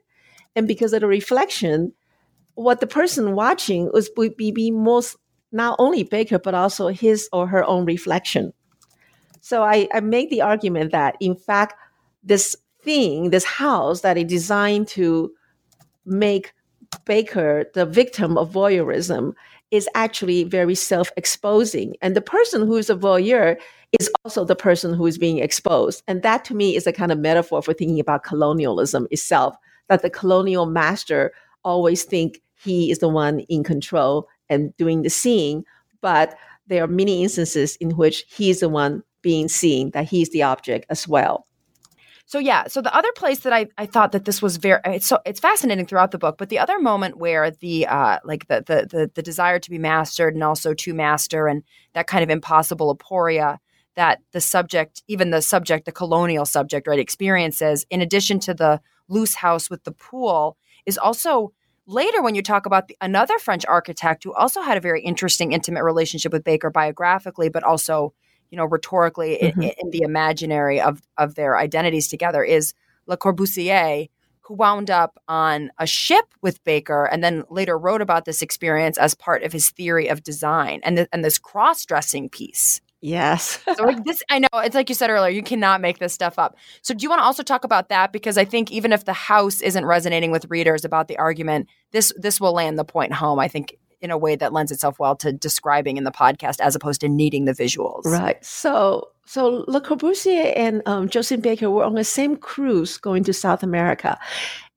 And 0.56 0.68
because 0.68 0.92
of 0.92 1.00
the 1.00 1.06
reflection, 1.06 1.92
what 2.54 2.80
the 2.80 2.86
person 2.86 3.34
watching 3.34 3.90
was 3.92 4.10
would 4.16 4.36
be, 4.36 4.52
be 4.52 4.70
most 4.70 5.16
not 5.52 5.76
only 5.78 6.02
Baker, 6.02 6.38
but 6.38 6.54
also 6.54 6.88
his 6.88 7.28
or 7.32 7.46
her 7.46 7.64
own 7.64 7.84
reflection. 7.84 8.52
So 9.40 9.62
I, 9.62 9.88
I 9.92 10.00
make 10.00 10.30
the 10.30 10.42
argument 10.42 10.92
that 10.92 11.16
in 11.20 11.36
fact, 11.36 11.74
this 12.22 12.56
thing, 12.82 13.30
this 13.30 13.44
house 13.44 14.00
that 14.00 14.16
is 14.16 14.24
designed 14.24 14.88
to 14.88 15.32
make 16.04 16.52
Baker 17.04 17.70
the 17.74 17.86
victim 17.86 18.38
of 18.38 18.52
voyeurism 18.52 19.34
is 19.70 19.88
actually 19.94 20.44
very 20.44 20.74
self 20.74 21.10
exposing. 21.16 21.96
And 22.00 22.14
the 22.14 22.20
person 22.20 22.66
who 22.66 22.76
is 22.76 22.90
a 22.90 22.94
voyeur 22.94 23.56
is 23.98 24.10
also 24.24 24.44
the 24.44 24.56
person 24.56 24.94
who 24.94 25.06
is 25.06 25.18
being 25.18 25.38
exposed. 25.38 26.02
And 26.06 26.22
that 26.22 26.44
to 26.46 26.54
me 26.54 26.76
is 26.76 26.86
a 26.86 26.92
kind 26.92 27.12
of 27.12 27.18
metaphor 27.18 27.62
for 27.62 27.74
thinking 27.74 28.00
about 28.00 28.24
colonialism 28.24 29.06
itself, 29.10 29.56
that 29.88 30.02
the 30.02 30.10
colonial 30.10 30.66
master 30.66 31.32
always 31.64 32.04
think 32.04 32.40
he 32.62 32.90
is 32.90 32.98
the 32.98 33.08
one 33.08 33.40
in 33.40 33.62
control 33.64 34.28
and 34.48 34.76
doing 34.76 35.02
the 35.02 35.10
seeing. 35.10 35.64
But 36.00 36.36
there 36.66 36.84
are 36.84 36.88
many 36.88 37.22
instances 37.22 37.76
in 37.76 37.90
which 37.96 38.24
he's 38.28 38.60
the 38.60 38.68
one 38.68 39.02
being 39.22 39.48
seen, 39.48 39.90
that 39.90 40.06
he's 40.06 40.30
the 40.30 40.42
object 40.42 40.86
as 40.90 41.08
well. 41.08 41.46
So 42.26 42.38
yeah, 42.38 42.68
so 42.68 42.80
the 42.80 42.94
other 42.94 43.12
place 43.16 43.40
that 43.40 43.52
I, 43.52 43.66
I 43.76 43.84
thought 43.84 44.12
that 44.12 44.24
this 44.24 44.40
was 44.40 44.56
very 44.56 44.80
it's 44.86 45.06
so 45.06 45.18
it's 45.26 45.40
fascinating 45.40 45.84
throughout 45.86 46.10
the 46.10 46.18
book, 46.18 46.36
but 46.38 46.48
the 46.48 46.58
other 46.58 46.78
moment 46.78 47.18
where 47.18 47.50
the 47.50 47.86
uh 47.86 48.18
like 48.24 48.48
the 48.48 48.64
the 48.66 48.86
the, 48.90 49.10
the 49.14 49.22
desire 49.22 49.58
to 49.58 49.70
be 49.70 49.78
mastered 49.78 50.34
and 50.34 50.42
also 50.42 50.72
to 50.72 50.94
master 50.94 51.46
and 51.46 51.62
that 51.92 52.06
kind 52.06 52.24
of 52.24 52.30
impossible 52.30 52.96
aporia 52.96 53.58
that 53.94 54.20
the 54.32 54.40
subject, 54.40 55.02
even 55.06 55.30
the 55.30 55.42
subject, 55.42 55.84
the 55.84 55.92
colonial 55.92 56.46
subject, 56.46 56.86
right, 56.88 56.98
experiences, 56.98 57.86
in 57.90 58.00
addition 58.00 58.40
to 58.40 58.54
the 58.54 58.80
Loos 59.08 59.34
house 59.34 59.70
with 59.70 59.84
the 59.84 59.92
pool, 59.92 60.56
is 60.86 60.98
also 60.98 61.52
later 61.86 62.22
when 62.22 62.34
you 62.34 62.42
talk 62.42 62.66
about 62.66 62.88
the, 62.88 62.96
another 63.00 63.38
French 63.38 63.64
architect 63.66 64.24
who 64.24 64.32
also 64.34 64.62
had 64.62 64.76
a 64.76 64.80
very 64.80 65.02
interesting, 65.02 65.52
intimate 65.52 65.84
relationship 65.84 66.32
with 66.32 66.44
Baker 66.44 66.70
biographically, 66.70 67.48
but 67.48 67.62
also 67.62 68.14
you 68.54 68.58
know, 68.58 68.66
rhetorically 68.66 69.38
mm-hmm. 69.42 69.62
in, 69.62 69.72
in, 69.78 69.90
the 69.90 70.02
imaginary 70.02 70.80
of 70.80 71.02
of 71.18 71.34
their 71.34 71.58
identities 71.58 72.06
together 72.06 72.44
is 72.44 72.72
Le 73.06 73.16
Corbusier, 73.16 74.08
who 74.42 74.54
wound 74.54 74.90
up 74.90 75.18
on 75.26 75.72
a 75.78 75.88
ship 75.88 76.26
with 76.40 76.62
Baker 76.62 77.04
and 77.06 77.24
then 77.24 77.42
later 77.50 77.76
wrote 77.76 78.00
about 78.00 78.26
this 78.26 78.42
experience 78.42 78.96
as 78.96 79.14
part 79.14 79.42
of 79.42 79.52
his 79.52 79.70
theory 79.70 80.06
of 80.06 80.22
design 80.22 80.80
and 80.84 80.98
th- 80.98 81.08
and 81.12 81.24
this 81.24 81.36
cross 81.36 81.84
dressing 81.84 82.28
piece. 82.28 82.80
Yes. 83.04 83.62
so 83.76 83.84
like 83.84 84.02
this, 84.04 84.22
I 84.30 84.38
know 84.38 84.48
it's 84.54 84.74
like 84.74 84.88
you 84.88 84.94
said 84.94 85.10
earlier, 85.10 85.30
you 85.30 85.42
cannot 85.42 85.82
make 85.82 85.98
this 85.98 86.14
stuff 86.14 86.38
up. 86.38 86.56
So 86.80 86.94
do 86.94 87.02
you 87.02 87.10
want 87.10 87.20
to 87.20 87.24
also 87.24 87.42
talk 87.42 87.62
about 87.62 87.90
that 87.90 88.12
because 88.12 88.38
I 88.38 88.46
think 88.46 88.72
even 88.72 88.94
if 88.94 89.04
the 89.04 89.12
house 89.12 89.60
isn't 89.60 89.84
resonating 89.84 90.30
with 90.30 90.46
readers 90.48 90.86
about 90.86 91.08
the 91.08 91.18
argument, 91.18 91.68
this 91.90 92.14
this 92.16 92.40
will 92.40 92.54
land 92.54 92.78
the 92.78 92.84
point 92.84 93.12
home. 93.12 93.38
I 93.38 93.46
think 93.46 93.76
in 94.00 94.10
a 94.10 94.16
way 94.16 94.36
that 94.36 94.54
lends 94.54 94.72
itself 94.72 94.98
well 94.98 95.16
to 95.16 95.32
describing 95.32 95.98
in 95.98 96.04
the 96.04 96.10
podcast 96.10 96.60
as 96.60 96.74
opposed 96.74 97.02
to 97.02 97.08
needing 97.10 97.44
the 97.44 97.52
visuals. 97.52 98.06
Right. 98.06 98.42
So 98.42 99.10
so 99.26 99.66
Le 99.68 99.82
Corbusier 99.82 100.54
and 100.56 100.80
um, 100.86 101.10
Josephine 101.10 101.42
Baker 101.42 101.70
were 101.70 101.84
on 101.84 101.96
the 101.96 102.04
same 102.04 102.38
cruise 102.38 102.96
going 102.96 103.22
to 103.24 103.34
South 103.34 103.62
America, 103.62 104.18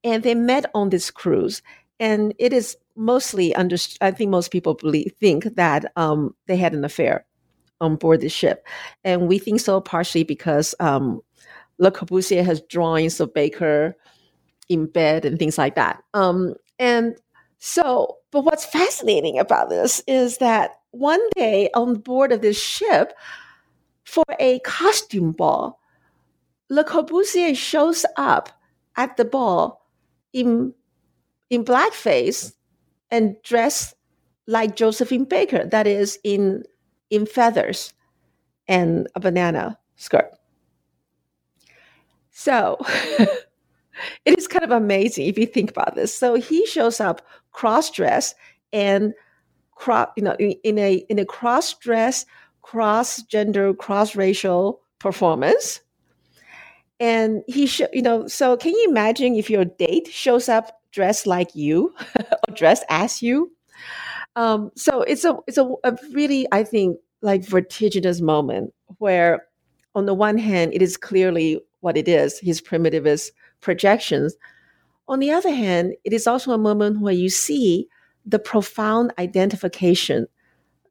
and 0.04 0.22
they 0.24 0.36
met 0.36 0.66
on 0.76 0.90
this 0.90 1.10
cruise. 1.12 1.62
And 1.98 2.34
it 2.40 2.52
is 2.52 2.76
mostly 2.98 3.56
under. 3.56 3.78
I 4.02 4.12
think 4.12 4.32
most 4.32 4.52
people 4.52 4.74
believe 4.74 5.14
think 5.18 5.56
that 5.56 5.86
um, 5.96 6.36
they 6.48 6.58
had 6.58 6.74
an 6.74 6.84
affair 6.84 7.26
on 7.82 7.96
board 7.96 8.22
the 8.22 8.30
ship, 8.30 8.66
and 9.04 9.28
we 9.28 9.40
think 9.40 9.60
so 9.60 9.80
partially 9.82 10.24
because 10.24 10.74
um, 10.80 11.22
Le 11.78 11.92
Corbusier 11.92 12.44
has 12.44 12.62
drawings 12.62 13.20
of 13.20 13.34
Baker 13.34 13.96
in 14.70 14.88
bed 14.88 15.26
and 15.26 15.40
things 15.40 15.58
like 15.58 15.76
that. 15.76 16.04
Um, 16.14 16.56
and 16.80 17.16
so, 17.60 18.18
but 18.32 18.42
what's 18.42 18.66
fascinating 18.66 19.40
about 19.40 19.70
this 19.70 20.02
is 20.08 20.38
that 20.38 20.72
one 20.92 21.22
day 21.36 21.70
on 21.74 21.96
board 21.96 22.32
of 22.32 22.42
this 22.42 22.62
ship 22.62 23.14
for 24.04 24.26
a 24.40 24.60
costume 24.60 25.32
ball, 25.32 25.80
Le 26.70 26.84
Corbusier 26.84 27.56
shows 27.56 28.06
up 28.18 28.50
at 28.96 29.18
the 29.18 29.26
ball 29.26 29.86
in 30.34 30.74
in 31.50 31.64
blackface 31.64 32.54
and 33.10 33.36
dressed 33.44 33.96
like 34.48 34.76
Josephine 34.76 35.26
Baker, 35.26 35.66
that 35.66 35.88
is 35.88 36.20
in 36.24 36.64
in 37.10 37.26
feathers 37.26 37.94
and 38.68 39.08
a 39.16 39.20
banana 39.20 39.78
skirt. 39.96 40.32
So 42.32 42.78
it 44.26 44.38
is 44.38 44.48
kind 44.48 44.64
of 44.64 44.72
amazing 44.72 45.28
if 45.28 45.38
you 45.38 45.46
think 45.46 45.72
about 45.72 45.96
this. 45.96 46.14
So 46.16 46.36
he 46.36 46.66
shows 46.66 47.00
up 47.00 47.22
cross 47.52 47.90
dressed 47.90 48.36
and 48.72 49.14
cross, 49.76 50.10
you 50.16 50.24
know, 50.24 50.36
in, 50.36 50.78
a 50.78 50.96
in 51.10 51.20
a 51.20 51.26
cross 51.26 51.74
dress, 51.74 52.26
cross 52.62 53.22
gender, 53.24 53.74
cross 53.74 54.16
racial 54.16 54.82
performance. 55.00 55.82
And 57.00 57.44
he 57.48 57.68
should, 57.68 57.90
you 57.94 58.02
know, 58.02 58.28
so 58.28 58.58
can 58.58 58.72
you 58.72 58.86
imagine 58.90 59.36
if 59.36 59.50
your 59.50 59.66
date 59.66 60.08
shows 60.08 60.50
up 60.50 60.82
dressed 60.92 61.28
like 61.28 61.56
you 61.56 61.94
or 62.48 62.54
dressed 62.56 62.84
as 62.90 63.22
you? 63.22 63.52
Um, 64.38 64.72
so 64.76 65.02
it's 65.02 65.26
a 65.26 65.36
it's 65.48 65.58
a, 65.58 65.68
a 65.84 65.98
really, 66.14 66.48
I 66.52 66.64
think, 66.64 67.00
like 67.22 67.44
vertiginous 67.44 68.22
moment 68.22 68.72
where 69.00 69.48
on 69.96 70.06
the 70.06 70.14
one 70.14 70.38
hand, 70.38 70.76
it 70.76 70.82
is 70.84 70.96
clearly 70.96 71.60
what 71.80 71.98
it 71.98 72.08
is, 72.08 72.40
his 72.40 72.62
primitivist 72.62 73.32
projections. 73.62 74.36
On 75.08 75.18
the 75.18 75.32
other 75.32 75.52
hand, 75.52 75.96
it 76.04 76.14
is 76.14 76.28
also 76.28 76.52
a 76.52 76.58
moment 76.60 77.02
where 77.02 77.16
you 77.16 77.32
see 77.32 77.88
the 78.28 78.38
profound 78.38 79.12
identification 79.18 80.28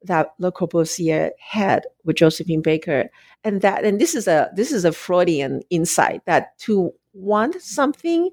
that 0.03 0.33
Le 0.39 0.51
Corbusier 0.51 1.31
had 1.39 1.85
with 2.03 2.17
Josephine 2.17 2.61
Baker, 2.61 3.09
and 3.45 3.61
that 3.61 3.85
and 3.85 4.01
this 4.01 4.13
is 4.13 4.27
a 4.27 4.51
this 4.57 4.73
is 4.73 4.83
a 4.83 4.91
Freudian 4.91 5.61
insight 5.69 6.25
that 6.25 6.57
to 6.59 6.91
want 7.13 7.61
something, 7.61 8.29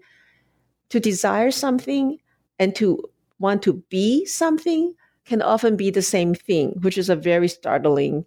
to 0.89 0.99
desire 0.99 1.53
something, 1.53 2.19
and 2.59 2.75
to 2.75 3.01
want 3.39 3.62
to 3.62 3.75
be 3.91 4.27
something 4.27 4.93
can 5.25 5.43
often 5.43 5.77
be 5.77 5.91
the 5.91 6.03
same 6.03 6.35
thing, 6.35 6.70
which 6.81 6.99
is 6.99 7.09
a 7.09 7.16
very 7.16 7.49
startling 7.49 8.25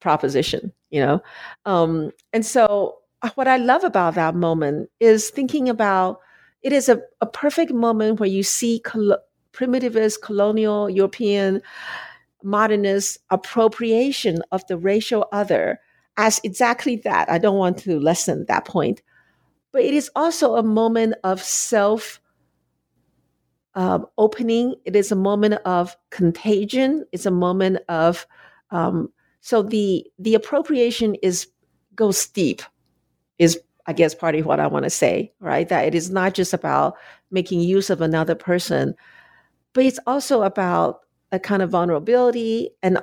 proposition, 0.00 0.72
you 0.90 1.00
know. 1.00 1.22
Um, 1.64 2.10
and 2.32 2.44
so, 2.44 2.98
uh, 3.22 3.30
what 3.34 3.48
I 3.48 3.56
love 3.56 3.84
about 3.84 4.14
that 4.14 4.34
moment 4.34 4.90
is 5.00 5.30
thinking 5.30 5.68
about 5.68 6.20
it 6.62 6.72
is 6.72 6.88
a, 6.88 7.00
a 7.20 7.26
perfect 7.26 7.72
moment 7.72 8.20
where 8.20 8.28
you 8.28 8.42
see 8.42 8.80
col- 8.80 9.18
primitivist, 9.52 10.20
colonial, 10.22 10.90
European, 10.90 11.62
modernist 12.42 13.18
appropriation 13.30 14.38
of 14.52 14.66
the 14.66 14.76
racial 14.76 15.26
other 15.32 15.80
as 16.16 16.40
exactly 16.44 16.96
that. 16.96 17.30
I 17.30 17.38
don't 17.38 17.58
want 17.58 17.78
to 17.78 17.98
lessen 18.00 18.46
that 18.48 18.64
point. 18.64 19.02
But 19.72 19.82
it 19.82 19.94
is 19.94 20.10
also 20.16 20.56
a 20.56 20.62
moment 20.62 21.14
of 21.24 21.42
self 21.42 22.20
um, 23.76 24.06
opening. 24.18 24.74
It 24.84 24.96
is 24.96 25.12
a 25.12 25.16
moment 25.16 25.54
of 25.64 25.96
contagion. 26.10 27.04
It's 27.12 27.26
a 27.26 27.30
moment 27.30 27.78
of 27.88 28.26
um, 28.70 29.12
so 29.40 29.62
the 29.62 30.04
the 30.18 30.34
appropriation 30.34 31.14
is 31.16 31.46
goes 31.94 32.26
deep. 32.26 32.62
Is 33.38 33.60
I 33.86 33.92
guess 33.92 34.14
part 34.14 34.34
of 34.34 34.46
what 34.46 34.58
I 34.58 34.66
want 34.66 34.84
to 34.84 34.90
say, 34.90 35.32
right? 35.38 35.68
That 35.68 35.86
it 35.86 35.94
is 35.94 36.10
not 36.10 36.34
just 36.34 36.52
about 36.52 36.96
making 37.30 37.60
use 37.60 37.90
of 37.90 38.00
another 38.00 38.34
person, 38.34 38.94
but 39.74 39.84
it's 39.84 40.00
also 40.06 40.42
about 40.42 41.00
a 41.30 41.38
kind 41.38 41.62
of 41.62 41.70
vulnerability 41.70 42.70
and 42.82 43.00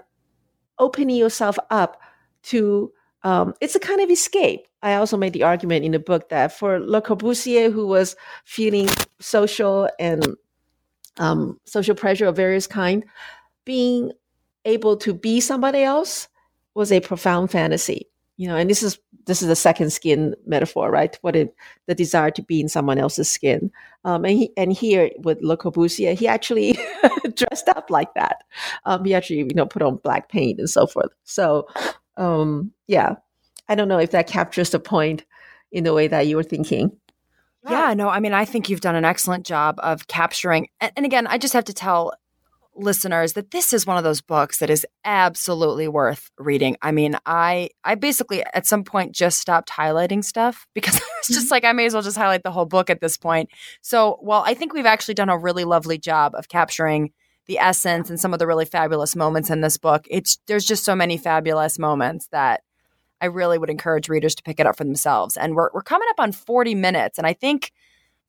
opening 0.80 1.16
yourself 1.16 1.58
up 1.70 2.02
to 2.44 2.92
um, 3.24 3.54
it's 3.62 3.76
a 3.76 3.80
kind 3.80 4.02
of 4.02 4.10
escape. 4.10 4.68
I 4.82 4.96
also 4.96 5.16
made 5.16 5.32
the 5.32 5.44
argument 5.44 5.86
in 5.86 5.94
the 5.94 6.00
book 6.00 6.28
that 6.28 6.52
for 6.52 6.80
Le 6.80 7.02
Corbusier, 7.02 7.72
who 7.72 7.88
was 7.88 8.18
feeling 8.44 8.90
social 9.20 9.90
and 9.98 10.36
um, 11.18 11.60
social 11.66 11.96
pressure 11.96 12.28
of 12.28 12.36
various 12.36 12.68
kind, 12.68 13.06
being 13.66 14.12
able 14.66 14.98
to 14.98 15.14
be 15.14 15.40
somebody 15.40 15.84
else 15.84 16.28
was 16.74 16.92
a 16.92 17.00
profound 17.02 17.52
fantasy 17.52 18.08
you 18.38 18.48
know 18.48 18.56
and 18.56 18.70
this 18.70 18.82
is 18.82 18.98
this 19.26 19.42
is 19.42 19.48
the 19.48 19.56
second 19.56 19.92
skin 19.92 20.36
metaphor 20.46 20.90
right? 20.92 21.18
What 21.22 21.36
it 21.36 21.56
the 21.88 21.96
desire 21.96 22.32
to 22.32 22.42
be 22.42 22.60
in 22.60 22.68
someone 22.68 22.98
else's 22.98 23.30
skin. 23.30 23.72
Um, 24.04 24.26
and 24.26 24.38
he, 24.38 24.52
and 24.58 24.74
here 24.74 25.12
with 25.20 25.40
Le 25.42 25.56
Corbusier 25.56 26.18
he 26.18 26.28
actually 26.28 26.78
dressed 27.36 27.70
up 27.70 27.90
like 27.90 28.14
that. 28.16 28.44
Um, 28.86 29.06
he 29.06 29.14
actually 29.14 29.38
you 29.38 29.54
know 29.56 29.66
put 29.66 29.82
on 29.82 29.98
black 29.98 30.30
paint 30.30 30.60
and 30.60 30.70
so 30.70 30.88
forth. 30.88 31.12
So 31.24 31.68
um, 32.18 32.72
yeah 32.88 33.16
i 33.70 33.76
don't 33.76 33.88
know 33.88 34.00
if 34.00 34.12
that 34.12 34.28
captures 34.28 34.72
the 34.72 34.80
point 34.80 35.24
in 35.72 35.84
the 35.86 35.94
way 35.94 36.08
that 36.08 36.28
you 36.28 36.36
were 36.36 36.44
thinking 36.44 36.92
yeah, 37.70 37.94
no, 37.94 38.10
I 38.10 38.20
mean, 38.20 38.34
I 38.34 38.46
think 38.46 38.70
you've 38.70 38.82
done 38.82 38.96
an 38.96 39.06
excellent 39.06 39.46
job 39.46 39.80
of 39.82 40.08
capturing. 40.08 40.68
And, 40.82 40.92
and, 40.98 41.06
again, 41.06 41.28
I 41.28 41.38
just 41.38 41.54
have 41.54 41.66
to 41.66 41.74
tell 41.74 42.14
listeners 42.76 43.34
that 43.34 43.52
this 43.52 43.72
is 43.72 43.86
one 43.86 43.98
of 43.98 44.04
those 44.04 44.22
books 44.22 44.60
that 44.60 44.70
is 44.70 44.86
absolutely 45.06 45.88
worth 45.88 46.32
reading. 46.38 46.76
I 46.82 46.92
mean, 46.92 47.18
I 47.26 47.70
I 47.84 47.96
basically 47.96 48.44
at 48.54 48.66
some 48.66 48.84
point 48.84 49.14
just 49.14 49.40
stopped 49.40 49.70
highlighting 49.70 50.24
stuff 50.24 50.66
because 50.74 50.96
it's 50.96 51.28
just 51.28 51.46
mm-hmm. 51.46 51.54
like 51.54 51.66
I 51.66 51.74
may 51.74 51.86
as 51.86 51.94
well 51.94 52.04
just 52.04 52.18
highlight 52.18 52.44
the 52.44 52.52
whole 52.52 52.66
book 52.66 52.90
at 52.90 53.02
this 53.02 53.18
point. 53.18 53.50
So, 53.82 54.20
well, 54.22 54.44
I 54.46 54.54
think 54.54 54.74
we've 54.74 54.86
actually 54.86 55.14
done 55.16 55.30
a 55.30 55.38
really 55.38 55.64
lovely 55.64 55.98
job 55.98 56.34
of 56.36 56.48
capturing 56.48 57.12
the 57.46 57.60
essence 57.60 58.10
and 58.10 58.20
some 58.20 58.34
of 58.34 58.40
the 58.40 58.48
really 58.48 58.66
fabulous 58.66 59.16
moments 59.16 59.50
in 59.50 59.62
this 59.62 59.78
book. 59.78 60.06
It's 60.10 60.40
there's 60.48 60.66
just 60.66 60.84
so 60.84 60.96
many 60.96 61.18
fabulous 61.18 61.78
moments 61.78 62.28
that 62.32 62.62
I 63.24 63.28
really 63.28 63.58
would 63.58 63.70
encourage 63.70 64.10
readers 64.10 64.36
to 64.36 64.44
pick 64.44 64.60
it 64.60 64.68
up 64.68 64.76
for 64.78 64.84
themselves. 64.84 65.38
And 65.38 65.56
we're 65.56 65.70
we're 65.74 65.82
coming 65.82 66.08
up 66.12 66.20
on 66.20 66.34
40 66.34 66.76
minutes 66.76 67.18
and 67.18 67.26
I 67.26 67.34
think 67.34 67.72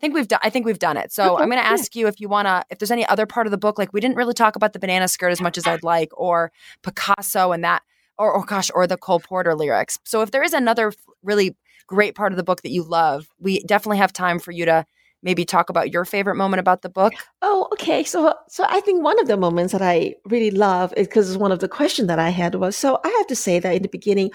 think 0.00 0.14
we've 0.14 0.28
done. 0.28 0.40
I 0.42 0.50
think 0.50 0.66
we've 0.66 0.78
done 0.78 0.96
it. 0.96 1.12
So 1.12 1.34
okay. 1.34 1.42
I'm 1.42 1.48
going 1.48 1.60
to 1.60 1.66
ask 1.66 1.96
you 1.96 2.06
if 2.06 2.20
you 2.20 2.28
want 2.28 2.46
to, 2.46 2.64
if 2.70 2.78
there's 2.78 2.90
any 2.90 3.06
other 3.06 3.26
part 3.26 3.46
of 3.46 3.50
the 3.50 3.58
book, 3.58 3.78
like 3.78 3.92
we 3.92 4.00
didn't 4.00 4.16
really 4.16 4.34
talk 4.34 4.56
about 4.56 4.72
the 4.72 4.78
banana 4.78 5.08
skirt 5.08 5.30
as 5.30 5.40
much 5.40 5.56
as 5.56 5.66
I'd 5.66 5.82
like, 5.82 6.10
or 6.12 6.52
Picasso 6.82 7.52
and 7.52 7.64
that, 7.64 7.82
or, 8.18 8.32
or 8.32 8.44
gosh, 8.44 8.70
or 8.74 8.86
the 8.86 8.96
Cole 8.96 9.20
Porter 9.20 9.54
lyrics. 9.54 9.98
So 10.04 10.20
if 10.22 10.30
there 10.30 10.42
is 10.42 10.52
another 10.52 10.92
really 11.22 11.56
great 11.86 12.14
part 12.14 12.32
of 12.32 12.36
the 12.36 12.42
book 12.42 12.62
that 12.62 12.70
you 12.70 12.82
love, 12.82 13.28
we 13.38 13.62
definitely 13.62 13.98
have 13.98 14.12
time 14.12 14.38
for 14.38 14.52
you 14.52 14.64
to 14.66 14.84
maybe 15.24 15.44
talk 15.44 15.70
about 15.70 15.92
your 15.92 16.04
favorite 16.04 16.36
moment 16.36 16.60
about 16.60 16.82
the 16.82 16.88
book. 16.88 17.14
Oh, 17.42 17.66
okay. 17.72 18.04
So, 18.04 18.34
so 18.48 18.64
I 18.68 18.80
think 18.80 19.02
one 19.02 19.18
of 19.18 19.26
the 19.26 19.36
moments 19.36 19.72
that 19.72 19.82
I 19.82 20.14
really 20.26 20.52
love 20.52 20.94
is 20.96 21.08
because 21.08 21.36
one 21.36 21.50
of 21.50 21.58
the 21.58 21.68
questions 21.68 22.06
that 22.08 22.18
I 22.20 22.28
had 22.28 22.54
was, 22.54 22.76
so 22.76 23.00
I 23.02 23.08
have 23.08 23.26
to 23.28 23.36
say 23.36 23.58
that 23.58 23.74
in 23.74 23.82
the 23.82 23.88
beginning, 23.88 24.30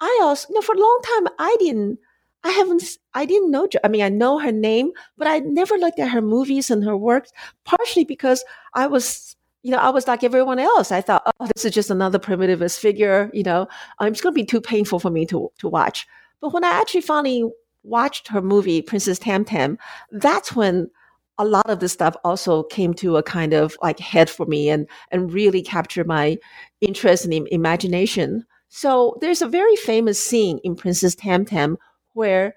I 0.00 0.18
also, 0.22 0.48
you 0.48 0.54
know, 0.54 0.62
for 0.62 0.74
a 0.74 0.78
long 0.80 1.00
time, 1.16 1.28
I 1.38 1.56
didn't 1.60 1.98
I 2.42 2.50
haven't, 2.52 2.82
I 3.12 3.26
didn't 3.26 3.50
know, 3.50 3.68
I 3.84 3.88
mean, 3.88 4.02
I 4.02 4.08
know 4.08 4.38
her 4.38 4.52
name, 4.52 4.92
but 5.18 5.26
I 5.26 5.40
never 5.40 5.76
looked 5.76 5.98
at 5.98 6.08
her 6.08 6.22
movies 6.22 6.70
and 6.70 6.82
her 6.84 6.96
works, 6.96 7.32
partially 7.64 8.04
because 8.04 8.44
I 8.72 8.86
was, 8.86 9.36
you 9.62 9.70
know, 9.70 9.76
I 9.76 9.90
was 9.90 10.08
like 10.08 10.24
everyone 10.24 10.58
else. 10.58 10.90
I 10.90 11.02
thought, 11.02 11.22
oh, 11.26 11.46
this 11.54 11.66
is 11.66 11.72
just 11.72 11.90
another 11.90 12.18
primitivist 12.18 12.78
figure, 12.78 13.30
you 13.34 13.42
know, 13.42 13.68
it's 14.00 14.22
going 14.22 14.34
to 14.34 14.40
be 14.40 14.46
too 14.46 14.60
painful 14.60 15.00
for 15.00 15.10
me 15.10 15.26
to, 15.26 15.52
to 15.58 15.68
watch. 15.68 16.06
But 16.40 16.54
when 16.54 16.64
I 16.64 16.70
actually 16.70 17.02
finally 17.02 17.44
watched 17.82 18.28
her 18.28 18.42
movie, 18.42 18.82
Princess 18.82 19.18
Tam 19.18 19.44
Tam, 19.44 19.78
that's 20.10 20.54
when 20.54 20.90
a 21.38 21.44
lot 21.44 21.70
of 21.70 21.80
this 21.80 21.92
stuff 21.92 22.14
also 22.22 22.64
came 22.64 22.92
to 22.94 23.16
a 23.16 23.22
kind 23.22 23.54
of 23.54 23.76
like 23.82 23.98
head 23.98 24.28
for 24.28 24.44
me 24.44 24.68
and, 24.68 24.86
and 25.10 25.32
really 25.32 25.62
captured 25.62 26.06
my 26.06 26.36
interest 26.82 27.24
and 27.24 27.48
imagination. 27.50 28.44
So 28.68 29.16
there's 29.20 29.42
a 29.42 29.48
very 29.48 29.74
famous 29.76 30.22
scene 30.22 30.58
in 30.62 30.76
Princess 30.76 31.14
Tam 31.14 31.44
Tam 31.44 31.78
where 32.12 32.54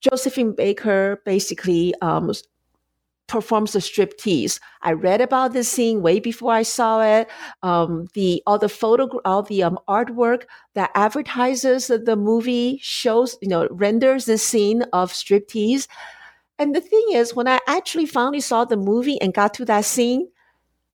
Josephine 0.00 0.52
Baker 0.54 1.22
basically 1.24 1.94
um, 2.02 2.32
performs 3.26 3.74
a 3.74 3.78
striptease. 3.78 4.60
I 4.82 4.92
read 4.92 5.20
about 5.20 5.52
this 5.52 5.68
scene 5.68 6.02
way 6.02 6.20
before 6.20 6.52
I 6.52 6.62
saw 6.62 7.02
it. 7.02 7.28
Um, 7.62 8.08
the 8.14 8.42
all 8.46 8.58
the 8.58 8.68
photo, 8.68 9.08
all 9.24 9.42
the 9.42 9.62
um, 9.62 9.78
artwork 9.88 10.44
that 10.74 10.90
advertises 10.94 11.86
the 11.88 12.16
movie 12.16 12.78
shows, 12.82 13.38
you 13.40 13.48
know, 13.48 13.68
renders 13.70 14.26
the 14.26 14.38
scene 14.38 14.82
of 14.92 15.12
striptease. 15.12 15.86
And 16.58 16.74
the 16.74 16.80
thing 16.80 17.04
is, 17.12 17.34
when 17.34 17.48
I 17.48 17.60
actually 17.66 18.06
finally 18.06 18.40
saw 18.40 18.64
the 18.64 18.76
movie 18.76 19.20
and 19.20 19.34
got 19.34 19.54
to 19.54 19.64
that 19.66 19.84
scene, 19.84 20.28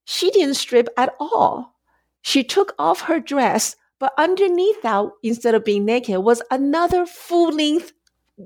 she 0.04 0.30
didn't 0.30 0.54
strip 0.54 0.88
at 0.96 1.14
all. 1.20 1.74
She 2.22 2.42
took 2.44 2.74
off 2.78 3.02
her 3.02 3.20
dress 3.20 3.76
But 3.98 4.12
underneath 4.16 4.82
that, 4.82 5.06
instead 5.22 5.54
of 5.54 5.64
being 5.64 5.84
naked, 5.84 6.18
was 6.20 6.42
another 6.50 7.06
full 7.06 7.52
length 7.52 7.92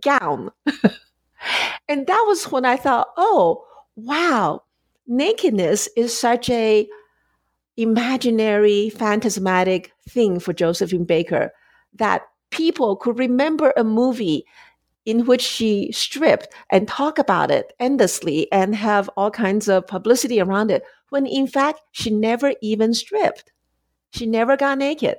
gown. 0.01 0.51
and 1.89 2.07
that 2.07 2.25
was 2.27 2.51
when 2.51 2.65
I 2.65 2.77
thought, 2.77 3.09
oh, 3.17 3.65
wow, 3.97 4.63
nakedness 5.07 5.89
is 5.97 6.17
such 6.17 6.49
a 6.51 6.89
imaginary, 7.77 8.91
phantasmatic 8.91 9.93
thing 10.09 10.39
for 10.39 10.53
Josephine 10.53 11.05
Baker 11.05 11.53
that 11.95 12.23
people 12.51 12.97
could 12.97 13.19
remember 13.19 13.73
a 13.77 13.85
movie 13.85 14.45
in 15.05 15.27
which 15.27 15.43
she 15.43 15.91
stripped 15.91 16.49
and 16.71 16.87
talk 16.87 17.19
about 17.19 17.51
it 17.51 17.73
endlessly 17.81 18.51
and 18.53 18.75
have 18.75 19.09
all 19.17 19.31
kinds 19.31 19.69
of 19.69 19.87
publicity 19.87 20.41
around 20.41 20.71
it 20.71 20.85
when 21.09 21.27
in 21.27 21.47
fact 21.47 21.81
she 21.91 22.11
never 22.11 22.55
even 22.63 22.95
stripped. 22.95 23.53
She 24.11 24.27
never 24.27 24.57
got 24.57 24.79
naked. 24.79 25.17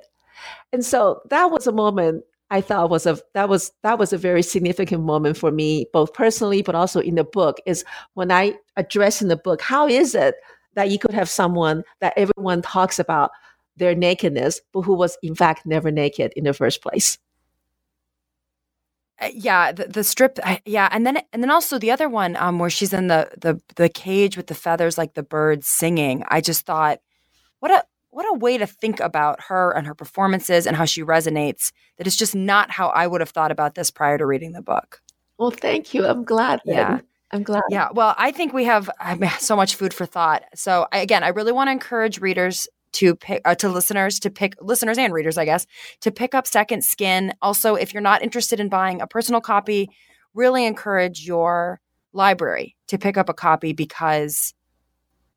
And 0.72 0.84
so 0.84 1.20
that 1.28 1.50
was 1.50 1.66
a 1.66 1.72
moment 1.72 2.24
i 2.50 2.60
thought 2.60 2.90
was 2.90 3.06
a 3.06 3.18
that 3.32 3.48
was 3.48 3.72
that 3.82 3.98
was 3.98 4.12
a 4.12 4.18
very 4.18 4.42
significant 4.42 5.02
moment 5.02 5.36
for 5.36 5.50
me 5.50 5.86
both 5.92 6.12
personally 6.12 6.62
but 6.62 6.74
also 6.74 7.00
in 7.00 7.14
the 7.14 7.24
book 7.24 7.58
is 7.66 7.84
when 8.14 8.30
i 8.30 8.54
address 8.76 9.22
in 9.22 9.28
the 9.28 9.36
book 9.36 9.60
how 9.60 9.86
is 9.86 10.14
it 10.14 10.36
that 10.74 10.90
you 10.90 10.98
could 10.98 11.14
have 11.14 11.28
someone 11.28 11.82
that 12.00 12.12
everyone 12.16 12.62
talks 12.62 12.98
about 12.98 13.30
their 13.76 13.94
nakedness 13.94 14.60
but 14.72 14.82
who 14.82 14.94
was 14.94 15.16
in 15.22 15.34
fact 15.34 15.66
never 15.66 15.90
naked 15.90 16.32
in 16.36 16.44
the 16.44 16.54
first 16.54 16.82
place 16.82 17.18
uh, 19.20 19.28
yeah, 19.32 19.70
the, 19.72 19.86
the 19.86 20.02
strip. 20.02 20.38
Uh, 20.42 20.56
yeah, 20.64 20.88
and 20.90 21.06
then 21.06 21.18
and 21.32 21.42
then 21.42 21.50
also 21.50 21.78
the 21.78 21.90
other 21.90 22.08
one, 22.08 22.36
um, 22.36 22.58
where 22.58 22.70
she's 22.70 22.92
in 22.92 23.06
the 23.06 23.30
the 23.38 23.60
the 23.76 23.88
cage 23.88 24.36
with 24.36 24.48
the 24.48 24.54
feathers, 24.54 24.98
like 24.98 25.14
the 25.14 25.22
birds 25.22 25.68
singing. 25.68 26.24
I 26.28 26.40
just 26.40 26.66
thought, 26.66 26.98
what 27.60 27.70
a 27.70 27.84
what 28.14 28.26
a 28.26 28.38
way 28.38 28.56
to 28.58 28.66
think 28.66 29.00
about 29.00 29.40
her 29.42 29.72
and 29.72 29.86
her 29.86 29.94
performances 29.94 30.66
and 30.66 30.76
how 30.76 30.84
she 30.84 31.02
resonates. 31.02 31.72
That 31.98 32.06
is 32.06 32.16
just 32.16 32.34
not 32.34 32.70
how 32.70 32.88
I 32.88 33.06
would 33.06 33.20
have 33.20 33.30
thought 33.30 33.50
about 33.50 33.74
this 33.74 33.90
prior 33.90 34.18
to 34.18 34.26
reading 34.26 34.52
the 34.52 34.62
book. 34.62 35.00
Well, 35.38 35.50
thank 35.50 35.92
you. 35.92 36.06
I'm 36.06 36.24
glad. 36.24 36.60
Then. 36.64 36.74
Yeah. 36.76 37.00
I'm 37.32 37.42
glad. 37.42 37.62
Yeah. 37.70 37.88
Well, 37.92 38.14
I 38.16 38.30
think 38.30 38.52
we 38.52 38.64
have 38.64 38.88
so 39.40 39.56
much 39.56 39.74
food 39.74 39.92
for 39.92 40.06
thought. 40.06 40.44
So, 40.54 40.86
again, 40.92 41.24
I 41.24 41.28
really 41.28 41.52
want 41.52 41.68
to 41.68 41.72
encourage 41.72 42.20
readers 42.20 42.68
to 42.92 43.16
pick 43.16 43.42
uh, 43.44 43.56
to 43.56 43.68
listeners 43.68 44.20
to 44.20 44.30
pick 44.30 44.54
listeners 44.60 44.98
and 44.98 45.12
readers, 45.12 45.36
I 45.36 45.44
guess, 45.44 45.66
to 46.02 46.12
pick 46.12 46.34
up 46.34 46.46
Second 46.46 46.84
Skin. 46.84 47.34
Also, 47.42 47.74
if 47.74 47.92
you're 47.92 48.00
not 48.00 48.22
interested 48.22 48.60
in 48.60 48.68
buying 48.68 49.00
a 49.00 49.08
personal 49.08 49.40
copy, 49.40 49.90
really 50.32 50.64
encourage 50.64 51.26
your 51.26 51.80
library 52.12 52.76
to 52.86 52.98
pick 52.98 53.16
up 53.16 53.28
a 53.28 53.34
copy 53.34 53.72
because 53.72 54.54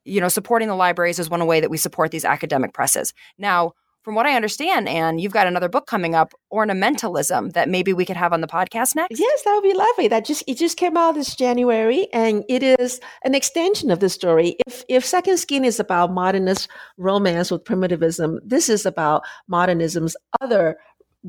you 0.07 0.21
know 0.21 0.29
supporting 0.29 0.67
the 0.67 0.75
libraries 0.75 1.19
is 1.19 1.29
one 1.29 1.45
way 1.45 1.59
that 1.59 1.69
we 1.69 1.77
support 1.77 2.11
these 2.11 2.25
academic 2.25 2.73
presses. 2.73 3.13
Now, 3.37 3.73
from 4.07 4.15
what 4.15 4.25
I 4.25 4.37
understand, 4.37 4.87
Anne, 4.87 5.19
you've 5.19 5.33
got 5.33 5.47
another 5.47 5.67
book 5.67 5.85
coming 5.85 6.15
up, 6.15 6.33
Ornamentalism, 6.53 7.51
that 7.51 7.67
maybe 7.67 7.91
we 7.91 8.05
could 8.05 8.15
have 8.15 8.31
on 8.31 8.39
the 8.39 8.47
podcast 8.47 8.95
next. 8.95 9.19
Yes, 9.19 9.43
that 9.43 9.53
would 9.53 9.69
be 9.69 9.73
lovely. 9.73 10.07
That 10.07 10.23
just 10.23 10.45
it 10.47 10.57
just 10.57 10.77
came 10.77 10.95
out 10.95 11.15
this 11.15 11.35
January, 11.35 12.07
and 12.13 12.45
it 12.47 12.63
is 12.63 13.01
an 13.25 13.35
extension 13.35 13.91
of 13.91 13.99
the 13.99 14.07
story. 14.07 14.55
If 14.65 14.85
if 14.87 15.05
Second 15.05 15.39
Skin 15.39 15.65
is 15.65 15.77
about 15.77 16.13
modernist 16.13 16.69
romance 16.95 17.51
with 17.51 17.65
primitivism, 17.65 18.39
this 18.45 18.69
is 18.69 18.85
about 18.85 19.23
modernism's 19.49 20.15
other 20.39 20.77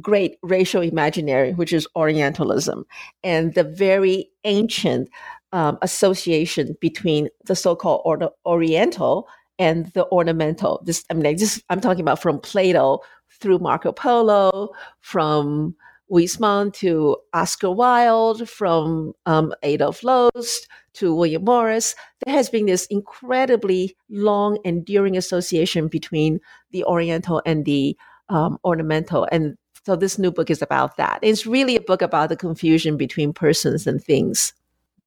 great 0.00 0.36
racial 0.44 0.82
imaginary, 0.82 1.54
which 1.54 1.72
is 1.72 1.88
Orientalism, 1.96 2.84
and 3.24 3.54
the 3.54 3.64
very 3.64 4.30
ancient 4.44 5.08
um, 5.53 5.78
association 5.82 6.76
between 6.80 7.28
the 7.44 7.57
so-called 7.57 8.03
or- 8.05 8.32
Oriental 8.46 9.28
and 9.59 9.86
the 9.92 10.07
ornamental. 10.11 10.82
This, 10.84 11.05
I 11.11 11.14
mean, 11.14 11.24
like 11.24 11.38
this, 11.38 11.62
I'm 11.68 11.80
talking 11.80 12.01
about 12.01 12.22
from 12.22 12.40
Plato 12.40 13.01
through 13.40 13.59
Marco 13.59 13.92
Polo, 13.92 14.70
from 15.01 15.74
Huysmans 16.11 16.74
to 16.74 17.16
Oscar 17.34 17.70
Wilde, 17.70 18.49
from 18.49 19.12
um, 19.26 19.53
Adolf 19.62 20.03
Loos 20.03 20.66
to 20.94 21.14
William 21.14 21.44
Morris. 21.44 21.94
There 22.24 22.34
has 22.34 22.49
been 22.49 22.66
this 22.66 22.86
incredibly 22.86 23.96
long, 24.09 24.59
enduring 24.64 25.16
association 25.16 25.88
between 25.88 26.40
the 26.70 26.84
Oriental 26.84 27.42
and 27.44 27.64
the 27.64 27.96
um, 28.28 28.59
ornamental. 28.64 29.28
And 29.30 29.57
so 29.84 29.96
this 29.96 30.18
new 30.18 30.30
book 30.30 30.51
is 30.51 30.62
about 30.62 30.96
that. 30.96 31.18
It's 31.22 31.46
really 31.46 31.76
a 31.76 31.80
book 31.80 32.03
about 32.03 32.28
the 32.28 32.36
confusion 32.36 32.96
between 32.96 33.32
persons 33.32 33.86
and 33.86 34.03
things 34.03 34.53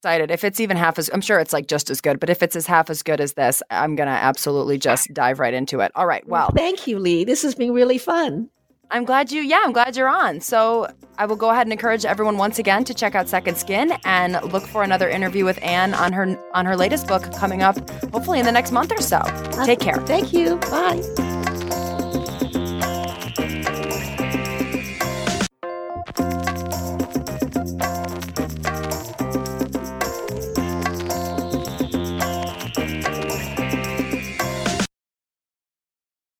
excited. 0.01 0.31
If 0.31 0.43
it's 0.43 0.59
even 0.59 0.77
half 0.77 0.97
as, 0.97 1.11
I'm 1.13 1.21
sure 1.21 1.39
it's 1.39 1.53
like 1.53 1.67
just 1.67 1.91
as 1.91 2.01
good, 2.01 2.19
but 2.19 2.31
if 2.31 2.41
it's 2.41 2.55
as 2.55 2.65
half 2.65 2.89
as 2.89 3.03
good 3.03 3.21
as 3.21 3.33
this, 3.33 3.61
I'm 3.69 3.95
going 3.95 4.07
to 4.07 4.13
absolutely 4.13 4.79
just 4.79 5.13
dive 5.13 5.37
right 5.37 5.53
into 5.53 5.79
it. 5.81 5.91
All 5.93 6.07
right. 6.07 6.27
Well, 6.27 6.49
thank 6.55 6.87
you, 6.87 6.97
Lee. 6.97 7.23
This 7.23 7.43
has 7.43 7.53
been 7.53 7.71
really 7.71 7.99
fun. 7.99 8.49
I'm 8.89 9.05
glad 9.05 9.31
you, 9.31 9.43
yeah, 9.43 9.61
I'm 9.63 9.71
glad 9.71 9.95
you're 9.95 10.09
on. 10.09 10.41
So 10.41 10.87
I 11.19 11.27
will 11.27 11.35
go 11.35 11.51
ahead 11.51 11.67
and 11.67 11.71
encourage 11.71 12.03
everyone 12.03 12.37
once 12.37 12.57
again 12.57 12.83
to 12.85 12.95
check 12.95 13.13
out 13.13 13.29
Second 13.29 13.59
Skin 13.59 13.93
and 14.03 14.41
look 14.51 14.63
for 14.63 14.81
another 14.81 15.07
interview 15.07 15.45
with 15.45 15.61
Anne 15.61 15.93
on 15.93 16.13
her 16.13 16.35
on 16.55 16.65
her 16.65 16.75
latest 16.75 17.07
book 17.07 17.31
coming 17.35 17.61
up, 17.61 17.77
hopefully 18.11 18.39
in 18.39 18.45
the 18.45 18.51
next 18.51 18.71
month 18.71 18.91
or 18.91 19.01
so. 19.01 19.21
Take 19.65 19.79
care. 19.79 19.97
Thank 19.97 20.33
you. 20.33 20.55
Bye. 20.57 21.50